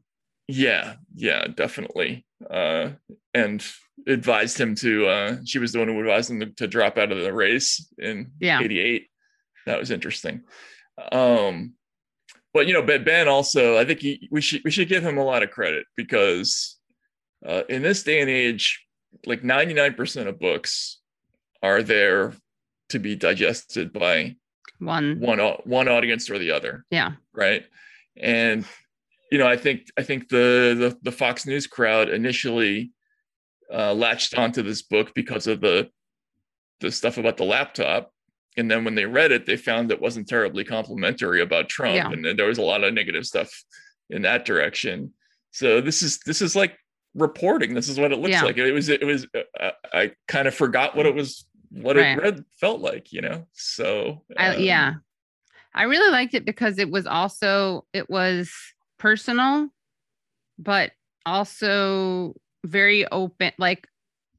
Yeah, 0.48 0.96
yeah, 1.14 1.48
definitely. 1.48 2.26
Uh, 2.50 2.92
and 3.34 3.66
advised 4.08 4.60
him 4.60 4.76
to. 4.76 5.08
Uh, 5.08 5.38
she 5.46 5.60
was 5.60 5.72
the 5.74 5.80
one 5.80 5.88
who 5.90 6.00
advised 6.00 6.32
him 6.32 6.40
to, 6.40 6.46
to 6.48 6.68
drop 6.68 6.98
out 6.98 7.12
of 7.12 7.20
the 7.22 7.34
race 7.34 7.86
in 7.98 8.32
Yeah. 8.40 8.60
'88. 8.62 9.08
That 9.66 9.80
was 9.80 9.92
interesting. 9.92 10.44
Um, 11.12 11.76
but 12.54 12.68
you 12.68 12.74
know, 12.74 12.82
Ben, 12.82 13.04
ben 13.04 13.28
also, 13.28 13.78
I 13.78 13.86
think 13.86 14.00
he, 14.00 14.28
we 14.32 14.42
should 14.42 14.62
we 14.64 14.72
should 14.72 14.90
give 14.90 15.04
him 15.04 15.18
a 15.18 15.24
lot 15.24 15.44
of 15.44 15.52
credit 15.52 15.86
because 15.96 16.79
uh, 17.46 17.64
in 17.70 17.82
this 17.82 18.04
day 18.04 18.22
and 18.22 18.30
age, 18.30 18.86
like 19.26 19.42
99% 19.42 20.28
of 20.28 20.40
books 20.40 21.00
are 21.64 21.82
there 21.84 22.34
to 22.90 23.00
be 23.00 23.16
digested 23.16 23.92
by 23.94 24.36
One. 24.80 25.20
one 25.20 25.40
one 25.66 25.88
audience 25.88 26.30
or 26.30 26.40
the 26.40 26.52
other 26.52 26.86
Yeah. 26.90 27.12
right 27.34 27.66
and 28.18 28.66
you 29.32 29.38
know 29.38 29.48
i 29.48 29.56
think 29.58 29.88
i 29.98 30.04
think 30.04 30.30
the 30.30 30.76
the, 30.80 30.98
the 31.04 31.12
fox 31.12 31.46
news 31.46 31.68
crowd 31.68 32.10
initially 32.10 32.92
uh, 33.72 33.94
latched 33.94 34.34
onto 34.38 34.64
this 34.64 34.82
book 34.82 35.14
because 35.14 35.46
of 35.48 35.62
the 35.62 35.90
the 36.80 36.92
stuff 36.92 37.18
about 37.18 37.38
the 37.38 37.44
laptop 37.44 38.12
and 38.58 38.72
then 38.72 38.84
when 38.86 38.96
they 38.96 39.06
read 39.06 39.32
it 39.32 39.46
they 39.46 39.58
found 39.58 39.92
it 39.92 40.02
wasn't 40.02 40.28
terribly 40.28 40.64
complimentary 40.64 41.42
about 41.42 41.70
trump 41.70 41.96
Yeah. 41.96 42.10
and 42.12 42.24
then 42.26 42.36
there 42.38 42.48
was 42.48 42.58
a 42.58 42.64
lot 42.64 42.84
of 42.84 42.94
negative 42.94 43.26
stuff 43.26 43.52
in 44.10 44.22
that 44.24 44.46
direction 44.46 45.14
so 45.52 45.82
this 45.82 46.02
is 46.02 46.20
this 46.26 46.42
is 46.42 46.56
like 46.56 46.76
reporting 47.16 47.74
this 47.74 47.90
is 47.90 48.00
what 48.00 48.12
it 48.12 48.18
looks 48.20 48.32
Yeah. 48.32 48.44
like 48.44 48.58
it 48.58 48.72
was 48.72 48.88
it 48.90 49.04
was 49.04 49.26
uh, 49.60 49.72
i 49.94 50.12
kind 50.28 50.48
of 50.48 50.54
forgot 50.54 50.96
what 50.96 51.06
it 51.06 51.16
was 51.16 51.46
what 51.72 51.96
Right. 51.96 52.18
it 52.18 52.22
read 52.22 52.46
felt 52.60 52.82
like 52.82 53.12
you 53.12 53.22
know 53.22 53.46
so 53.54 54.24
I, 54.38 54.56
um, 54.56 54.62
yeah. 54.62 54.94
I 55.74 55.84
really 55.84 56.12
liked 56.12 56.34
it 56.34 56.46
because 56.46 56.80
it 56.80 56.90
was 56.90 57.06
also 57.06 57.86
it 57.94 58.10
was 58.10 58.52
personal, 58.98 59.70
but 60.58 60.92
also 61.28 62.36
very 62.66 63.06
open, 63.12 63.52
like 63.60 63.88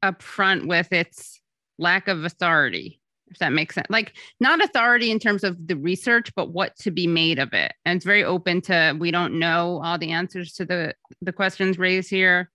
upfront 0.03 0.67
with 0.67 0.91
its 0.91 1.41
lack 1.79 2.09
of 2.09 2.25
authority, 2.25 2.99
if 3.27 3.37
that 3.39 3.53
makes 3.53 3.75
sense. 3.75 3.87
Like 3.89 4.13
not 4.41 4.61
authority 4.63 5.09
in 5.09 5.19
terms 5.19 5.43
of 5.45 5.55
the 5.67 5.77
research, 5.77 6.31
but 6.35 6.51
what 6.51 6.75
to 6.79 6.91
be 6.91 7.07
made 7.07 7.39
of 7.39 7.53
it. 7.53 7.71
And 7.85 7.95
it's 7.95 8.05
very 8.05 8.25
open 8.25 8.59
to 8.63 8.95
we 8.99 9.09
don't 9.09 9.39
know 9.39 9.81
all 9.83 9.97
the 9.97 10.11
answers 10.11 10.51
to 10.55 10.65
the 10.65 10.93
the 11.21 11.31
questions 11.33 11.79
raised 11.79 12.09
here. 12.09 12.51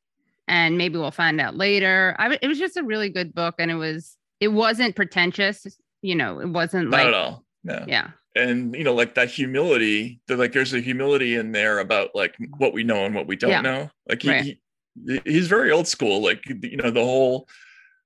And 0.48 0.78
maybe 0.78 0.98
we'll 0.98 1.10
find 1.10 1.40
out 1.40 1.56
later. 1.56 2.14
I, 2.18 2.38
it 2.40 2.46
was 2.46 2.58
just 2.58 2.76
a 2.76 2.82
really 2.84 3.08
good 3.08 3.34
book, 3.34 3.56
and 3.58 3.70
it 3.70 3.74
was 3.74 4.16
it 4.40 4.48
wasn't 4.48 4.94
pretentious. 4.96 5.66
You 6.02 6.14
know, 6.14 6.38
it 6.40 6.48
wasn't 6.48 6.90
not 6.90 6.98
like 6.98 7.06
at 7.08 7.14
all 7.14 7.44
no 7.64 7.84
yeah. 7.88 8.10
and 8.36 8.76
you 8.76 8.84
know 8.84 8.94
like 8.94 9.16
that 9.16 9.28
humility 9.28 10.20
that 10.28 10.38
like 10.38 10.52
there's 10.52 10.72
a 10.72 10.78
humility 10.80 11.34
in 11.34 11.50
there 11.50 11.80
about 11.80 12.10
like 12.14 12.36
what 12.58 12.72
we 12.72 12.84
know 12.84 13.04
and 13.06 13.12
what 13.14 13.26
we 13.26 13.34
don't 13.34 13.50
Yeah. 13.50 13.60
know 13.60 13.90
like 14.08 14.22
he, 14.22 14.30
Right. 14.30 14.58
he 15.06 15.20
he's 15.24 15.48
very 15.48 15.72
old 15.72 15.88
school 15.88 16.22
like 16.22 16.44
you 16.62 16.76
know 16.76 16.90
the 16.92 17.02
whole 17.02 17.48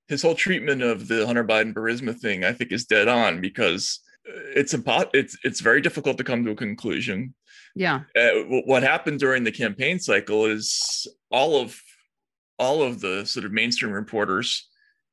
his 0.09 0.22
whole 0.22 0.34
treatment 0.34 0.80
of 0.82 1.09
the 1.09 1.26
hunter 1.26 1.45
biden 1.45 1.74
Burisma 1.74 2.16
thing 2.18 2.43
i 2.43 2.53
think 2.55 2.72
is 2.72 2.86
dead 2.86 3.07
on 3.07 3.43
because 3.43 4.01
it's 4.57 4.72
impo- 4.72 5.11
it's 5.12 5.36
it's 5.45 5.61
very 5.61 5.82
difficult 5.82 6.16
to 6.16 6.24
come 6.24 6.43
to 6.47 6.53
a 6.53 6.57
conclusion 6.57 7.34
Yeah. 7.74 8.01
uh, 8.16 8.30
what 8.64 8.82
happened 8.82 9.18
during 9.20 9.45
the 9.45 9.53
campaign 9.53 9.99
cycle 9.99 10.47
is 10.47 11.07
all 11.30 11.61
of 11.61 11.78
all 12.61 12.82
of 12.82 13.00
the 13.00 13.24
sort 13.24 13.44
of 13.46 13.52
mainstream 13.52 13.92
reporters 13.92 14.68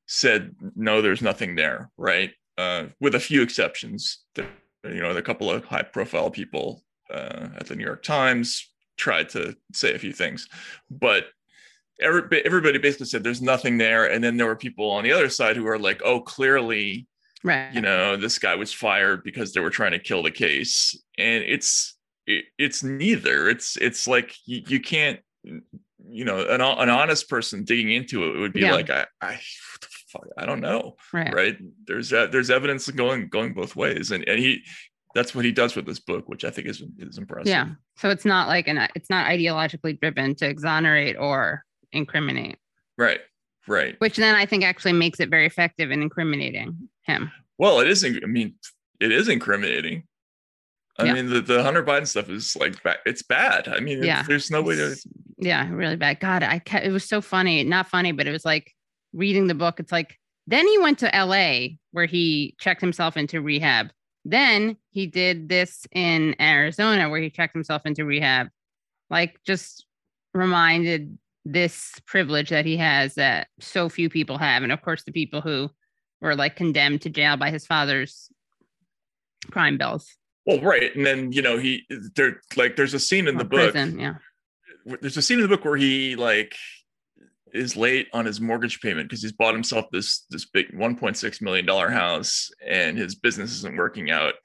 said 0.05 0.53
no 0.75 1.01
there's 1.01 1.21
nothing 1.21 1.55
there 1.55 1.89
right? 1.97 2.31
Uh, 2.57 2.85
with 2.99 3.15
a 3.15 3.19
few 3.19 3.41
exceptions. 3.41 4.19
There- 4.35 4.49
you 4.85 5.01
know 5.01 5.11
a 5.11 5.21
couple 5.21 5.49
of 5.51 5.65
high 5.65 5.83
profile 5.83 6.29
people 6.29 6.83
uh, 7.13 7.47
at 7.59 7.65
the 7.67 7.75
new 7.75 7.83
york 7.83 8.03
times 8.03 8.71
tried 8.95 9.27
to 9.29 9.55
say 9.73 9.93
a 9.93 9.99
few 9.99 10.13
things. 10.13 10.47
But 10.89 11.25
every, 11.99 12.23
everybody 12.45 12.77
basically 12.77 13.07
said 13.07 13.23
there's 13.23 13.41
nothing 13.41 13.77
there. 13.77 14.05
And 14.11 14.23
then 14.23 14.37
there 14.37 14.45
were 14.47 14.55
people 14.55 14.89
on 14.91 15.03
the 15.03 15.11
other 15.11 15.29
side 15.29 15.57
who 15.57 15.67
are 15.67 15.79
like 15.79 16.01
oh 16.05 16.21
clearly 16.21 17.07
Right. 17.43 17.73
you 17.73 17.81
know 17.81 18.15
this 18.17 18.39
guy 18.39 18.55
was 18.55 18.71
fired 18.73 19.23
because 19.23 19.51
they 19.51 19.59
were 19.61 19.69
trying 19.69 19.91
to 19.91 19.99
kill 19.99 20.23
the 20.23 20.31
case. 20.31 20.95
And 21.17 21.43
it's 21.43 21.97
it, 22.25 22.45
it's 22.57 22.81
neither. 22.83 23.49
It's 23.49 23.77
it's 23.77 24.07
like 24.07 24.29
you, 24.45 24.61
you 24.67 24.79
can't 24.79 25.19
you 26.09 26.25
know 26.25 26.39
an, 26.47 26.61
an 26.61 26.89
honest 26.89 27.29
person 27.29 27.63
digging 27.63 27.91
into 27.91 28.23
it 28.25 28.37
would 28.39 28.53
be 28.53 28.61
Yeah. 28.61 28.73
like 28.73 28.89
i 28.89 29.05
i 29.21 29.31
what 29.33 29.81
the 29.81 29.87
fuck, 30.11 30.27
i 30.37 30.45
don't 30.45 30.61
know 30.61 30.95
Right. 31.13 31.33
right 31.33 31.57
there's 31.85 32.11
uh, 32.13 32.27
there's 32.27 32.49
evidence 32.49 32.89
going 32.89 33.27
going 33.29 33.53
both 33.53 33.75
ways 33.75 34.11
and 34.11 34.27
and 34.27 34.39
he 34.39 34.63
that's 35.15 35.33
what 35.35 35.45
he 35.45 35.51
does 35.51 35.75
with 35.75 35.85
this 35.85 35.99
book 35.99 36.27
which 36.29 36.45
i 36.45 36.49
think 36.49 36.67
is 36.67 36.81
is 36.99 37.17
impressive 37.17 37.47
Yeah. 37.47 37.69
So 37.97 38.09
it's 38.09 38.25
not 38.25 38.47
like 38.47 38.67
an 38.67 38.87
it's 38.95 39.09
not 39.09 39.25
ideologically 39.27 39.99
driven 39.99 40.35
to 40.35 40.47
exonerate 40.47 41.17
or 41.17 41.63
incriminate, 41.91 42.57
right 42.97 43.19
right 43.67 43.95
which 43.99 44.15
then 44.17 44.35
I 44.35 44.45
think 44.45 44.63
actually 44.63 44.93
makes 44.93 45.19
it 45.19 45.29
very 45.29 45.45
effective 45.45 45.89
in 45.91 46.01
incriminating 46.01 46.89
him. 47.03 47.31
well 47.57 47.79
it 47.79 47.87
isn't 47.89 48.23
i 48.23 48.27
mean 48.27 48.55
it 48.99 49.11
is 49.11 49.27
incriminating 49.29 50.03
i 50.99 51.05
Yeah. 51.05 51.13
mean 51.13 51.29
the, 51.29 51.41
the 51.41 51.63
hunter 51.63 51.83
biden 51.83 52.07
stuff 52.07 52.29
is 52.29 52.55
like 52.55 52.75
it's 53.05 53.21
bad 53.23 53.67
i 53.67 53.79
mean 53.79 54.03
Yeah. 54.03 54.23
there's 54.23 54.49
no 54.51 54.61
way 54.61 54.75
to 54.75 54.95
Yeah, 55.39 55.69
really 55.71 55.95
bad. 55.97 56.19
God, 56.19 56.41
I 56.41 56.57
ca- 56.59 56.79
it 56.83 56.89
was 56.89 57.03
so 57.07 57.21
funny. 57.21 57.63
Not 57.63 57.87
funny, 57.87 58.11
but 58.11 58.25
it 58.25 58.31
was 58.31 58.43
like 58.43 58.73
reading 59.13 59.45
the 59.45 59.53
book. 59.53 59.79
It's 59.79 59.91
like 59.91 60.17
then 60.47 60.67
he 60.67 60.79
went 60.79 60.97
to 60.99 61.13
L.A. 61.15 61.77
where 61.91 62.07
he 62.07 62.55
checked 62.59 62.81
himself 62.81 63.15
into 63.17 63.39
rehab. 63.39 63.91
Then 64.25 64.77
he 64.89 65.05
did 65.05 65.47
this 65.47 65.85
in 65.91 66.33
Arizona 66.41 67.07
where 67.09 67.21
he 67.21 67.29
checked 67.29 67.53
himself 67.53 67.83
into 67.85 68.03
rehab. 68.03 68.47
Like 69.11 69.37
just 69.45 69.85
reminded 70.33 71.19
this 71.45 71.91
privilege 72.07 72.49
that 72.49 72.65
he 72.65 72.77
has 72.77 73.13
that 73.13 73.47
so 73.59 73.89
few 73.89 74.09
people 74.09 74.39
have, 74.39 74.63
and 74.63 74.71
of 74.71 74.81
course 74.81 75.03
the 75.03 75.11
people 75.11 75.41
who 75.41 75.69
were 76.19 76.35
like 76.35 76.55
condemned 76.55 77.01
to 77.03 77.11
jail 77.11 77.37
by 77.37 77.51
his 77.51 77.67
father's 77.67 78.29
crime 79.51 79.77
bills. 79.77 80.15
Well, 80.47 80.61
right, 80.61 80.95
and 80.95 81.05
then 81.05 81.33
you 81.33 81.41
know 81.41 81.57
he 81.57 81.85
there 82.15 82.41
like 82.55 82.77
there's 82.77 82.93
a 82.93 82.99
scene 82.99 83.27
in 83.27 83.35
or 83.35 83.39
the 83.39 83.45
book. 83.45 83.73
prison, 83.73 83.99
yeah. 83.99 84.15
There's 85.01 85.17
a 85.17 85.21
scene 85.21 85.39
in 85.39 85.43
the 85.43 85.49
book 85.49 85.65
where 85.65 85.75
he 85.75 86.15
like 86.15 86.55
is 87.53 87.75
late 87.75 88.07
on 88.13 88.25
his 88.25 88.39
mortgage 88.39 88.79
payment 88.79 89.09
because 89.09 89.21
he's 89.21 89.33
bought 89.33 89.53
himself 89.53 89.87
this 89.91 90.25
this 90.29 90.45
big 90.45 90.71
1.6 90.71 91.41
million 91.41 91.65
dollar 91.65 91.89
house 91.89 92.49
and 92.65 92.97
his 92.97 93.15
business 93.15 93.51
isn't 93.57 93.75
working 93.75 94.09
out, 94.09 94.35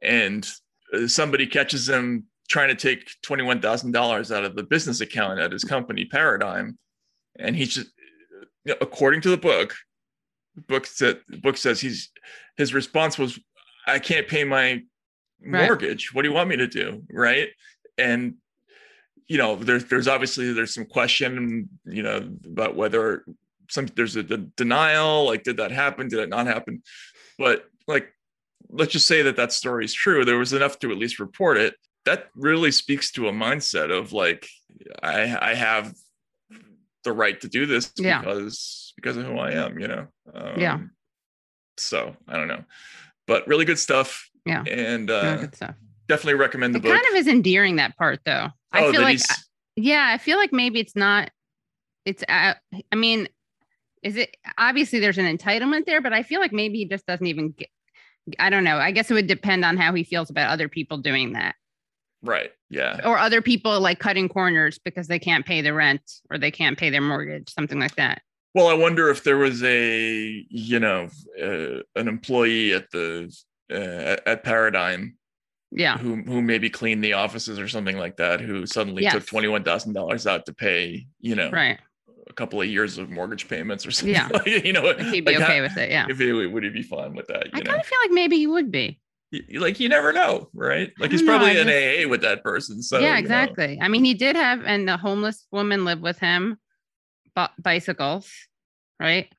and 0.00 0.48
uh, 0.94 1.06
somebody 1.06 1.46
catches 1.46 1.86
him 1.86 2.24
trying 2.48 2.68
to 2.68 2.74
take 2.74 3.10
twenty 3.22 3.42
one 3.42 3.60
thousand 3.60 3.92
dollars 3.92 4.32
out 4.32 4.44
of 4.44 4.56
the 4.56 4.62
business 4.62 5.02
account 5.02 5.38
at 5.38 5.52
his 5.52 5.64
company 5.64 6.06
Paradigm, 6.06 6.78
and 7.38 7.54
he's 7.54 7.74
just 7.74 7.90
you 8.64 8.72
know, 8.72 8.76
according 8.80 9.20
to 9.20 9.28
the 9.28 9.36
book, 9.36 9.74
book 10.66 10.86
said 10.86 11.20
book 11.42 11.58
says 11.58 11.78
he's 11.78 12.10
his 12.56 12.72
response 12.72 13.18
was, 13.18 13.38
"I 13.86 13.98
can't 13.98 14.26
pay 14.26 14.44
my 14.44 14.82
Right. 15.44 15.66
mortgage. 15.66 16.14
What 16.14 16.22
do 16.22 16.28
you 16.28 16.34
want 16.34 16.48
me 16.48 16.56
to 16.56 16.66
do?" 16.66 17.02
Right, 17.10 17.48
and 17.98 18.34
you 19.28 19.38
know, 19.38 19.56
there's 19.56 19.84
there's 19.86 20.08
obviously 20.08 20.52
there's 20.52 20.74
some 20.74 20.84
question, 20.84 21.68
you 21.84 22.02
know, 22.02 22.28
about 22.44 22.76
whether 22.76 23.24
some 23.70 23.86
there's 23.96 24.16
a 24.16 24.22
de- 24.22 24.36
denial, 24.56 25.24
like 25.26 25.42
did 25.44 25.56
that 25.58 25.70
happen? 25.70 26.08
Did 26.08 26.18
it 26.20 26.28
not 26.28 26.46
happen? 26.46 26.82
But 27.38 27.64
like, 27.86 28.12
let's 28.68 28.92
just 28.92 29.06
say 29.06 29.22
that 29.22 29.36
that 29.36 29.52
story 29.52 29.84
is 29.84 29.94
true. 29.94 30.24
There 30.24 30.38
was 30.38 30.52
enough 30.52 30.78
to 30.80 30.90
at 30.90 30.98
least 30.98 31.18
report 31.18 31.56
it. 31.56 31.74
That 32.04 32.28
really 32.34 32.72
speaks 32.72 33.10
to 33.12 33.28
a 33.28 33.32
mindset 33.32 33.90
of 33.96 34.12
like, 34.12 34.48
I 35.02 35.36
I 35.52 35.54
have 35.54 35.94
the 37.04 37.12
right 37.12 37.40
to 37.40 37.48
do 37.48 37.64
this 37.66 37.92
Yeah. 37.96 38.20
because 38.20 38.92
because 38.96 39.16
of 39.16 39.24
who 39.24 39.38
I 39.38 39.52
am, 39.52 39.78
you 39.78 39.88
know. 39.88 40.06
Um, 40.34 40.60
Yeah. 40.60 40.78
So 41.78 42.16
I 42.28 42.36
don't 42.36 42.48
know, 42.48 42.64
but 43.26 43.46
really 43.48 43.64
good 43.64 43.78
stuff. 43.78 44.28
Yeah. 44.44 44.64
and 44.64 45.10
uh, 45.10 45.36
good 45.36 45.54
stuff. 45.54 45.74
definitely 46.08 46.34
recommend 46.34 46.74
the 46.74 46.78
book. 46.80 46.86
It 46.86 46.94
book. 46.94 47.02
kind 47.02 47.14
of 47.14 47.20
is 47.20 47.28
endearing 47.28 47.76
that 47.76 47.96
part 47.96 48.20
though. 48.24 48.48
I 48.72 48.84
Oh, 48.84 48.92
feel 48.92 49.02
like 49.02 49.18
he's- 49.18 49.44
yeah, 49.76 50.10
I 50.12 50.18
feel 50.18 50.36
like 50.38 50.52
maybe 50.52 50.80
it's 50.80 50.96
not 50.96 51.30
it's 52.04 52.24
uh, 52.28 52.54
I 52.90 52.96
mean, 52.96 53.28
is 54.02 54.16
it 54.16 54.36
obviously 54.58 54.98
there's 54.98 55.18
an 55.18 55.36
entitlement 55.38 55.86
there, 55.86 56.00
but 56.00 56.12
I 56.12 56.22
feel 56.24 56.40
like 56.40 56.52
maybe 56.52 56.78
he 56.78 56.84
just 56.86 57.06
doesn't 57.06 57.26
even 57.26 57.50
get 57.52 57.68
I 58.38 58.50
don't 58.50 58.64
know. 58.64 58.76
I 58.78 58.90
guess 58.90 59.10
it 59.10 59.14
would 59.14 59.26
depend 59.26 59.64
on 59.64 59.76
how 59.76 59.94
he 59.94 60.04
feels 60.04 60.30
about 60.30 60.50
other 60.50 60.68
people 60.68 60.98
doing 60.98 61.32
that 61.34 61.54
right. 62.22 62.50
Yeah. 62.70 63.00
or 63.04 63.18
other 63.18 63.42
people 63.42 63.80
like 63.80 63.98
cutting 63.98 64.28
corners 64.28 64.78
because 64.78 65.08
they 65.08 65.18
can't 65.18 65.44
pay 65.46 65.60
the 65.60 65.72
rent 65.74 66.02
or 66.30 66.38
they 66.38 66.50
can't 66.50 66.78
pay 66.78 66.88
their 66.90 67.00
mortgage, 67.00 67.52
something 67.52 67.78
like 67.80 67.96
that. 67.96 68.22
Well, 68.54 68.68
I 68.68 68.74
wonder 68.74 69.08
if 69.08 69.24
there 69.24 69.38
was 69.38 69.62
a, 69.64 70.44
you 70.48 70.78
know, 70.78 71.08
uh, 71.42 71.80
an 71.98 72.06
employee 72.08 72.74
at 72.74 72.90
the 72.90 73.34
uh, 73.72 74.12
at- 74.12 74.26
at 74.28 74.44
Paradigm 74.44 75.16
Yeah. 75.70 75.96
who 75.98 76.16
who 76.22 76.42
maybe 76.42 76.68
cleaned 76.70 77.02
the 77.02 77.14
offices 77.14 77.58
or 77.58 77.68
something 77.68 77.96
like 77.98 78.16
that, 78.18 78.40
who 78.40 78.66
suddenly 78.66 79.06
took 79.06 79.26
twenty 79.26 79.48
one 79.48 79.64
thousand 79.64 79.94
dollars 79.94 80.26
out 80.26 80.46
to 80.46 80.54
pay, 80.54 81.06
you 81.20 81.34
know, 81.34 81.50
Right. 81.50 81.78
a 82.28 82.32
couple 82.34 82.60
of 82.60 82.68
years 82.68 82.98
of 82.98 83.10
mortgage 83.10 83.48
payments 83.48 83.86
or 83.86 83.90
something. 83.96 84.14
Yeah. 84.14 84.28
like, 84.32 84.46
you 84.46 84.72
know, 84.72 84.82
Like 84.82 85.00
he'd 85.00 85.24
be 85.24 85.32
like 85.34 85.42
okay 85.44 85.56
how- 85.58 85.62
with 85.62 85.76
it. 85.78 85.90
Yeah. 85.90 86.06
If 86.08 86.18
he 86.18 86.32
would 86.32 86.62
he 86.64 86.70
be 86.70 86.82
fine 86.82 87.14
with 87.14 87.26
that? 87.28 87.48
I 87.52 87.60
kind 87.60 87.80
of 87.80 87.86
feel 87.86 87.98
like 88.04 88.10
maybe 88.12 88.36
he 88.36 88.46
would 88.46 88.70
be. 88.70 88.98
like 89.54 89.80
you 89.80 89.88
never 89.88 90.12
know, 90.12 90.50
right? 90.52 90.92
Like 90.98 91.10
he's 91.10 91.22
know, 91.22 91.28
probably 91.32 91.58
I 91.58 91.62
in 91.62 91.68
AA 92.06 92.06
with 92.10 92.20
that 92.20 92.42
person. 92.42 92.82
So 92.82 92.98
yeah, 92.98 93.06
you 93.06 93.12
know. 93.14 93.18
exactly. 93.20 93.78
I 93.80 93.88
mean, 93.88 94.04
he 94.04 94.12
did 94.12 94.36
have, 94.36 94.62
and 94.66 94.86
the 94.86 94.98
homeless 94.98 95.46
woman 95.50 95.86
lived 95.86 96.02
with 96.02 96.18
him, 96.18 96.58
bu- 97.34 97.46
bicycles, 97.58 98.30
right? 99.00 99.32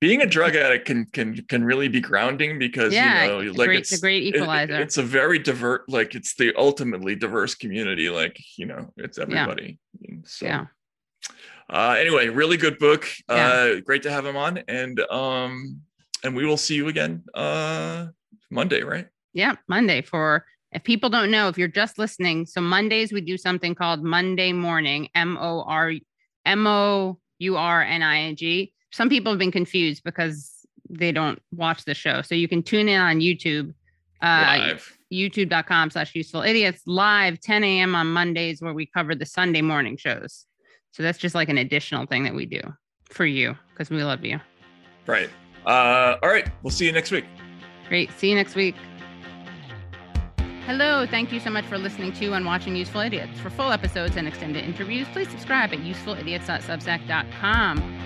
Being 0.00 0.20
a 0.22 0.26
drug 0.26 0.54
addict 0.56 0.86
can 0.86 1.06
can 1.06 1.36
can 1.46 1.64
really 1.64 1.88
be 1.88 2.00
grounding 2.00 2.58
because 2.58 2.92
Yeah, 2.92 3.24
you 3.24 3.28
know 3.30 3.40
it's 3.40 3.54
a 3.56 3.58
like 3.58 3.66
great- 3.68 3.78
it's 3.80 3.92
it's 3.92 4.02
a 4.02 4.04
great 4.04 4.22
it- 4.22 4.26
it- 4.28 4.34
equalizer. 4.36 4.74
it's 4.80 4.98
a 4.98 5.02
very 5.02 5.38
divert 5.38 5.88
like 5.88 6.14
it's 6.14 6.34
the 6.34 6.54
ultimately 6.56 7.14
diverse 7.14 7.54
community 7.54 8.08
like 8.10 8.38
you 8.56 8.66
know 8.66 8.92
it's 8.96 9.18
everybody 9.18 9.78
so 10.24 10.46
Yeah. 10.46 10.66
uh 11.70 11.96
anyway 11.98 12.28
really 12.28 12.56
good 12.56 12.78
book 12.78 13.08
Yeah. 13.28 13.48
uh 13.48 13.80
great 13.80 14.02
to 14.02 14.10
have 14.10 14.26
him 14.26 14.36
on 14.36 14.58
and 14.68 15.00
um 15.10 15.80
and 16.24 16.34
we 16.36 16.44
will 16.46 16.56
see 16.58 16.74
you 16.74 16.88
again 16.88 17.24
uh 17.34 18.06
monday 18.50 18.82
right 18.82 19.08
Yeah, 19.32 19.56
Monday 19.68 20.02
for 20.02 20.44
if 20.72 20.82
people 20.82 21.08
don't 21.10 21.30
know, 21.30 21.48
if 21.48 21.56
you're 21.56 21.68
just 21.82 21.96
listening, 21.98 22.44
so 22.44 22.60
Mondays 22.60 23.12
we 23.12 23.20
do 23.22 23.36
something 23.38 23.74
called 23.74 24.02
Monday 24.02 24.52
morning, 24.52 25.08
M 25.14 25.38
O 25.38 25.62
R 25.62 25.92
M 26.44 26.66
O 26.66 27.18
U 27.38 27.56
R 27.56 27.82
N 27.82 28.02
I 28.02 28.18
N 28.28 28.36
G. 28.36 28.72
Some 28.96 29.08
people 29.08 29.30
have 29.30 29.38
been 29.38 29.52
confused 29.52 30.02
because 30.04 30.50
they 30.88 31.12
don't 31.12 31.40
watch 31.52 31.84
the 31.84 31.94
show. 31.94 32.22
So 32.22 32.34
you 32.34 32.48
can 32.48 32.62
tune 32.62 32.88
in 32.88 33.00
on 33.00 33.20
YouTube, 33.20 33.74
uh, 34.22 34.74
youtube.com 35.12 35.90
slash 35.90 36.14
useful 36.14 36.42
idiots 36.42 36.82
live 36.86 37.38
10 37.40 37.62
a.m. 37.62 37.94
on 37.94 38.06
Mondays 38.06 38.62
where 38.62 38.72
we 38.72 38.86
cover 38.86 39.14
the 39.14 39.26
Sunday 39.26 39.62
morning 39.62 39.96
shows. 39.96 40.46
So 40.92 41.02
that's 41.02 41.18
just 41.18 41.34
like 41.34 41.50
an 41.50 41.58
additional 41.58 42.06
thing 42.06 42.24
that 42.24 42.34
we 42.34 42.46
do 42.46 42.60
for 43.10 43.26
you 43.26 43.54
because 43.72 43.90
we 43.90 44.02
love 44.02 44.24
you. 44.24 44.40
right 45.06 45.30
uh 45.66 46.16
all 46.22 46.28
right 46.28 46.48
we'll 46.62 46.70
see 46.70 46.86
you 46.86 46.92
next 46.92 47.10
week 47.10 47.24
Great. 47.88 48.10
See 48.18 48.28
you 48.28 48.34
next 48.34 48.54
week. 48.54 48.74
Hello. 50.66 51.06
Thank 51.06 51.32
you 51.32 51.40
so 51.40 51.50
much 51.50 51.64
for 51.66 51.78
listening 51.78 52.12
to 52.14 52.32
and 52.32 52.44
watching 52.44 52.74
Useful 52.74 53.02
Idiots. 53.02 53.38
For 53.40 53.50
full 53.50 53.70
episodes 53.70 54.16
and 54.16 54.26
extended 54.26 54.64
interviews, 54.64 55.06
please 55.12 55.30
subscribe 55.30 55.72
at 55.72 55.78
usefulidiots.substack.com. 55.78 58.05